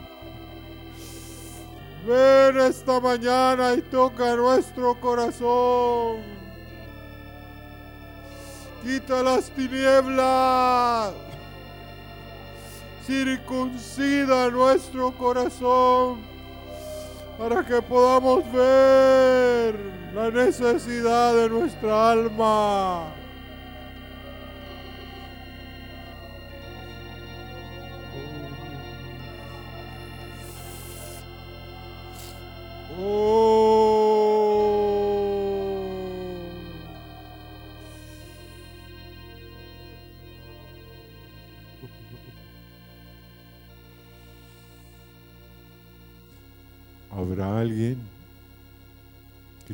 Ven 2.07 2.59
esta 2.61 2.99
mañana 2.99 3.75
y 3.75 3.83
toca 3.83 4.35
nuestro 4.35 4.99
corazón. 4.99 6.23
Quita 8.83 9.21
las 9.21 9.51
tinieblas. 9.51 11.13
Circuncida 13.05 14.49
nuestro 14.49 15.11
corazón 15.15 16.30
para 17.41 17.63
que 17.63 17.81
podamos 17.81 18.43
ver 18.51 19.75
la 20.13 20.29
necesidad 20.29 21.35
de 21.35 21.49
nuestra 21.49 22.11
alma. 22.11 23.07
Oh. 32.99 33.50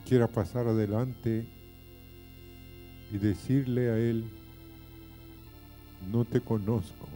Quiera 0.07 0.27
pasar 0.27 0.67
adelante 0.67 1.45
y 3.11 3.17
decirle 3.17 3.89
a 3.89 3.97
él, 3.97 4.23
no 6.09 6.23
te 6.23 6.39
conozco? 6.39 7.07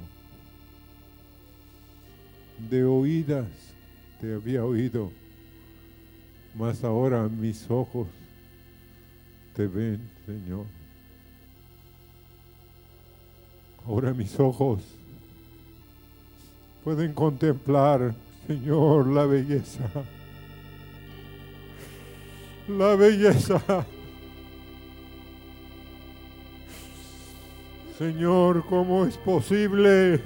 De 2.70 2.84
oídas 2.84 3.48
te 4.20 4.34
había 4.34 4.66
oído, 4.66 5.12
mas 6.54 6.84
ahora 6.84 7.28
mis 7.30 7.70
ojos 7.72 8.08
te 9.56 9.68
ven, 9.68 10.02
Señor. 10.26 10.66
Ahora 13.88 14.14
mis 14.14 14.38
ojos 14.40 14.84
pueden 16.84 17.14
contemplar, 17.14 18.14
Señor, 18.48 19.08
la 19.08 19.26
belleza. 19.26 19.90
La 22.68 22.96
belleza. 22.96 23.86
Señor, 27.98 28.66
¿cómo 28.68 29.06
es 29.06 29.18
posible? 29.18 30.22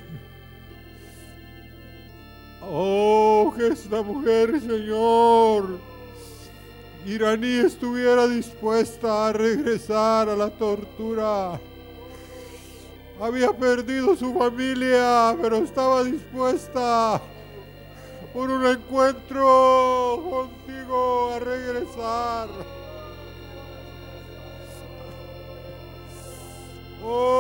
Oh, 2.62 3.54
que 3.56 3.68
esta 3.68 4.02
mujer, 4.02 4.60
Señor, 4.60 5.80
iraní 7.06 7.60
estuviera 7.66 8.28
dispuesta 8.28 9.28
a 9.28 9.34
regresar 9.34 10.30
a 10.30 10.36
la 10.36 10.50
tortura. 10.50 11.60
Había 13.22 13.52
perdido 13.52 14.16
su 14.16 14.34
familia, 14.34 15.36
pero 15.42 15.58
estaba 15.58 16.04
dispuesta 16.04 17.22
por 18.36 18.52
un 18.52 18.66
encuentro 18.66 20.22
contigo 20.30 21.32
a 21.32 21.40
regresar. 21.40 22.50
Oh, 27.02 27.35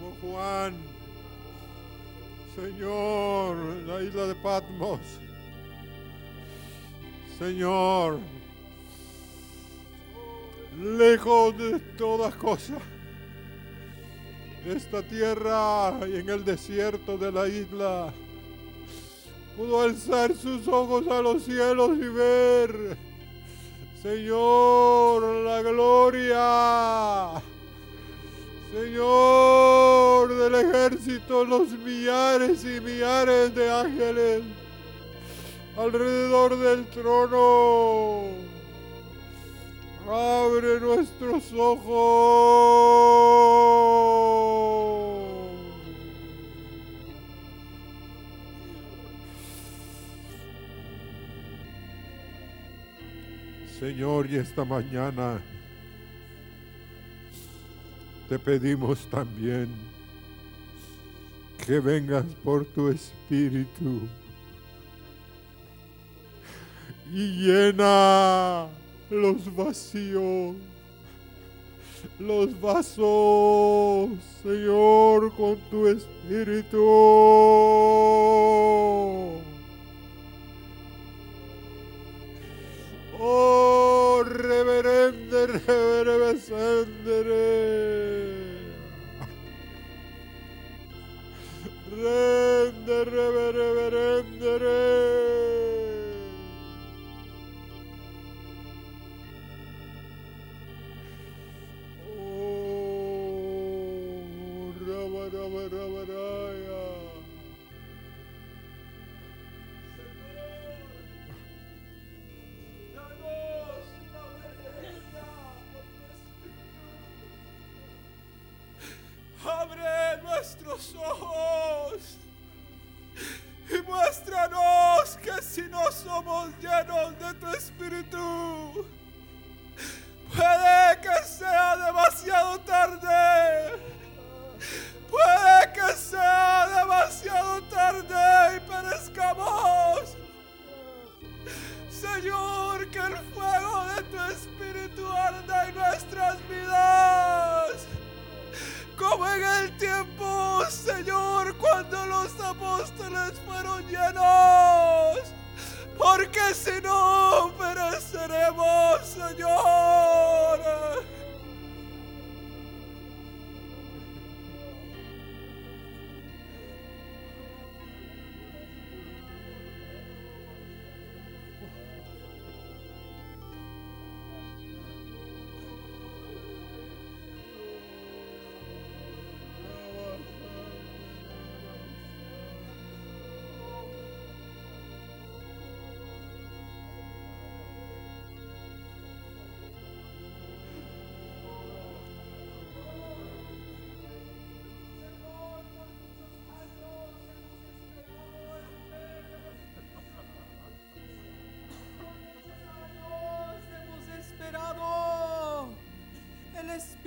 como 0.00 0.16
Juan, 0.34 0.74
Señor, 2.56 3.56
la 3.86 4.02
isla 4.02 4.26
de 4.26 4.34
Patmos, 4.36 5.00
Señor, 7.38 8.18
lejos 10.78 11.58
de 11.58 11.78
todas 11.98 12.34
cosas, 12.36 12.78
de 14.64 14.76
esta 14.76 15.02
tierra 15.02 15.98
y 16.08 16.16
en 16.16 16.28
el 16.28 16.44
desierto 16.44 17.18
de 17.18 17.32
la 17.32 17.48
isla, 17.48 18.12
pudo 19.56 19.82
alzar 19.82 20.34
sus 20.34 20.66
ojos 20.68 21.06
a 21.08 21.20
los 21.22 21.42
cielos 21.44 21.90
y 21.98 22.08
ver, 22.08 22.96
Señor, 24.02 25.22
la 25.44 25.62
gloria. 25.62 27.42
Señor 28.72 29.69
del 30.40 30.54
ejército, 30.54 31.44
los 31.44 31.68
millares 31.70 32.64
y 32.64 32.80
millares 32.80 33.54
de 33.54 33.70
ángeles 33.70 34.42
alrededor 35.76 36.58
del 36.58 36.86
trono. 36.86 38.30
Abre 40.08 40.80
nuestros 40.80 41.52
ojos. 41.52 41.90
Señor, 53.78 54.26
y 54.30 54.36
esta 54.36 54.64
mañana 54.64 55.40
te 58.28 58.38
pedimos 58.38 59.06
también 59.10 59.99
que 61.66 61.80
vengas 61.80 62.24
por 62.44 62.64
tu 62.64 62.88
espíritu 62.88 64.00
y 67.12 67.46
llena 67.46 68.68
los 69.10 69.54
vacíos, 69.54 70.54
los 72.18 72.60
vasos, 72.60 74.10
Señor, 74.42 75.32
con 75.34 75.56
tu 75.70 75.86
espíritu. 75.88 76.78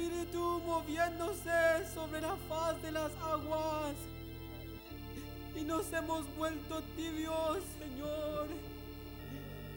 Espíritu 0.03 0.61
moviéndose 0.65 1.87
sobre 1.93 2.19
la 2.19 2.35
faz 2.49 2.81
de 2.81 2.91
las 2.91 3.11
aguas 3.21 3.95
y 5.55 5.61
nos 5.61 5.93
hemos 5.93 6.25
vuelto 6.35 6.81
tibios, 6.97 7.59
Señor. 7.79 8.47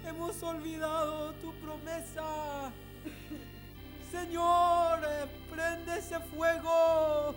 Hemos 0.04 0.42
olvidado 0.42 1.32
tu 1.34 1.52
promesa. 1.60 2.72
Señor, 4.10 4.98
eh, 5.04 5.26
prende 5.48 5.96
ese 5.96 6.18
fuego. 6.18 7.36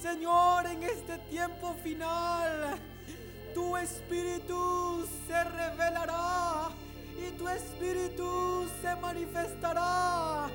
Señor, 0.00 0.66
en 0.68 0.84
este 0.84 1.18
tiempo 1.28 1.74
final, 1.82 2.78
tu 3.52 3.76
espíritu 3.76 5.06
se 5.26 5.44
revelará 5.44 6.70
y 7.18 7.30
tu 7.32 7.46
espíritu 7.46 8.66
se 8.80 8.96
manifestará. 8.96 10.45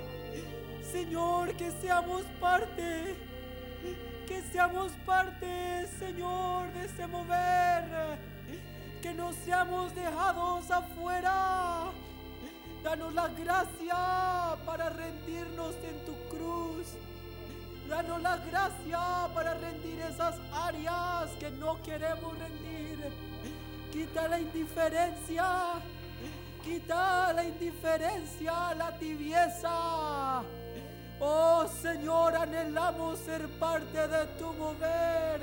Señor, 0.92 1.54
que 1.54 1.72
seamos 1.72 2.24
parte, 2.40 3.16
que 4.28 4.42
seamos 4.52 4.92
parte, 5.06 5.88
Señor, 5.98 6.72
de 6.74 6.86
ese 6.86 7.08
mover, 7.08 8.20
que 9.02 9.14
no 9.14 9.32
seamos 9.32 9.96
dejados 9.96 10.70
afuera. 10.70 11.92
Danos 12.84 13.14
la 13.14 13.30
gracia 13.30 14.58
para 14.66 14.90
rendirnos 14.90 15.76
en 15.76 16.06
tu 16.06 16.14
cruz. 16.36 16.88
Danos 17.88 18.22
la 18.22 18.38
gracia 18.38 19.30
para 19.34 19.54
rendir 19.54 20.00
esas 20.02 20.36
áreas 20.52 21.30
que 21.40 21.52
no 21.52 21.82
queremos 21.84 22.38
rendir. 22.38 23.00
Quita 23.94 24.28
la 24.28 24.40
indiferencia. 24.40 25.46
Quita 26.64 27.34
la 27.34 27.44
indiferencia, 27.44 28.74
la 28.76 28.98
tibieza. 28.98 30.44
Oh 31.24 31.68
Señor, 31.68 32.36
anhelamos 32.36 33.20
ser 33.20 33.48
parte 33.60 34.08
de 34.08 34.26
tu 34.40 34.52
mover. 34.54 35.40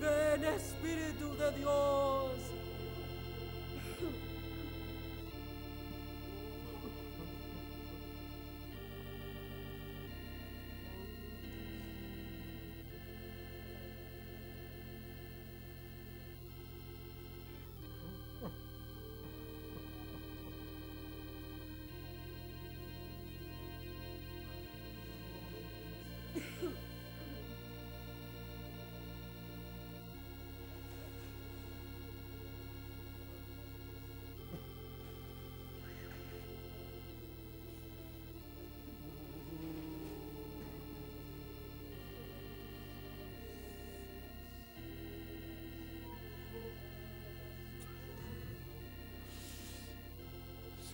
Ven 0.00 0.44
Espíritu 0.44 1.34
de 1.34 1.50
Dios. 1.58 2.30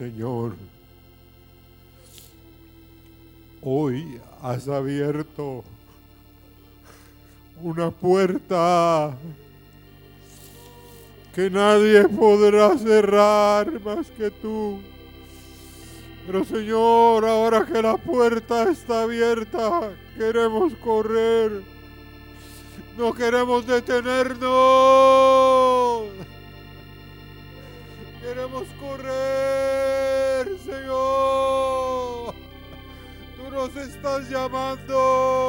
Señor, 0.01 0.55
Hoy 3.61 4.19
has 4.41 4.67
abierto 4.67 5.63
una 7.61 7.91
puerta 7.91 9.15
que 11.35 11.51
nadie 11.51 12.09
podrá 12.09 12.79
cerrar 12.79 13.79
más 13.83 14.11
que 14.13 14.31
tú. 14.31 14.81
Pero 16.27 16.47
Señor, 16.47 17.27
ahora 17.27 17.67
que 17.67 17.83
la 17.83 17.99
puerta 17.99 18.71
está 18.71 19.03
abierta, 19.03 19.93
queremos 20.17 20.73
correr. 20.83 21.61
No 22.97 23.13
queremos 23.13 23.67
detenernos. 23.67 25.30
Llamando. 34.29 35.40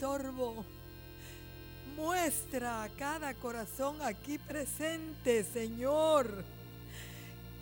Estorbo? 0.00 0.64
Muestra 1.94 2.84
a 2.84 2.88
cada 2.88 3.34
corazón 3.34 4.00
aquí 4.00 4.38
presente, 4.38 5.44
Señor. 5.44 6.42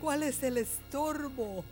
¿Cuál 0.01 0.23
es 0.23 0.41
el 0.45 0.59
estorbo 0.59 1.65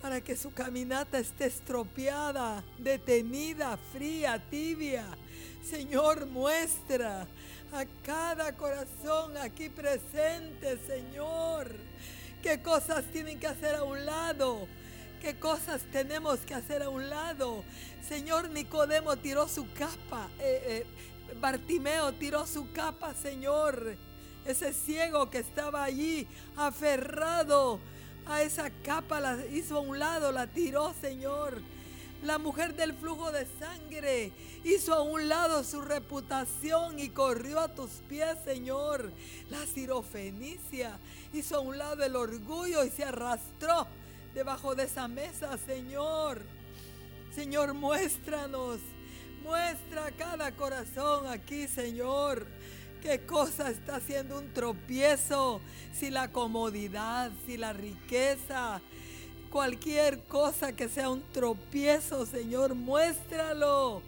para 0.00 0.22
que 0.22 0.34
su 0.34 0.54
caminata 0.54 1.18
esté 1.18 1.44
estropeada, 1.44 2.64
detenida, 2.78 3.76
fría, 3.92 4.42
tibia? 4.48 5.04
Señor, 5.62 6.24
muestra 6.24 7.26
a 7.74 7.84
cada 8.02 8.52
corazón 8.52 9.36
aquí 9.36 9.68
presente, 9.68 10.78
Señor. 10.86 11.70
¿Qué 12.42 12.62
cosas 12.62 13.04
tienen 13.12 13.38
que 13.38 13.48
hacer 13.48 13.74
a 13.74 13.84
un 13.84 14.06
lado? 14.06 14.66
¿Qué 15.26 15.34
cosas 15.40 15.82
tenemos 15.90 16.38
que 16.38 16.54
hacer 16.54 16.84
a 16.84 16.88
un 16.88 17.10
lado? 17.10 17.64
Señor 18.08 18.48
Nicodemo 18.50 19.16
tiró 19.16 19.48
su 19.48 19.66
capa. 19.72 20.28
eh, 20.38 20.86
eh, 20.86 21.34
Bartimeo 21.40 22.12
tiró 22.12 22.46
su 22.46 22.70
capa, 22.70 23.12
Señor. 23.12 23.96
Ese 24.44 24.72
ciego 24.72 25.28
que 25.28 25.38
estaba 25.38 25.82
allí 25.82 26.28
aferrado 26.54 27.80
a 28.24 28.42
esa 28.42 28.70
capa 28.84 29.18
la 29.18 29.44
hizo 29.46 29.78
a 29.78 29.80
un 29.80 29.98
lado, 29.98 30.30
la 30.30 30.46
tiró, 30.46 30.94
Señor. 31.00 31.60
La 32.22 32.38
mujer 32.38 32.76
del 32.76 32.94
flujo 32.94 33.32
de 33.32 33.48
sangre 33.58 34.30
hizo 34.62 34.94
a 34.94 35.02
un 35.02 35.28
lado 35.28 35.64
su 35.64 35.80
reputación 35.80 37.00
y 37.00 37.08
corrió 37.08 37.58
a 37.58 37.74
tus 37.74 37.90
pies, 38.08 38.36
Señor. 38.44 39.10
La 39.50 39.66
sirofenicia 39.66 41.00
hizo 41.32 41.56
a 41.56 41.60
un 41.62 41.78
lado 41.78 42.04
el 42.04 42.14
orgullo 42.14 42.84
y 42.84 42.90
se 42.90 43.02
arrastró 43.02 43.88
debajo 44.36 44.74
de 44.74 44.84
esa 44.84 45.08
mesa, 45.08 45.56
Señor. 45.56 46.42
Señor, 47.34 47.72
muéstranos, 47.72 48.80
muestra 49.42 50.10
cada 50.10 50.52
corazón 50.52 51.26
aquí, 51.26 51.66
Señor. 51.66 52.46
¿Qué 53.00 53.20
cosa 53.20 53.70
está 53.70 53.96
haciendo 53.96 54.38
un 54.38 54.52
tropiezo? 54.52 55.62
Si 55.98 56.10
la 56.10 56.30
comodidad, 56.30 57.30
si 57.46 57.56
la 57.56 57.72
riqueza, 57.72 58.82
cualquier 59.50 60.22
cosa 60.24 60.76
que 60.76 60.90
sea 60.90 61.08
un 61.08 61.22
tropiezo, 61.32 62.26
Señor, 62.26 62.74
muéstralo. 62.74 64.02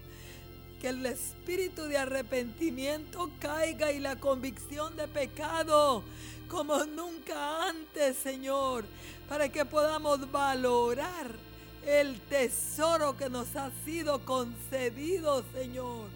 Que 0.80 0.88
el 0.88 1.04
espíritu 1.06 1.84
de 1.84 1.98
arrepentimiento 1.98 3.30
caiga 3.40 3.90
y 3.92 3.98
la 3.98 4.16
convicción 4.16 4.96
de 4.96 5.08
pecado 5.08 6.04
como 6.48 6.84
nunca 6.84 7.68
antes, 7.68 8.16
Señor, 8.16 8.84
para 9.28 9.48
que 9.48 9.64
podamos 9.64 10.30
valorar 10.30 11.30
el 11.86 12.20
tesoro 12.22 13.16
que 13.16 13.28
nos 13.28 13.54
ha 13.56 13.70
sido 13.84 14.24
concedido, 14.24 15.44
Señor. 15.52 16.06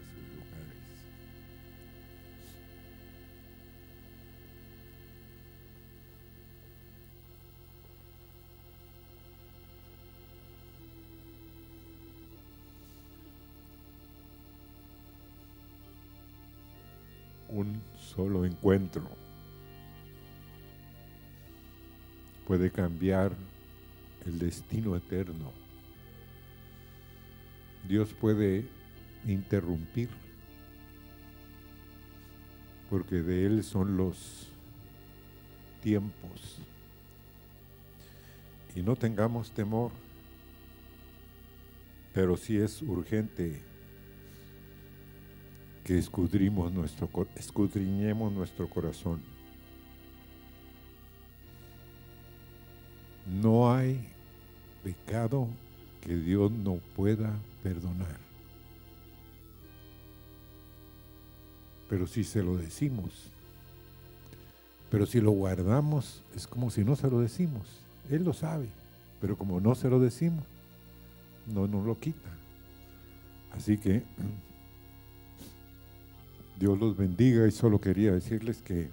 Sus 0.00 0.24
lugares. 0.36 0.78
Un 17.48 17.82
solo 17.98 18.44
encuentro 18.44 19.08
puede 22.46 22.72
cambiar 22.72 23.32
el 24.26 24.38
destino 24.40 24.96
eterno. 24.96 25.52
Dios 27.86 28.12
puede 28.20 28.66
interrumpir, 29.26 30.08
porque 32.88 33.16
de 33.16 33.46
Él 33.46 33.64
son 33.64 33.96
los 33.96 34.48
tiempos. 35.82 36.58
Y 38.74 38.82
no 38.82 38.96
tengamos 38.96 39.50
temor, 39.50 39.90
pero 42.14 42.36
sí 42.36 42.56
es 42.56 42.82
urgente 42.82 43.62
que 45.84 45.98
escudrimos 45.98 46.72
nuestro, 46.72 47.08
escudriñemos 47.36 48.32
nuestro 48.32 48.68
corazón. 48.68 49.20
No 53.26 53.72
hay 53.72 54.08
pecado 54.82 55.48
que 56.00 56.16
Dios 56.16 56.50
no 56.50 56.76
pueda 56.96 57.38
perdonar. 57.62 58.29
Pero 61.90 62.06
si 62.06 62.22
se 62.22 62.40
lo 62.40 62.56
decimos, 62.56 63.10
pero 64.92 65.06
si 65.06 65.20
lo 65.20 65.32
guardamos, 65.32 66.22
es 66.36 66.46
como 66.46 66.70
si 66.70 66.84
no 66.84 66.94
se 66.94 67.10
lo 67.10 67.20
decimos. 67.20 67.66
Él 68.08 68.22
lo 68.22 68.32
sabe, 68.32 68.68
pero 69.20 69.36
como 69.36 69.60
no 69.60 69.74
se 69.74 69.90
lo 69.90 69.98
decimos, 69.98 70.44
no 71.52 71.66
nos 71.66 71.84
lo 71.84 71.98
quita. 71.98 72.30
Así 73.50 73.76
que 73.76 74.04
Dios 76.60 76.78
los 76.78 76.96
bendiga 76.96 77.48
y 77.48 77.50
solo 77.50 77.80
quería 77.80 78.12
decirles 78.12 78.62
que 78.62 78.88